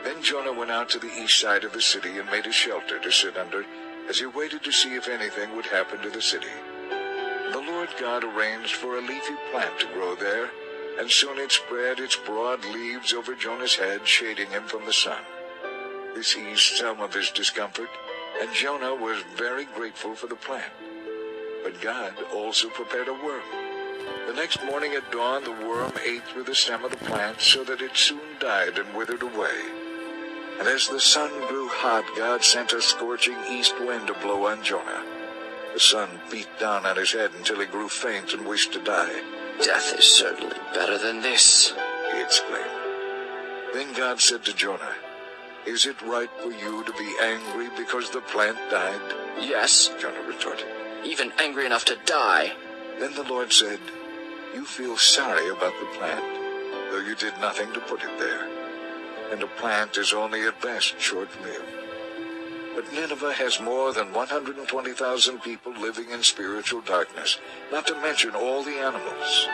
Then 0.04 0.22
Jonah 0.22 0.52
went 0.52 0.72
out 0.72 0.90
to 0.90 0.98
the 0.98 1.12
east 1.22 1.38
side 1.38 1.62
of 1.62 1.72
the 1.72 1.80
city 1.80 2.18
and 2.18 2.28
made 2.30 2.46
a 2.46 2.52
shelter 2.52 2.98
to 2.98 3.12
sit 3.12 3.36
under 3.36 3.64
as 4.08 4.18
he 4.18 4.26
waited 4.26 4.64
to 4.64 4.72
see 4.72 4.96
if 4.96 5.08
anything 5.08 5.54
would 5.54 5.66
happen 5.66 6.00
to 6.00 6.10
the 6.10 6.20
city. 6.20 6.50
The 7.52 7.60
Lord 7.60 7.90
God 8.00 8.24
arranged 8.24 8.76
for 8.76 8.96
a 8.96 9.02
leafy 9.02 9.36
plant 9.50 9.78
to 9.80 9.86
grow 9.92 10.14
there, 10.14 10.50
and 10.98 11.10
soon 11.10 11.38
it 11.38 11.52
spread 11.52 12.00
its 12.00 12.16
broad 12.16 12.64
leaves 12.64 13.12
over 13.12 13.34
Jonah's 13.34 13.76
head, 13.76 14.08
shading 14.08 14.48
him 14.48 14.64
from 14.64 14.86
the 14.86 14.92
sun. 14.92 15.20
This 16.14 16.34
eased 16.34 16.76
some 16.76 17.00
of 17.00 17.12
his 17.12 17.30
discomfort, 17.30 17.90
and 18.40 18.52
Jonah 18.54 18.94
was 18.94 19.22
very 19.36 19.66
grateful 19.66 20.14
for 20.14 20.28
the 20.28 20.34
plant. 20.34 20.72
But 21.62 21.80
God 21.82 22.14
also 22.34 22.70
prepared 22.70 23.08
a 23.08 23.12
worm. 23.12 23.42
The 24.26 24.34
next 24.34 24.64
morning 24.64 24.94
at 24.94 25.12
dawn, 25.12 25.44
the 25.44 25.52
worm 25.52 25.92
ate 26.04 26.24
through 26.28 26.44
the 26.44 26.54
stem 26.54 26.84
of 26.84 26.90
the 26.90 27.04
plant 27.04 27.40
so 27.42 27.64
that 27.64 27.82
it 27.82 27.96
soon 27.96 28.38
died 28.40 28.78
and 28.78 28.94
withered 28.94 29.22
away. 29.22 29.60
And 30.58 30.68
as 30.68 30.88
the 30.88 31.00
sun 31.00 31.30
grew 31.48 31.68
hot, 31.68 32.04
God 32.16 32.42
sent 32.42 32.72
a 32.72 32.80
scorching 32.80 33.36
east 33.50 33.78
wind 33.78 34.06
to 34.06 34.14
blow 34.14 34.46
on 34.46 34.62
Jonah. 34.62 35.21
The 35.74 35.80
sun 35.80 36.08
beat 36.30 36.48
down 36.60 36.84
on 36.84 36.96
his 36.96 37.12
head 37.12 37.30
until 37.36 37.60
he 37.60 37.66
grew 37.66 37.88
faint 37.88 38.34
and 38.34 38.46
wished 38.46 38.72
to 38.74 38.82
die. 38.84 39.22
Death 39.62 39.94
is 39.98 40.04
certainly 40.04 40.56
better 40.74 40.98
than 40.98 41.22
this. 41.22 41.72
He 42.12 42.20
exclaimed. 42.20 42.68
Then 43.72 43.92
God 43.94 44.20
said 44.20 44.44
to 44.44 44.54
Jonah, 44.54 44.94
Is 45.66 45.86
it 45.86 46.00
right 46.02 46.30
for 46.42 46.50
you 46.52 46.84
to 46.84 46.92
be 46.92 47.14
angry 47.22 47.68
because 47.76 48.10
the 48.10 48.20
plant 48.20 48.58
died? 48.70 49.00
Yes, 49.40 49.90
Jonah 49.98 50.22
retorted. 50.28 50.66
even 51.04 51.32
angry 51.38 51.66
enough 51.66 51.84
to 51.86 51.96
die. 52.04 52.52
Then 53.00 53.14
the 53.14 53.24
Lord 53.24 53.52
said, 53.52 53.80
You 54.54 54.64
feel 54.64 54.96
sorry 54.96 55.48
about 55.48 55.72
the 55.80 55.98
plant, 55.98 56.24
though 56.90 57.00
you 57.00 57.14
did 57.16 57.36
nothing 57.40 57.72
to 57.72 57.80
put 57.80 58.04
it 58.04 58.18
there. 58.18 58.46
And 59.32 59.42
a 59.42 59.46
plant 59.46 59.96
is 59.96 60.12
only 60.12 60.42
at 60.42 60.60
best 60.60 61.00
short-lived. 61.00 61.81
But 62.74 62.92
Nineveh 62.92 63.34
has 63.34 63.60
more 63.60 63.92
than 63.92 64.12
120,000 64.12 65.42
people 65.42 65.72
living 65.72 66.10
in 66.10 66.22
spiritual 66.22 66.80
darkness, 66.80 67.38
not 67.70 67.86
to 67.86 67.94
mention 68.00 68.30
all 68.34 68.62
the 68.62 68.78
animals. 68.78 69.48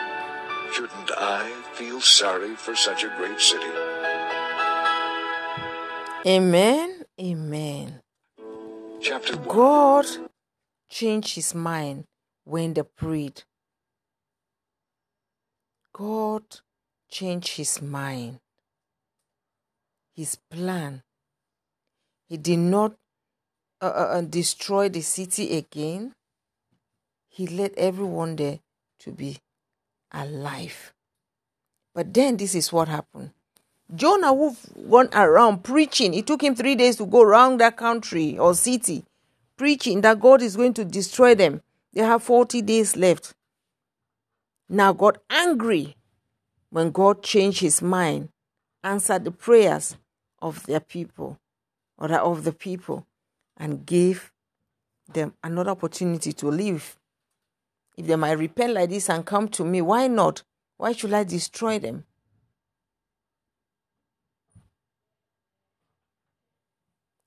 Shouldn't 0.71 1.11
I 1.17 1.51
feel 1.73 1.99
sorry 1.99 2.55
for 2.55 2.75
such 2.75 3.03
a 3.03 3.13
great 3.17 3.39
city? 3.39 3.71
Amen. 6.25 7.03
Amen. 7.19 8.01
Chapter 9.01 9.35
1. 9.35 9.47
God 9.47 10.05
changed 10.89 11.35
his 11.35 11.55
mind 11.55 12.05
when 12.45 12.73
they 12.73 12.83
prayed. 12.83 13.43
God 15.93 16.43
changed 17.09 17.57
his 17.57 17.81
mind, 17.81 18.39
his 20.15 20.37
plan. 20.49 21.03
He 22.27 22.37
did 22.37 22.59
not 22.59 22.93
uh, 23.81 23.85
uh, 23.85 24.21
destroy 24.21 24.89
the 24.89 25.01
city 25.01 25.57
again. 25.57 26.13
He 27.29 27.47
let 27.47 27.73
everyone 27.77 28.35
there 28.35 28.59
to 28.99 29.11
be 29.11 29.39
alive. 30.11 30.93
But 31.93 32.13
then 32.13 32.37
this 32.37 32.55
is 32.55 32.73
what 32.73 32.87
happened. 32.87 33.31
Jonah, 33.95 34.33
who 34.33 34.55
went 34.75 35.15
around 35.15 35.63
preaching, 35.63 36.13
it 36.13 36.27
took 36.27 36.43
him 36.43 36.55
three 36.55 36.75
days 36.75 36.97
to 36.97 37.05
go 37.05 37.21
around 37.21 37.59
that 37.59 37.77
country 37.77 38.37
or 38.37 38.53
city, 38.53 39.03
preaching 39.57 40.01
that 40.01 40.19
God 40.19 40.41
is 40.41 40.55
going 40.55 40.73
to 40.75 40.85
destroy 40.85 41.33
them. 41.33 41.61
They 41.93 42.03
have 42.03 42.21
40 42.21 42.61
days 42.61 42.95
left. 42.95 43.33
Now 44.69 44.93
got 44.93 45.17
angry 45.29 45.95
when 46.69 46.91
God 46.91 47.23
changed 47.23 47.61
his 47.61 47.81
mind, 47.81 48.29
answered 48.83 49.25
the 49.25 49.31
prayers 49.31 49.97
of 50.39 50.65
their 50.67 50.79
people, 50.79 51.39
or 51.97 52.13
of 52.13 52.43
the 52.43 52.53
people, 52.53 53.07
and 53.59 53.85
gave 53.85 54.31
them 55.13 55.33
another 55.43 55.71
opportunity 55.71 56.33
to 56.33 56.47
live. 56.49 56.97
If 57.97 58.07
they 58.07 58.15
might 58.15 58.39
repent 58.39 58.73
like 58.73 58.89
this 58.89 59.09
and 59.09 59.25
come 59.25 59.49
to 59.49 59.65
me, 59.65 59.81
why 59.81 60.07
not? 60.07 60.43
Why 60.77 60.93
should 60.93 61.13
I 61.13 61.25
destroy 61.25 61.79
them? 61.79 62.05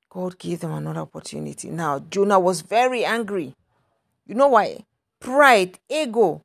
God 0.09 0.39
gave 0.39 0.61
them 0.61 0.73
another 0.73 1.01
opportunity. 1.01 1.71
Now, 1.71 1.99
Jonah 1.99 2.41
was 2.41 2.63
very 2.63 3.05
angry. 3.05 3.55
You 4.27 4.35
know 4.35 4.49
why? 4.49 4.85
Pride, 5.21 5.79
ego. 5.89 6.45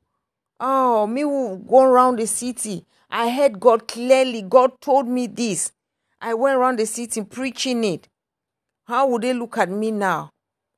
Oh, 0.60 1.06
me 1.06 1.22
who 1.22 1.58
go 1.58 1.82
around 1.82 2.16
the 2.16 2.26
city. 2.26 2.84
I 3.10 3.30
heard 3.30 3.60
God 3.60 3.86
clearly. 3.86 4.42
God 4.42 4.80
told 4.80 5.06
me 5.06 5.26
this. 5.26 5.72
I 6.20 6.34
went 6.34 6.56
around 6.56 6.78
the 6.78 6.86
city 6.86 7.22
preaching 7.22 7.84
it. 7.84 8.08
How 8.88 9.06
would 9.06 9.20
they 9.20 9.34
look 9.34 9.58
at 9.58 9.68
me 9.68 9.90
now? 9.90 10.30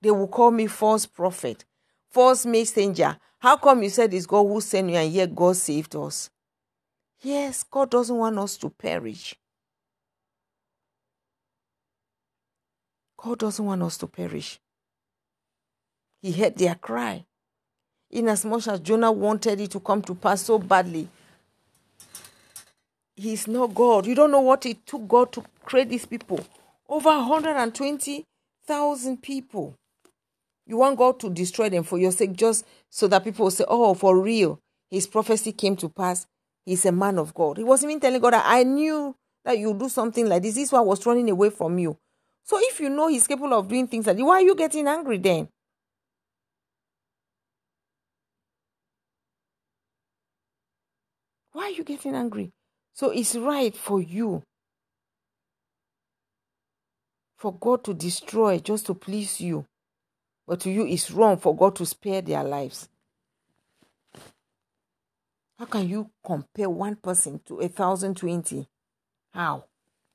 They 0.03 0.11
will 0.11 0.27
call 0.27 0.51
me 0.51 0.67
false 0.67 1.07
prophet, 1.07 1.65
false 2.11 2.45
messenger. 2.45 3.17
How 3.39 3.57
come 3.57 3.85
you 3.85 3.89
said 3.89 4.13
it's 4.13 4.27
God 4.27 4.49
who 4.49 4.61
sent 4.61 4.91
you 4.91 4.97
and 4.97 5.13
yet 5.13 5.33
God 5.33 5.55
saved 5.55 5.95
us? 5.95 6.29
Yes, 7.23 7.63
God 7.63 7.89
doesn't 7.89 8.17
want 8.17 8.37
us 8.37 8.57
to 8.57 8.69
perish. 8.69 9.37
God 13.17 13.39
doesn't 13.39 13.65
want 13.65 13.83
us 13.85 13.97
to 13.99 14.09
perish. 14.09 14.59
He 16.21 16.33
heard 16.33 16.57
their 16.57 16.75
cry. 16.75 17.25
Inasmuch 18.11 18.67
as 18.67 18.81
Jonah 18.81 19.13
wanted 19.13 19.61
it 19.61 19.71
to 19.71 19.79
come 19.79 20.03
to 20.03 20.17
pass 20.17 20.43
so 20.43 20.59
badly, 20.59 21.09
he's 23.15 23.47
not 23.47 23.73
God. 23.73 24.07
You 24.07 24.17
don't 24.17 24.33
know 24.33 24.41
what 24.41 24.67
it 24.67 24.85
took 24.85 25.07
God 25.07 25.31
to 25.33 25.45
create 25.65 25.91
these 25.91 26.07
people. 26.07 26.45
Over 26.91 27.11
120,000 27.11 29.23
people. 29.23 29.77
You 30.67 30.77
want 30.79 30.99
God 30.99 31.21
to 31.21 31.31
destroy 31.31 31.69
them 31.69 31.85
for 31.85 31.99
your 31.99 32.11
sake, 32.11 32.33
just 32.33 32.67
so 32.89 33.07
that 33.07 33.23
people 33.23 33.45
will 33.45 33.53
say, 33.53 33.65
Oh, 33.69 33.95
for 33.95 34.21
real, 34.21 34.59
his 34.91 35.07
prophecy 35.07 35.53
came 35.53 35.77
to 35.77 35.89
pass. 35.89 36.27
He's 36.67 36.85
a 36.85 36.91
man 36.91 37.21
of 37.21 37.33
God. 37.33 37.59
He 37.59 37.65
wasn't 37.65 37.93
even 37.93 38.01
telling 38.01 38.21
God 38.21 38.35
I 38.35 38.65
knew 38.65 39.15
that 39.45 39.57
you 39.57 39.73
do 39.73 39.89
something 39.89 40.29
like 40.29 40.43
this. 40.43 40.57
This 40.57 40.73
I 40.73 40.81
was 40.81 41.07
running 41.07 41.31
away 41.31 41.51
from 41.51 41.79
you. 41.79 41.97
So 42.43 42.59
if 42.61 42.81
you 42.81 42.91
know 42.91 43.07
he's 43.07 43.29
capable 43.29 43.55
of 43.55 43.69
doing 43.69 43.87
things 43.87 44.09
like 44.09 44.17
this, 44.17 44.25
why 44.25 44.39
are 44.39 44.43
you 44.43 44.57
getting 44.57 44.89
angry 44.89 45.19
then? 45.19 45.49
Why 51.53 51.67
are 51.67 51.71
you 51.71 51.85
getting 51.85 52.17
angry? 52.17 52.51
So 52.95 53.11
it's 53.11 53.37
right 53.37 53.77
for 53.77 54.03
you 54.03 54.43
for 57.41 57.55
God 57.55 57.83
to 57.85 57.95
destroy 57.95 58.59
just 58.59 58.85
to 58.87 58.95
please 58.95 59.41
you. 59.41 59.65
But 60.47 60.61
to 60.61 60.71
you, 60.71 60.87
it's 60.87 61.11
wrong 61.11 61.39
for 61.39 61.57
God 61.57 61.75
to 61.77 61.87
spare 61.87 62.21
their 62.21 62.45
lives. 62.45 62.89
How 65.59 65.65
can 65.65 65.89
you 65.89 66.11
compare 66.25 66.69
one 66.69 66.97
person 66.97 67.41
to 67.47 67.61
a 67.61 67.69
thousand 67.69 68.19
twenty? 68.19 68.69
How? 69.33 69.65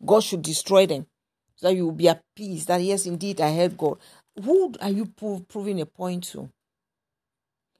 God 0.05 0.23
should 0.23 0.43
destroy 0.43 0.85
them 0.85 1.07
so 1.55 1.67
that 1.67 1.75
you 1.75 1.85
will 1.85 1.93
be 1.93 2.09
at 2.09 2.21
peace. 2.35 2.65
That 2.65 2.81
yes, 2.81 3.07
indeed, 3.07 3.41
I 3.41 3.55
heard 3.55 3.75
God. 3.75 3.97
Who 4.43 4.73
are 4.79 4.89
you 4.89 5.07
proving 5.47 5.81
a 5.81 5.85
point 5.85 6.25
to? 6.25 6.49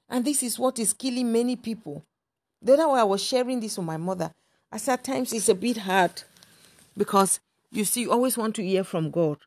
And 0.08 0.24
this 0.24 0.42
is 0.42 0.58
what 0.58 0.80
is 0.80 0.92
killing 0.92 1.30
many 1.30 1.54
people. 1.54 2.04
The 2.62 2.72
other 2.72 2.88
way 2.88 3.00
I 3.00 3.04
was 3.04 3.22
sharing 3.22 3.60
this 3.60 3.76
with 3.76 3.86
my 3.86 3.96
mother. 3.96 4.32
I 4.72 4.78
said, 4.78 5.04
times 5.04 5.32
it's 5.32 5.48
a 5.48 5.54
bit 5.54 5.76
hard 5.76 6.22
because 6.96 7.38
you 7.70 7.84
see, 7.84 8.02
you 8.02 8.12
always 8.12 8.36
want 8.36 8.54
to 8.56 8.64
hear 8.64 8.84
from 8.84 9.10
God. 9.10 9.38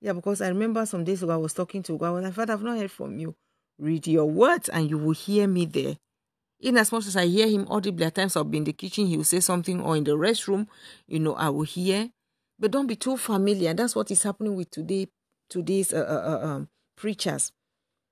Yeah, 0.00 0.12
because 0.12 0.40
I 0.40 0.48
remember 0.48 0.84
some 0.86 1.04
days 1.04 1.22
ago 1.22 1.32
I 1.32 1.36
was 1.36 1.54
talking 1.54 1.82
to 1.84 1.96
God. 1.96 2.24
I 2.24 2.30
Father, 2.30 2.52
I've 2.52 2.62
not 2.62 2.78
heard 2.78 2.90
from 2.90 3.18
you. 3.18 3.34
Read 3.78 4.06
your 4.06 4.26
words 4.26 4.68
and 4.68 4.88
you 4.88 4.98
will 4.98 5.12
hear 5.12 5.46
me 5.46 5.64
there. 5.64 5.96
In 6.60 6.76
as 6.76 6.92
much 6.92 7.06
as 7.06 7.16
I 7.16 7.26
hear 7.26 7.48
him 7.48 7.66
audibly, 7.68 8.06
at 8.06 8.14
times 8.14 8.36
I'll 8.36 8.44
be 8.44 8.58
in 8.58 8.64
the 8.64 8.72
kitchen, 8.72 9.06
he 9.06 9.16
will 9.16 9.24
say 9.24 9.40
something, 9.40 9.80
or 9.80 9.96
in 9.96 10.04
the 10.04 10.12
restroom, 10.12 10.66
you 11.06 11.18
know, 11.18 11.34
I 11.34 11.48
will 11.48 11.62
hear. 11.64 12.10
But 12.58 12.70
don't 12.70 12.86
be 12.86 12.96
too 12.96 13.16
familiar. 13.16 13.74
That's 13.74 13.96
what 13.96 14.10
is 14.10 14.22
happening 14.22 14.56
with 14.56 14.70
today 14.70 15.08
today's 15.50 15.92
uh, 15.92 15.98
uh, 15.98 16.30
uh, 16.30 16.46
um, 16.46 16.68
preachers. 16.96 17.52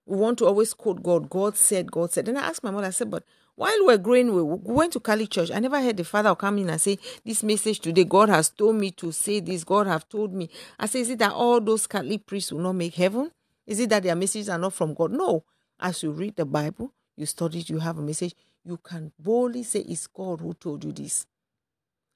We 0.07 0.17
want 0.17 0.39
to 0.39 0.47
always 0.47 0.75
quote 0.75 1.03
God. 1.03 1.31
God 1.31 1.57
said, 1.57 1.91
God 1.91 2.13
said. 2.13 2.27
Then 2.27 2.37
I 2.37 2.49
asked 2.49 2.65
my 2.65 2.71
mother, 2.71 2.89
I 2.89 2.91
said, 2.91 3.11
but 3.11 3.25
while 3.55 3.87
we're 3.87 3.99
growing, 3.99 4.35
we 4.35 4.43
went 4.43 4.93
to 4.95 5.01
Cali 5.01 5.27
Church. 5.27 5.51
I 5.51 5.59
never 5.59 5.81
heard 5.81 5.97
the 5.97 6.05
father 6.05 6.35
come 6.35 6.59
in 6.59 6.71
and 6.71 6.81
say, 6.81 6.99
This 7.25 7.43
message 7.43 7.81
today, 7.81 8.05
God 8.05 8.29
has 8.31 8.49
told 8.49 8.77
me 8.77 8.91
to 8.93 9.13
say 9.13 9.41
this, 9.41 9.63
God 9.65 9.87
have 9.87 10.09
told 10.09 10.33
me. 10.33 10.49
I 10.79 10.87
say, 10.87 11.01
Is 11.01 11.11
it 11.11 11.19
that 11.19 11.33
all 11.33 11.61
those 11.61 11.87
Catholic 11.87 12.25
priests 12.27 12.51
will 12.53 12.61
not 12.61 12.73
make 12.75 12.95
heaven? 12.95 13.31
Is 13.67 13.79
it 13.81 13.91
that 13.91 14.03
their 14.03 14.17
messages 14.17 14.49
are 14.49 14.59
not 14.59 14.73
from 14.73 14.95
God? 14.95 15.13
No. 15.13 15.45
As 15.79 16.03
you 16.03 16.13
read 16.13 16.37
the 16.37 16.45
Bible, 16.47 16.93
you 17.17 17.27
study 17.27 17.61
it, 17.61 17.69
you 17.69 17.79
have 17.79 17.99
a 17.99 18.03
message, 18.03 18.35
you 18.65 18.79
can 18.79 19.13
boldly 19.19 19.65
say 19.65 19.81
it's 19.81 20.07
God 20.07 20.41
who 20.41 20.55
told 20.55 20.85
you 20.85 20.93
this. 20.93 21.27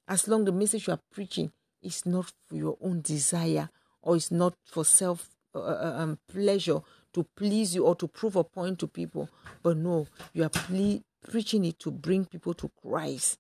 As 0.09 0.29
long 0.29 0.45
the 0.45 0.53
message 0.53 0.87
you 0.87 0.93
are 0.95 1.01
preaching 1.13 1.53
is 1.83 2.07
not 2.07 2.33
for 2.49 2.55
your 2.57 2.79
own 2.81 3.03
desire 3.03 3.69
or 4.03 4.17
it's 4.17 4.31
not 4.31 4.55
for 4.65 4.85
self 4.85 5.29
uh, 5.55 5.59
uh 5.59 5.95
um, 5.99 6.19
pleasure 6.33 6.81
to 7.13 7.25
please 7.35 7.75
you 7.75 7.85
or 7.85 7.97
to 7.97 8.07
prove 8.07 8.37
a 8.37 8.45
point 8.45 8.79
to 8.79 8.87
people, 8.87 9.29
but 9.63 9.77
no, 9.77 10.07
you 10.33 10.45
are 10.45 10.49
ple- 10.51 11.01
preaching 11.29 11.65
it 11.65 11.79
to 11.81 11.91
bring 11.91 12.25
people 12.25 12.55
to 12.55 12.71
Christ. 12.83 13.39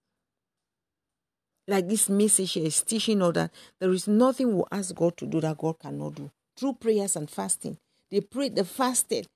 Like 1.68 1.88
this 1.88 2.08
message 2.08 2.56
is 2.58 2.82
teaching 2.82 3.22
all 3.22 3.32
that 3.32 3.50
there 3.80 3.90
is 3.90 4.06
nothing 4.06 4.56
we 4.56 4.62
ask 4.70 4.94
God 4.94 5.16
to 5.16 5.26
do 5.26 5.40
that 5.40 5.58
God 5.58 5.78
cannot 5.80 6.14
do. 6.14 6.30
Through 6.56 6.74
prayers 6.74 7.16
and 7.16 7.28
fasting, 7.28 7.78
they 8.10 8.20
prayed, 8.20 8.56
they 8.56 8.64
fasted, 8.64 9.26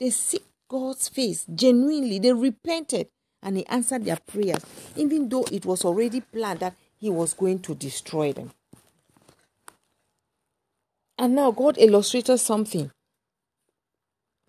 they 0.00 0.10
seek 0.10 0.44
God's 0.68 1.08
face 1.08 1.46
genuinely, 1.54 2.18
they 2.18 2.32
repented, 2.32 3.08
and 3.42 3.56
He 3.56 3.66
answered 3.66 4.04
their 4.04 4.18
prayers, 4.26 4.64
even 4.96 5.28
though 5.28 5.44
it 5.52 5.64
was 5.64 5.84
already 5.84 6.20
planned 6.20 6.60
that 6.60 6.74
He 6.98 7.08
was 7.08 7.34
going 7.34 7.60
to 7.60 7.74
destroy 7.74 8.32
them. 8.32 8.50
And 11.18 11.34
now 11.34 11.50
God 11.50 11.78
illustrated 11.78 12.38
something. 12.38 12.90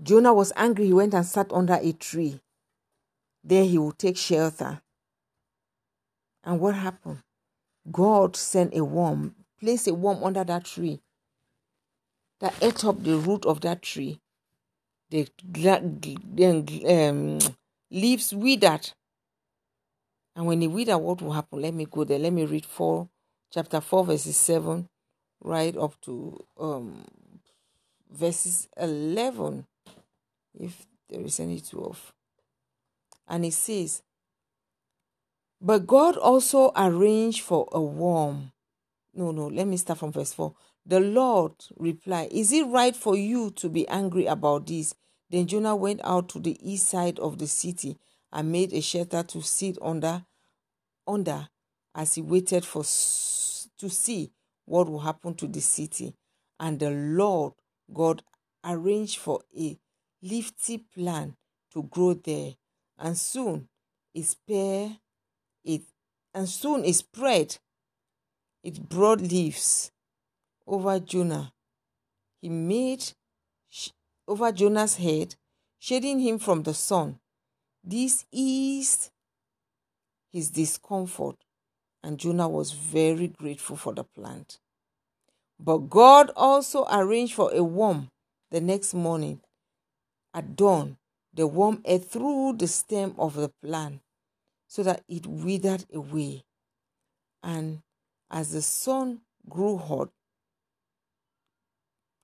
Jonah 0.01 0.34
was 0.34 0.51
angry, 0.55 0.88
he 0.88 0.93
went 0.93 1.14
and 1.14 1.26
sat 1.26 1.51
under 1.51 1.80
a 1.82 1.91
tree. 1.93 2.39
There 3.48 3.64
he 3.64 3.78
would 3.78 3.98
take 3.98 4.18
shelter. 4.18 4.82
And 6.43 6.60
what 6.60 6.76
happened? 6.76 7.20
God 7.89 8.36
sent 8.36 8.76
a 8.76 8.84
worm, 8.84 9.36
placed 9.58 9.88
a 9.88 9.93
worm 9.93 10.22
under 10.22 10.43
that 10.43 10.66
tree 10.66 11.00
that 12.41 12.54
ate 12.62 12.84
up 12.84 13.02
the 13.02 13.16
root 13.16 13.45
of 13.45 13.62
that 13.62 13.82
tree. 13.82 14.20
The 15.10 15.30
um, 16.89 17.39
leaves 17.89 18.34
withered. 18.36 18.91
And 20.36 20.45
when 20.45 20.60
they 20.60 20.68
withered, 20.68 21.00
what 21.00 21.22
will 21.22 21.32
happen? 21.32 21.62
Let 21.62 21.74
me 21.74 21.88
go 21.89 22.04
there. 22.04 22.20
Let 22.20 22.34
me 22.34 22.43
read 22.43 22.66
4, 22.66 23.08
chapter 23.54 23.80
4, 23.80 24.04
verses 24.04 24.36
7, 24.36 24.89
right 25.41 25.76
up 25.78 26.00
to 26.02 26.45
um, 26.60 27.06
verses 28.12 28.68
11, 28.76 29.66
if 30.60 30.86
there 31.10 31.22
is 31.22 31.39
any 31.39 31.62
12. 31.62 32.14
And 33.28 33.45
it 33.45 33.53
says, 33.53 34.01
But 35.61 35.88
God 35.88 36.17
also 36.17 36.71
arranged 36.75 37.41
for 37.41 37.67
a 37.71 37.82
worm. 37.82 38.51
No, 39.13 39.32
no, 39.32 39.47
let 39.47 39.67
me 39.67 39.78
start 39.78 39.99
from 39.99 40.11
verse 40.11 40.34
4. 40.34 40.53
The 40.86 40.99
Lord 40.99 41.53
replied, 41.75 42.32
Is 42.32 42.53
it 42.53 42.67
right 42.67 42.95
for 42.95 43.17
you 43.17 43.51
to 43.51 43.67
be 43.67 43.88
angry 43.88 44.25
about 44.25 44.67
this? 44.67 44.93
Then 45.30 45.47
Jonah 45.47 45.75
went 45.75 45.99
out 46.03 46.30
to 46.30 46.39
the 46.39 46.57
east 46.61 46.88
side 46.88 47.19
of 47.19 47.38
the 47.38 47.47
city 47.47 47.97
and 48.32 48.51
made 48.51 48.71
a 48.73 48.82
shelter 48.82 49.23
to 49.23 49.41
sit 49.41 49.78
under, 49.82 50.23
under 51.05 51.49
as 51.93 52.15
he 52.15 52.21
waited 52.21 52.63
for 52.63 52.84
to 52.84 53.89
see 53.89 54.32
what 54.65 54.89
will 54.89 54.99
happen 54.99 55.34
to 55.36 55.47
the 55.47 55.59
city. 55.59 56.13
And 56.59 56.80
the 56.80 56.91
Lord 56.91 57.53
God 57.93 58.23
arranged 58.63 59.17
for 59.17 59.41
a 59.57 59.78
lofty 60.21 60.78
plant 60.78 61.36
to 61.73 61.84
grow 61.84 62.13
there 62.13 62.53
and 62.98 63.18
soon 63.18 63.68
it 64.14 64.24
spread 64.26 64.98
it 65.64 65.82
and 66.34 66.48
soon 66.48 66.84
it 66.84 66.93
spread 66.93 67.58
its 68.64 68.80
broad 68.80 69.22
leaves 69.22 69.91
over 70.66 71.00
Jonah. 71.00 71.54
He 72.41 72.50
made 72.50 73.04
sh- 73.70 73.89
over 74.28 74.52
Jonah's 74.52 74.98
head, 74.98 75.36
shading 75.80 76.20
him 76.20 76.38
from 76.39 76.64
the 76.64 76.74
sun. 76.74 77.20
This 77.84 78.26
eased 78.32 79.10
his 80.32 80.50
discomfort, 80.50 81.38
and 82.04 82.20
Jonah 82.20 82.50
was 82.50 82.74
very 82.74 83.28
grateful 83.28 83.78
for 83.78 83.93
the 83.93 84.04
plant. 84.04 84.60
But 85.60 85.89
God 85.89 86.32
also 86.36 86.86
arranged 86.91 87.34
for 87.34 87.54
a 87.54 87.64
worm 87.64 88.10
the 88.52 88.62
next 88.62 88.93
morning 88.93 89.41
at 90.34 90.56
dawn 90.56 90.98
the 91.38 91.45
worm 91.45 91.81
ate 91.85 92.03
through 92.03 92.53
the 92.57 92.67
stem 92.67 93.13
of 93.17 93.35
the 93.35 93.49
plant 93.63 94.01
so 94.67 94.81
that 94.81 95.03
it 95.07 95.27
withered 95.27 95.85
away. 95.93 96.43
And 97.43 97.83
as 98.29 98.51
the 98.51 98.61
sun 98.63 99.21
grew 99.47 99.77
hot, 99.77 100.09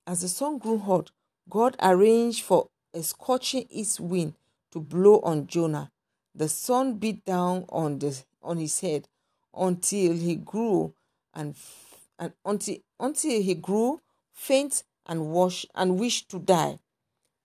as 0.08 0.22
the 0.22 0.28
sun 0.28 0.58
grew 0.58 0.80
hot, 0.80 1.12
God 1.48 1.78
arranged 1.80 2.44
for 2.44 2.70
a 2.94 3.04
scorching 3.04 3.68
east 3.70 4.00
wind 4.00 4.34
to 4.72 4.80
blow 4.80 5.20
on 5.20 5.46
Jonah. 5.46 5.92
The 6.34 6.50
sun 6.50 6.96
beat 6.96 7.24
down 7.24 7.66
on 7.70 8.00
the 8.00 8.20
on 8.42 8.58
his 8.58 8.80
head 8.80 9.08
until 9.56 10.14
he 10.14 10.36
grew 10.36 10.94
and 11.36 11.56
and 12.18 12.34
until 12.44 12.78
until 13.00 13.42
he 13.42 13.54
grew 13.54 14.02
faint 14.34 14.84
and 15.06 15.28
wash 15.28 15.68
and 15.76 16.00
wished 16.00 16.30
to 16.30 16.40
die. 16.40 16.80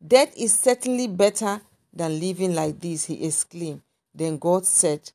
Death 0.06 0.32
is 0.36 0.54
certainly 0.54 1.08
better 1.08 1.60
than 1.92 2.20
living 2.20 2.54
like 2.54 2.78
this, 2.80 3.04
he 3.06 3.24
exclaimed. 3.24 3.82
Then 4.14 4.38
God 4.38 4.64
said 4.64 5.10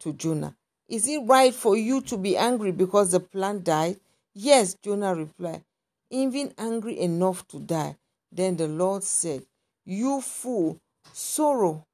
to 0.00 0.12
Jonah, 0.12 0.56
Is 0.88 1.06
it 1.06 1.20
right 1.24 1.54
for 1.54 1.76
you 1.76 2.00
to 2.02 2.16
be 2.16 2.36
angry 2.36 2.72
because 2.72 3.10
the 3.10 3.20
plant 3.20 3.64
died? 3.64 3.98
Yes, 4.34 4.74
Jonah 4.82 5.14
replied, 5.14 5.62
even 6.10 6.52
angry 6.58 6.98
enough 6.98 7.46
to 7.48 7.58
die. 7.58 7.96
Then 8.32 8.56
the 8.56 8.68
Lord 8.68 9.02
said, 9.02 9.42
You 9.84 10.20
fool, 10.20 10.78
sorrow. 11.12 11.84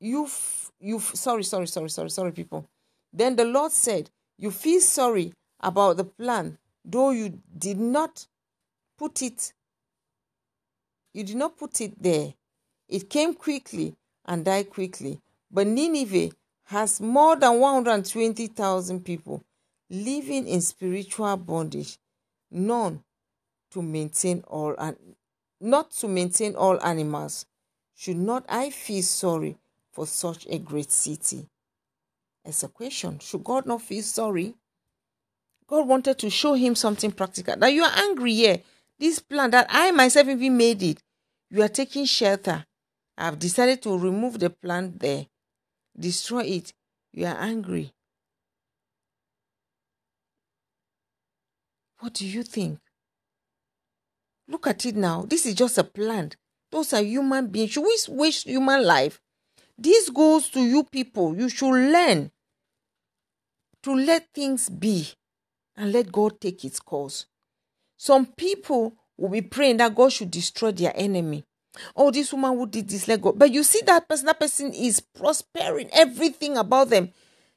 You, 0.00 0.24
f- 0.24 0.70
you, 0.80 0.96
f- 0.98 1.14
sorry, 1.14 1.44
sorry, 1.44 1.66
sorry, 1.66 1.88
sorry, 1.88 2.10
sorry, 2.10 2.32
people. 2.32 2.68
Then 3.12 3.36
the 3.36 3.44
Lord 3.44 3.72
said, 3.72 4.10
You 4.38 4.50
feel 4.50 4.80
sorry 4.80 5.32
about 5.60 5.96
the 5.96 6.04
plan, 6.04 6.58
though 6.84 7.10
you 7.10 7.40
did 7.56 7.78
not 7.78 8.26
put 8.98 9.22
it 9.22 9.52
you 11.14 11.24
did 11.24 11.36
not 11.36 11.56
put 11.56 11.80
it 11.80 12.02
there. 12.02 12.34
It 12.88 13.08
came 13.08 13.32
quickly 13.32 13.94
and 14.26 14.44
died 14.44 14.68
quickly. 14.68 15.20
But 15.50 15.68
Nineveh 15.68 16.34
has 16.64 17.00
more 17.00 17.36
than 17.36 17.60
120,000 17.60 19.04
people 19.04 19.42
living 19.88 20.46
in 20.46 20.60
spiritual 20.60 21.36
bondage. 21.36 21.98
None 22.50 23.02
to 23.70 23.82
maintain 23.82 24.42
all 24.46 24.74
and 24.78 24.96
not 25.60 25.92
to 25.92 26.08
maintain 26.08 26.54
all 26.56 26.82
animals. 26.84 27.46
Should 27.96 28.16
not 28.16 28.44
I 28.48 28.70
feel 28.70 29.02
sorry 29.02 29.56
for 29.92 30.06
such 30.06 30.46
a 30.50 30.58
great 30.58 30.90
city? 30.90 31.46
As 32.44 32.62
a 32.62 32.68
question. 32.68 33.20
Should 33.20 33.44
God 33.44 33.66
not 33.66 33.82
feel 33.82 34.02
sorry? 34.02 34.54
God 35.66 35.88
wanted 35.88 36.18
to 36.18 36.28
show 36.28 36.54
him 36.54 36.74
something 36.74 37.12
practical. 37.12 37.56
That 37.56 37.72
you 37.72 37.84
are 37.84 37.92
angry 37.94 38.34
here. 38.34 38.60
This 39.04 39.18
plan 39.18 39.50
that 39.50 39.66
I 39.68 39.90
myself 39.90 40.28
even 40.28 40.56
made 40.56 40.82
it. 40.82 41.02
You 41.50 41.60
are 41.60 41.68
taking 41.68 42.06
shelter. 42.06 42.64
I've 43.18 43.38
decided 43.38 43.82
to 43.82 43.98
remove 43.98 44.38
the 44.38 44.48
plant 44.48 44.98
there, 44.98 45.26
destroy 45.94 46.44
it. 46.44 46.72
You 47.12 47.26
are 47.26 47.36
angry. 47.36 47.92
What 52.00 52.14
do 52.14 52.26
you 52.26 52.44
think? 52.44 52.78
Look 54.48 54.66
at 54.68 54.86
it 54.86 54.96
now. 54.96 55.26
This 55.28 55.44
is 55.44 55.54
just 55.54 55.76
a 55.76 55.84
plant. 55.84 56.36
Those 56.72 56.94
are 56.94 57.02
human 57.02 57.48
beings. 57.48 57.72
Should 57.72 57.84
we 57.84 57.98
waste 58.08 58.46
human 58.46 58.86
life? 58.86 59.20
This 59.76 60.08
goes 60.08 60.48
to 60.48 60.60
you 60.62 60.82
people. 60.82 61.36
You 61.36 61.50
should 61.50 61.74
learn 61.92 62.30
to 63.82 63.94
let 63.94 64.32
things 64.32 64.70
be 64.70 65.08
and 65.76 65.92
let 65.92 66.10
God 66.10 66.40
take 66.40 66.64
its 66.64 66.80
course. 66.80 67.26
Some 67.96 68.26
people 68.26 68.96
will 69.16 69.30
be 69.30 69.42
praying 69.42 69.78
that 69.78 69.94
God 69.94 70.12
should 70.12 70.30
destroy 70.30 70.72
their 70.72 70.92
enemy. 70.94 71.44
Oh, 71.96 72.10
this 72.10 72.32
woman 72.32 72.56
who 72.56 72.66
did 72.66 72.88
this, 72.88 73.08
let 73.08 73.20
go. 73.20 73.32
But 73.32 73.52
you 73.52 73.62
see 73.64 73.80
that 73.86 74.08
person, 74.08 74.26
that 74.26 74.38
person 74.38 74.72
is 74.72 75.00
prospering 75.00 75.90
everything 75.92 76.56
about 76.56 76.90
them. 76.90 77.10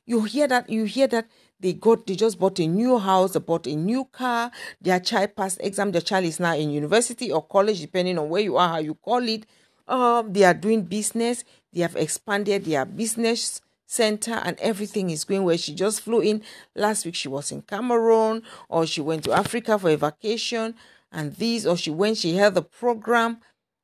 You 0.05 0.23
hear 0.23 0.47
that, 0.47 0.69
you 0.69 0.85
hear 0.85 1.07
that 1.07 1.27
they 1.59 1.73
got 1.73 2.05
they 2.05 2.15
just 2.15 2.39
bought 2.39 2.59
a 2.59 2.67
new 2.67 2.97
house, 2.97 3.33
they 3.33 3.39
bought 3.39 3.67
a 3.67 3.75
new 3.75 4.05
car, 4.05 4.51
their 4.79 4.99
child 4.99 5.35
passed 5.35 5.59
exam, 5.61 5.91
their 5.91 6.01
child 6.01 6.25
is 6.25 6.39
now 6.39 6.55
in 6.55 6.69
university 6.69 7.31
or 7.31 7.43
college, 7.43 7.81
depending 7.81 8.17
on 8.17 8.29
where 8.29 8.41
you 8.41 8.57
are, 8.57 8.69
how 8.69 8.77
you 8.77 8.93
call 8.93 9.27
it. 9.27 9.45
Um, 9.87 10.33
they 10.33 10.43
are 10.43 10.53
doing 10.53 10.83
business, 10.83 11.43
they 11.73 11.81
have 11.81 11.95
expanded 11.95 12.65
their 12.65 12.85
business 12.85 13.61
center 13.87 14.33
and 14.33 14.59
everything 14.59 15.09
is 15.09 15.23
going 15.23 15.43
well. 15.43 15.57
She 15.57 15.73
just 15.73 16.01
flew 16.01 16.19
in 16.19 16.43
last 16.75 17.05
week. 17.05 17.15
She 17.15 17.27
was 17.27 17.51
in 17.51 17.63
Cameroon 17.63 18.43
or 18.69 18.85
she 18.85 19.01
went 19.01 19.23
to 19.23 19.31
Africa 19.33 19.79
for 19.79 19.89
a 19.89 19.95
vacation 19.95 20.75
and 21.11 21.33
this 21.35 21.65
or 21.65 21.75
she 21.75 21.89
went, 21.89 22.17
she 22.17 22.35
held 22.35 22.53
the 22.53 22.61
program 22.61 23.37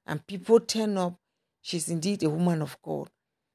and 0.05 0.25
people 0.27 0.59
turn 0.59 0.97
up. 0.97 1.15
She's 1.61 1.89
indeed 1.89 2.21
a 2.23 2.29
woman 2.29 2.61
of 2.61 2.77
God. 2.83 3.09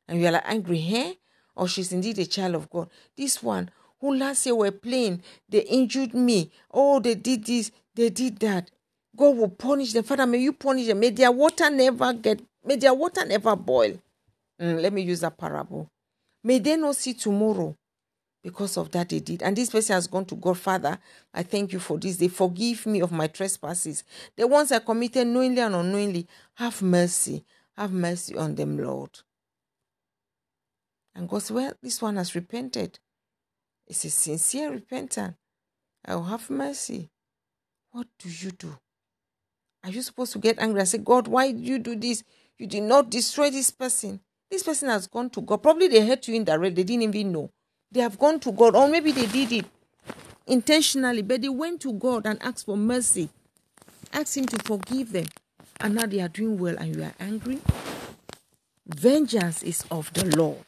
And 0.08 0.18
you 0.18 0.26
are 0.26 0.32
like 0.32 0.44
angry, 0.46 0.78
hey? 0.78 1.18
Or 1.54 1.68
she's 1.68 1.92
indeed 1.92 2.18
a 2.18 2.24
child 2.24 2.54
of 2.54 2.70
God. 2.70 2.88
This 3.16 3.42
one 3.42 3.70
who 4.00 4.14
last 4.14 4.46
year 4.46 4.54
were 4.54 4.70
playing, 4.70 5.22
they 5.48 5.60
injured 5.60 6.14
me. 6.14 6.50
Oh, 6.70 7.00
they 7.00 7.14
did 7.14 7.44
this, 7.44 7.70
they 7.94 8.08
did 8.08 8.38
that. 8.38 8.70
God 9.14 9.36
will 9.36 9.48
punish 9.48 9.92
them. 9.92 10.04
Father, 10.04 10.26
may 10.26 10.38
you 10.38 10.52
punish 10.52 10.86
them. 10.86 11.00
May 11.00 11.10
their 11.10 11.32
water 11.32 11.68
never 11.68 12.12
get, 12.14 12.40
may 12.64 12.76
their 12.76 12.94
water 12.94 13.24
never 13.26 13.54
boil. 13.56 14.00
Mm, 14.60 14.80
let 14.80 14.92
me 14.92 15.02
use 15.02 15.20
that 15.20 15.36
parable. 15.36 15.90
May 16.42 16.58
they 16.58 16.76
not 16.76 16.96
see 16.96 17.14
tomorrow 17.14 17.76
because 18.42 18.76
of 18.76 18.90
that 18.92 19.08
they 19.08 19.20
did. 19.20 19.42
And 19.42 19.56
this 19.56 19.70
person 19.70 19.94
has 19.94 20.06
gone 20.06 20.24
to 20.26 20.34
God, 20.36 20.58
Father, 20.58 20.98
I 21.34 21.42
thank 21.42 21.72
you 21.72 21.78
for 21.80 21.98
this. 21.98 22.16
They 22.16 22.28
forgive 22.28 22.86
me 22.86 23.00
of 23.00 23.12
my 23.12 23.26
trespasses. 23.26 24.04
The 24.36 24.46
ones 24.46 24.72
I 24.72 24.78
committed 24.78 25.26
knowingly 25.26 25.60
and 25.60 25.74
unknowingly, 25.74 26.26
have 26.54 26.80
mercy. 26.82 27.44
Have 27.76 27.92
mercy 27.92 28.36
on 28.36 28.54
them, 28.54 28.78
Lord. 28.78 29.20
And 31.14 31.28
God 31.28 31.42
said, 31.42 31.54
Well, 31.54 31.72
this 31.82 32.00
one 32.00 32.16
has 32.16 32.34
repented. 32.34 32.98
It's 33.86 34.04
a 34.04 34.10
sincere 34.10 34.70
repentance. 34.70 35.36
I 36.04 36.14
will 36.14 36.24
have 36.24 36.48
mercy. 36.50 37.10
What 37.90 38.06
do 38.18 38.28
you 38.28 38.50
do? 38.50 38.78
Are 39.84 39.90
you 39.90 40.02
supposed 40.02 40.32
to 40.32 40.38
get 40.38 40.58
angry 40.58 40.80
and 40.80 40.88
say, 40.88 40.98
God, 40.98 41.28
why 41.28 41.52
did 41.52 41.66
you 41.66 41.78
do 41.78 41.96
this? 41.96 42.22
You 42.58 42.66
did 42.66 42.82
not 42.82 43.10
destroy 43.10 43.50
this 43.50 43.70
person. 43.70 44.20
This 44.50 44.62
person 44.62 44.88
has 44.88 45.06
gone 45.06 45.28
to 45.30 45.42
God. 45.42 45.62
Probably 45.62 45.88
they 45.88 46.06
hurt 46.06 46.26
you 46.28 46.34
in 46.34 46.40
indirectly. 46.40 46.82
They 46.82 46.84
didn't 46.84 47.14
even 47.14 47.32
know. 47.32 47.50
They 47.90 48.00
have 48.00 48.18
gone 48.18 48.40
to 48.40 48.52
God, 48.52 48.74
or 48.74 48.88
maybe 48.88 49.12
they 49.12 49.26
did 49.26 49.52
it 49.52 49.66
intentionally, 50.46 51.22
but 51.22 51.42
they 51.42 51.48
went 51.48 51.80
to 51.82 51.92
God 51.92 52.26
and 52.26 52.42
asked 52.42 52.66
for 52.66 52.76
mercy, 52.76 53.28
asked 54.12 54.36
Him 54.36 54.46
to 54.46 54.58
forgive 54.64 55.12
them. 55.12 55.26
And 55.80 55.94
now 55.94 56.06
they 56.06 56.20
are 56.20 56.28
doing 56.28 56.58
well, 56.58 56.76
and 56.78 56.94
you 56.96 57.02
are 57.02 57.14
angry. 57.20 57.60
Vengeance 58.86 59.62
is 59.62 59.84
of 59.90 60.12
the 60.14 60.24
Lord. 60.36 60.64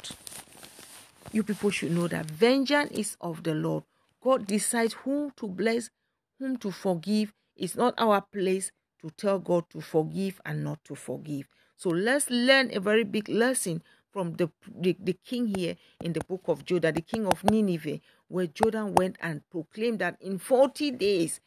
You 1.33 1.43
people 1.43 1.71
should 1.71 1.93
know 1.93 2.09
that 2.09 2.27
vengeance 2.27 2.91
is 2.93 3.17
of 3.21 3.43
the 3.43 3.55
Lord. 3.55 3.85
God 4.23 4.47
decides 4.47 4.95
whom 4.95 5.31
to 5.37 5.49
bless, 5.49 5.91
whom 6.39 6.59
to 6.59 6.71
forgive. 6.71 7.33
It's 7.57 7.77
not 7.77 7.95
our 7.99 8.21
place 8.21 8.73
to 9.01 9.11
tell 9.11 9.39
God 9.39 9.65
to 9.71 9.81
forgive 9.81 10.41
and 10.45 10.65
not 10.65 10.85
to 10.85 10.95
forgive. 10.95 11.47
So 11.81 11.89
let's 11.89 12.29
learn 12.29 12.69
a 12.75 12.79
very 12.79 13.05
big 13.05 13.31
lesson 13.31 13.83
from 14.13 14.35
the, 14.35 14.51
the, 14.71 14.95
the, 15.01 15.15
king 15.25 15.55
here 15.57 15.77
in 16.03 16.13
the 16.13 16.21
book 16.21 16.43
of 16.47 16.67
Judah, 16.67 16.93
the 16.93 17.01
king 17.01 17.27
of 17.27 17.43
Nineveh, 17.43 18.01
where 18.29 18.49
Jordan 18.49 18.95
went 18.95 19.17
and 19.23 19.41
proclaimed 19.51 20.01
that 20.01 20.19
in 20.21 20.39
40 20.39 20.91
days 20.91 21.41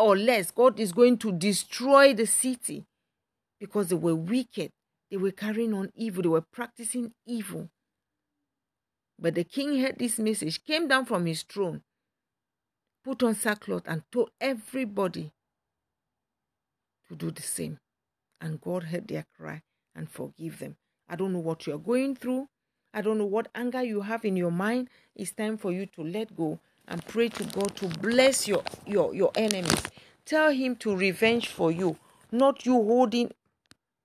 or 0.00 0.16
less, 0.16 0.50
God 0.50 0.80
is 0.80 0.92
going 0.92 1.18
to 1.18 1.32
destroy 1.32 2.14
the 2.14 2.24
city 2.24 2.86
because 3.60 3.88
they 3.88 3.96
were 3.96 4.14
wicked. 4.14 4.72
They 5.10 5.18
were 5.18 5.32
carrying 5.32 5.74
on 5.74 5.92
evil. 5.94 6.22
They 6.22 6.30
were 6.30 6.40
practicing 6.40 7.12
evil. 7.26 7.68
But 9.18 9.34
the 9.34 9.44
king 9.44 9.80
heard 9.80 9.98
this 9.98 10.18
message, 10.18 10.64
came 10.64 10.88
down 10.88 11.04
from 11.04 11.26
his 11.26 11.42
throne, 11.42 11.82
put 13.04 13.22
on 13.22 13.34
sackcloth, 13.34 13.82
and 13.84 14.02
told 14.10 14.30
everybody 14.40 15.30
to 17.10 17.14
do 17.14 17.30
the 17.30 17.42
same. 17.42 17.76
And 18.40 18.58
God 18.62 18.84
heard 18.84 19.08
their 19.08 19.26
cry 19.36 19.60
and 19.94 20.08
forgive 20.08 20.58
them. 20.58 20.76
I 21.08 21.16
don't 21.16 21.32
know 21.32 21.38
what 21.40 21.66
you're 21.66 21.78
going 21.78 22.16
through. 22.16 22.48
I 22.92 23.00
don't 23.02 23.18
know 23.18 23.26
what 23.26 23.48
anger 23.54 23.82
you 23.82 24.02
have 24.02 24.24
in 24.24 24.36
your 24.36 24.52
mind. 24.52 24.88
It's 25.16 25.32
time 25.32 25.56
for 25.56 25.72
you 25.72 25.86
to 25.86 26.02
let 26.02 26.36
go 26.36 26.58
and 26.86 27.04
pray 27.06 27.28
to 27.28 27.44
God 27.44 27.74
to 27.76 27.88
bless 27.88 28.46
your, 28.46 28.62
your, 28.86 29.14
your 29.14 29.32
enemies. 29.34 29.82
Tell 30.24 30.52
him 30.52 30.76
to 30.76 30.96
revenge 30.96 31.48
for 31.48 31.70
you, 31.70 31.96
not 32.30 32.64
you 32.64 32.74
holding 32.74 33.32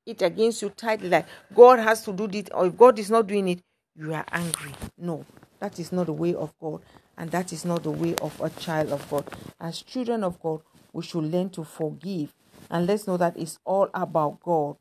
it 0.06 0.22
against 0.22 0.62
you 0.62 0.70
tightly 0.70 1.10
like 1.10 1.26
God 1.54 1.80
has 1.80 2.04
to 2.06 2.14
do 2.14 2.28
this, 2.28 2.46
or 2.54 2.66
if 2.66 2.78
God 2.78 2.98
is 3.00 3.10
not 3.10 3.28
doing 3.28 3.48
it, 3.50 3.62
you 3.96 4.14
are 4.14 4.26
angry. 4.32 4.74
No, 4.98 5.26
that 5.60 5.80
is 5.80 5.92
not 5.92 6.08
the 6.08 6.14
way 6.14 6.34
of 6.34 6.54
God, 6.60 6.82
and 7.18 7.30
that 7.32 7.54
is 7.54 7.64
not 7.64 7.84
the 7.84 7.92
way 7.92 8.16
of 8.16 8.40
a 8.42 8.50
child 8.50 8.90
of 8.92 9.08
God. 9.10 9.26
As 9.60 9.82
children 9.82 10.24
of 10.24 10.42
God, 10.42 10.62
we 10.94 11.04
should 11.04 11.26
learn 11.26 11.50
to 11.52 11.64
forgive, 11.64 12.34
and 12.70 12.88
let's 12.88 13.08
know 13.08 13.18
that 13.18 13.38
it's 13.38 13.60
all 13.66 13.90
about 13.94 14.40
God. 14.42 14.78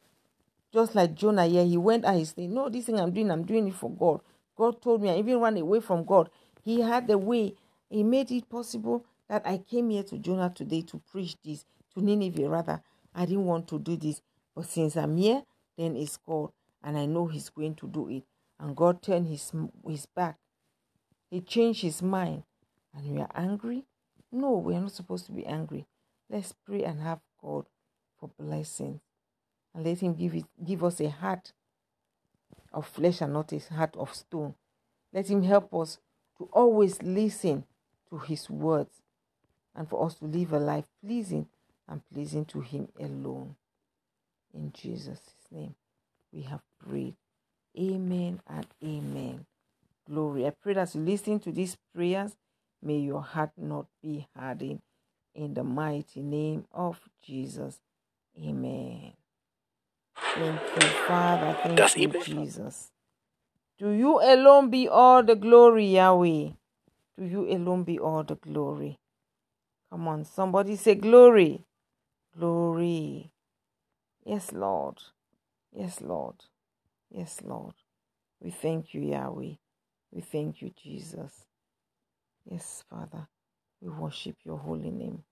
Just 0.73 0.95
like 0.95 1.15
Jonah 1.15 1.47
yeah, 1.47 1.63
he 1.63 1.77
went 1.77 2.05
and 2.05 2.19
he 2.19 2.25
said, 2.25 2.51
No, 2.51 2.69
this 2.69 2.87
thing 2.87 3.01
I'm 3.01 3.13
doing, 3.13 3.31
I'm 3.31 3.45
doing 3.45 3.69
it 3.69 3.75
for 3.75 3.91
God. 3.91 4.21
God 4.57 4.83
told 4.83 5.03
me 5.03 5.11
I 5.11 5.17
even 5.17 5.41
ran 5.41 5.57
away 5.57 5.81
from 5.81 6.05
God. 6.05 6.31
He 6.65 6.81
had 6.81 7.07
the 7.07 7.17
way, 7.17 7.55
He 7.89 8.03
made 8.03 8.31
it 8.31 8.49
possible 8.49 9.05
that 9.29 9.47
I 9.47 9.59
came 9.59 9.91
here 9.91 10.03
to 10.05 10.19
Jonah 10.19 10.53
today 10.55 10.83
to 10.83 11.01
preach 11.11 11.37
this, 11.45 11.65
to 11.95 12.03
Nineveh 12.03 12.49
rather. 12.49 12.83
I 13.15 13.25
didn't 13.25 13.47
want 13.47 13.69
to 13.69 13.79
do 13.79 13.97
this. 13.97 14.21
But 14.55 14.67
since 14.67 14.97
I'm 14.97 15.17
here, 15.17 15.43
then 15.77 15.97
it's 15.97 16.17
God. 16.19 16.51
And 16.83 16.99
I 16.99 17.07
know 17.07 17.27
He's 17.27 17.49
going 17.49 17.75
to 17.77 17.87
do 17.87 18.09
it. 18.09 18.25
And 18.61 18.77
God 18.77 19.03
turned 19.03 19.29
his, 19.29 19.53
his 19.87 20.07
back. 20.07 20.37
He 21.31 21.41
changed 21.41 21.83
his 21.83 22.03
mind. 22.03 22.43
And 22.95 23.15
we 23.15 23.21
are 23.21 23.31
angry? 23.35 23.85
No, 24.33 24.55
we 24.55 24.75
are 24.75 24.81
not 24.81 24.93
supposed 24.93 25.27
to 25.27 25.33
be 25.33 25.47
angry. 25.47 25.87
Let's 26.29 26.53
pray 26.67 26.83
and 26.83 27.01
have 27.01 27.21
God 27.41 27.67
for 28.19 28.31
blessings 28.39 29.01
and 29.75 29.85
let 29.85 30.01
him 30.01 30.15
give 30.15 30.35
it 30.35 30.45
give 30.65 30.85
us 30.85 31.01
a 31.01 31.11
heart 31.11 31.53
of 32.73 32.87
flesh 32.87 33.21
and 33.21 33.33
not 33.33 33.53
a 33.53 33.59
heart 33.75 33.97
of 33.97 34.15
stone. 34.15 34.55
Let 35.13 35.29
him 35.31 35.43
help 35.43 35.73
us 35.75 35.99
to 36.39 36.49
always 36.53 37.03
listen 37.03 37.65
to 38.11 38.19
his 38.19 38.49
words 38.51 39.03
and 39.75 39.89
for 39.89 40.05
us 40.05 40.15
to 40.17 40.27
live 40.27 40.53
a 40.53 40.59
life 40.59 40.87
pleasing 41.05 41.47
and 41.89 42.03
pleasing 42.13 42.45
to 42.47 42.61
him 42.61 42.89
alone. 43.01 43.57
In 44.55 44.73
Jesus' 44.73 45.21
name, 45.51 45.75
we 46.33 46.43
have 46.43 46.63
prayed. 46.87 47.15
Amen 47.79 48.41
and 48.49 48.67
amen. 48.85 49.47
Glory. 50.09 50.47
I 50.47 50.51
pray 50.51 50.75
that 50.75 50.95
you 50.95 51.01
listen 51.01 51.39
to 51.41 51.53
these 51.53 51.77
prayers. 51.95 52.37
May 52.83 52.99
your 52.99 53.23
heart 53.23 53.51
not 53.57 53.87
be 54.03 54.27
hardened. 54.37 54.81
In 55.35 55.55
the 55.55 55.65
mighty 55.65 56.23
name 56.23 56.65
of 56.73 56.99
Jesus. 57.23 57.79
Amen. 58.43 59.13
Thank 60.23 60.61
you, 60.77 60.89
Father. 61.07 61.59
Thank 61.63 61.97
you, 61.97 62.23
Jesus. 62.23 62.91
To 63.81 63.91
you 63.91 64.21
alone 64.21 64.71
be 64.71 64.89
all 64.89 65.23
the 65.23 65.37
glory, 65.37 65.87
Yahweh. 65.87 66.51
To 67.19 67.25
you 67.25 67.49
alone 67.51 67.85
be 67.85 67.99
all 67.99 68.25
the 68.25 68.37
glory. 68.37 68.99
Come 69.91 70.09
on, 70.09 70.25
somebody 70.25 70.77
say 70.77 70.95
glory. 70.97 71.65
Glory. 72.39 73.31
Yes, 74.25 74.53
Lord. 74.53 74.99
Yes, 75.73 76.01
Lord. 76.01 76.37
Yes, 77.11 77.41
Lord. 77.45 77.75
We 78.41 78.51
thank 78.51 78.95
you, 78.95 79.03
Yahweh. 79.03 79.55
We 80.13 80.21
thank 80.21 80.63
you, 80.63 80.71
Jesus. 80.83 81.47
Yes, 82.51 82.85
Father. 82.91 83.29
We 83.81 83.89
worship 83.91 84.37
your 84.45 84.59
holy 84.59 84.91
name. 84.91 85.23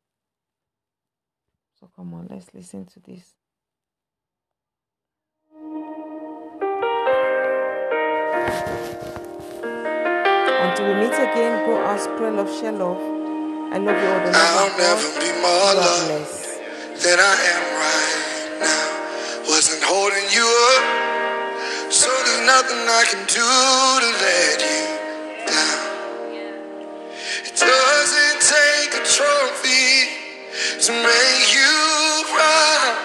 So 1.81 1.91
come 1.97 2.15
on, 2.15 2.29
let's 2.31 2.55
listen 2.55 2.87
to 2.87 3.01
this. 3.01 3.35
Until 10.47 10.87
we 10.89 10.95
meet 11.03 11.15
again, 11.15 11.67
go 11.67 11.79
ask 11.87 12.09
prayer 12.17 12.33
love, 12.33 12.51
share 12.61 12.73
love. 12.73 12.99
I 13.73 13.79
love 13.79 13.99
you 14.03 14.09
all 14.09 14.21
the 14.25 14.31
I'll 14.35 14.69
love. 14.69 14.79
never 14.79 15.09
be 15.21 15.31
more 15.43 15.73
loved 15.75 16.47
than 17.03 17.19
I 17.21 17.35
am 17.55 17.65
right 17.83 18.61
now. 18.61 19.51
Wasn't 19.51 19.83
holding 19.85 20.29
you 20.33 20.47
up, 20.75 21.07
so 21.93 22.09
there's 22.09 22.47
nothing 22.47 22.83
I 22.89 23.05
can 23.11 23.23
do 23.27 23.47
to 24.03 24.11
let 24.25 24.59
you 24.71 24.85
down. 25.47 26.07
It 27.47 27.57
doesn't 27.57 28.39
take 28.43 28.91
a 29.01 29.05
trophy 29.05 30.11
to 30.87 30.93
make 30.93 31.45
you 31.55 31.75
proud. 32.35 32.97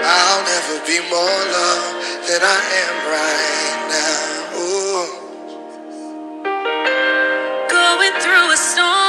I'll 0.00 0.42
never 0.44 0.86
be 0.86 0.98
more 1.10 1.42
loved 1.52 1.99
that 2.30 2.46
I 2.46 2.62
am 2.86 2.94
right 3.10 3.80
now. 3.90 4.62
Ooh. 4.62 5.06
Going 7.68 8.14
through 8.22 8.52
a 8.52 8.56
storm. 8.56 8.99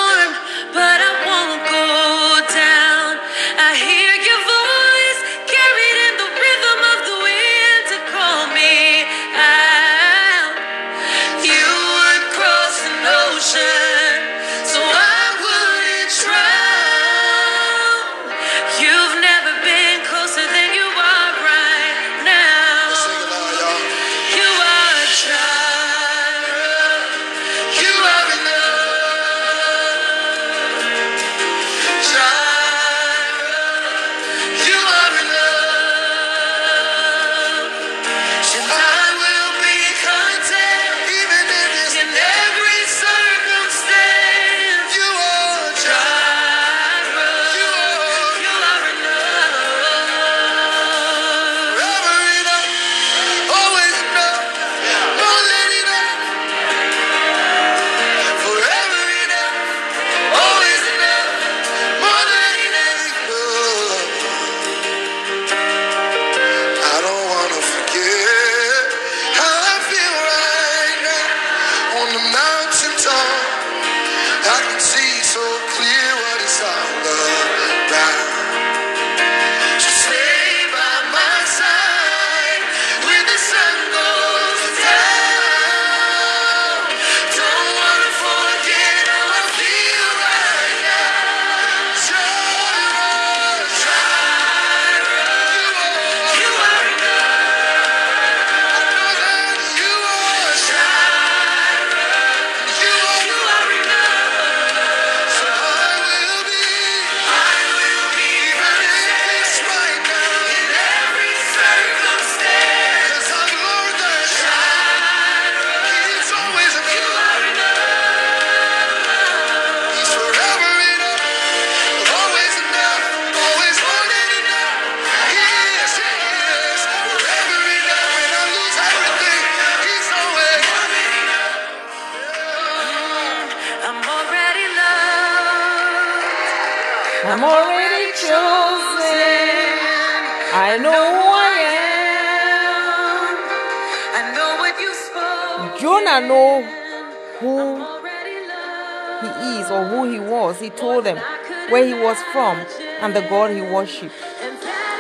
where 151.72 151.88
he 151.88 151.96
was 151.96 152.20
from, 152.36 152.60
and 153.00 153.16
the 153.16 153.22
God 153.32 153.50
he 153.56 153.62
worshipped. 153.62 154.14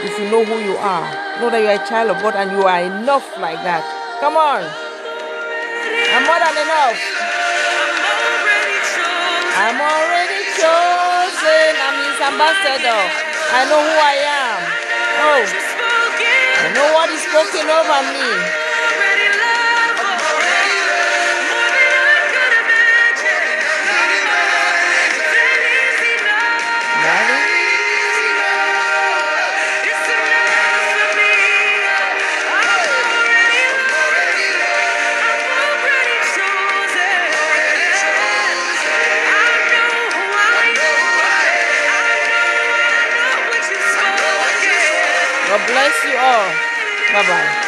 If 0.01 0.17
you 0.17 0.32
know 0.32 0.41
who 0.41 0.55
you 0.63 0.80
are, 0.80 1.05
know 1.43 1.51
that 1.51 1.59
you 1.59 1.67
are 1.67 1.78
a 1.78 1.86
child 1.86 2.15
of 2.15 2.24
God 2.24 2.34
and 2.34 2.49
you 2.55 2.63
are 2.63 2.80
enough 2.80 3.28
like 3.38 3.59
that. 3.61 3.84
Come 4.24 4.39
on. 4.39 4.63
I'm 4.63 6.24
more 6.26 6.39
than 6.39 6.55
enough. 6.57 6.97
I'm 9.61 9.78
already 9.78 10.41
chosen. 10.57 11.72
I'm 11.76 11.97
his 12.01 12.19
ambassador. 12.24 13.03
I 13.51 13.67
know 13.67 13.82
who 13.84 13.95
I 13.99 14.15
am. 14.26 14.59
Oh, 15.22 15.43
I 15.43 16.67
know 16.72 16.88
what 16.95 17.11
is 17.11 17.22
spoken 17.22 17.67
over 17.67 17.99
me. 18.15 18.61
Oh, 46.24 46.61
bye 47.09 47.24
bye. 47.24 47.61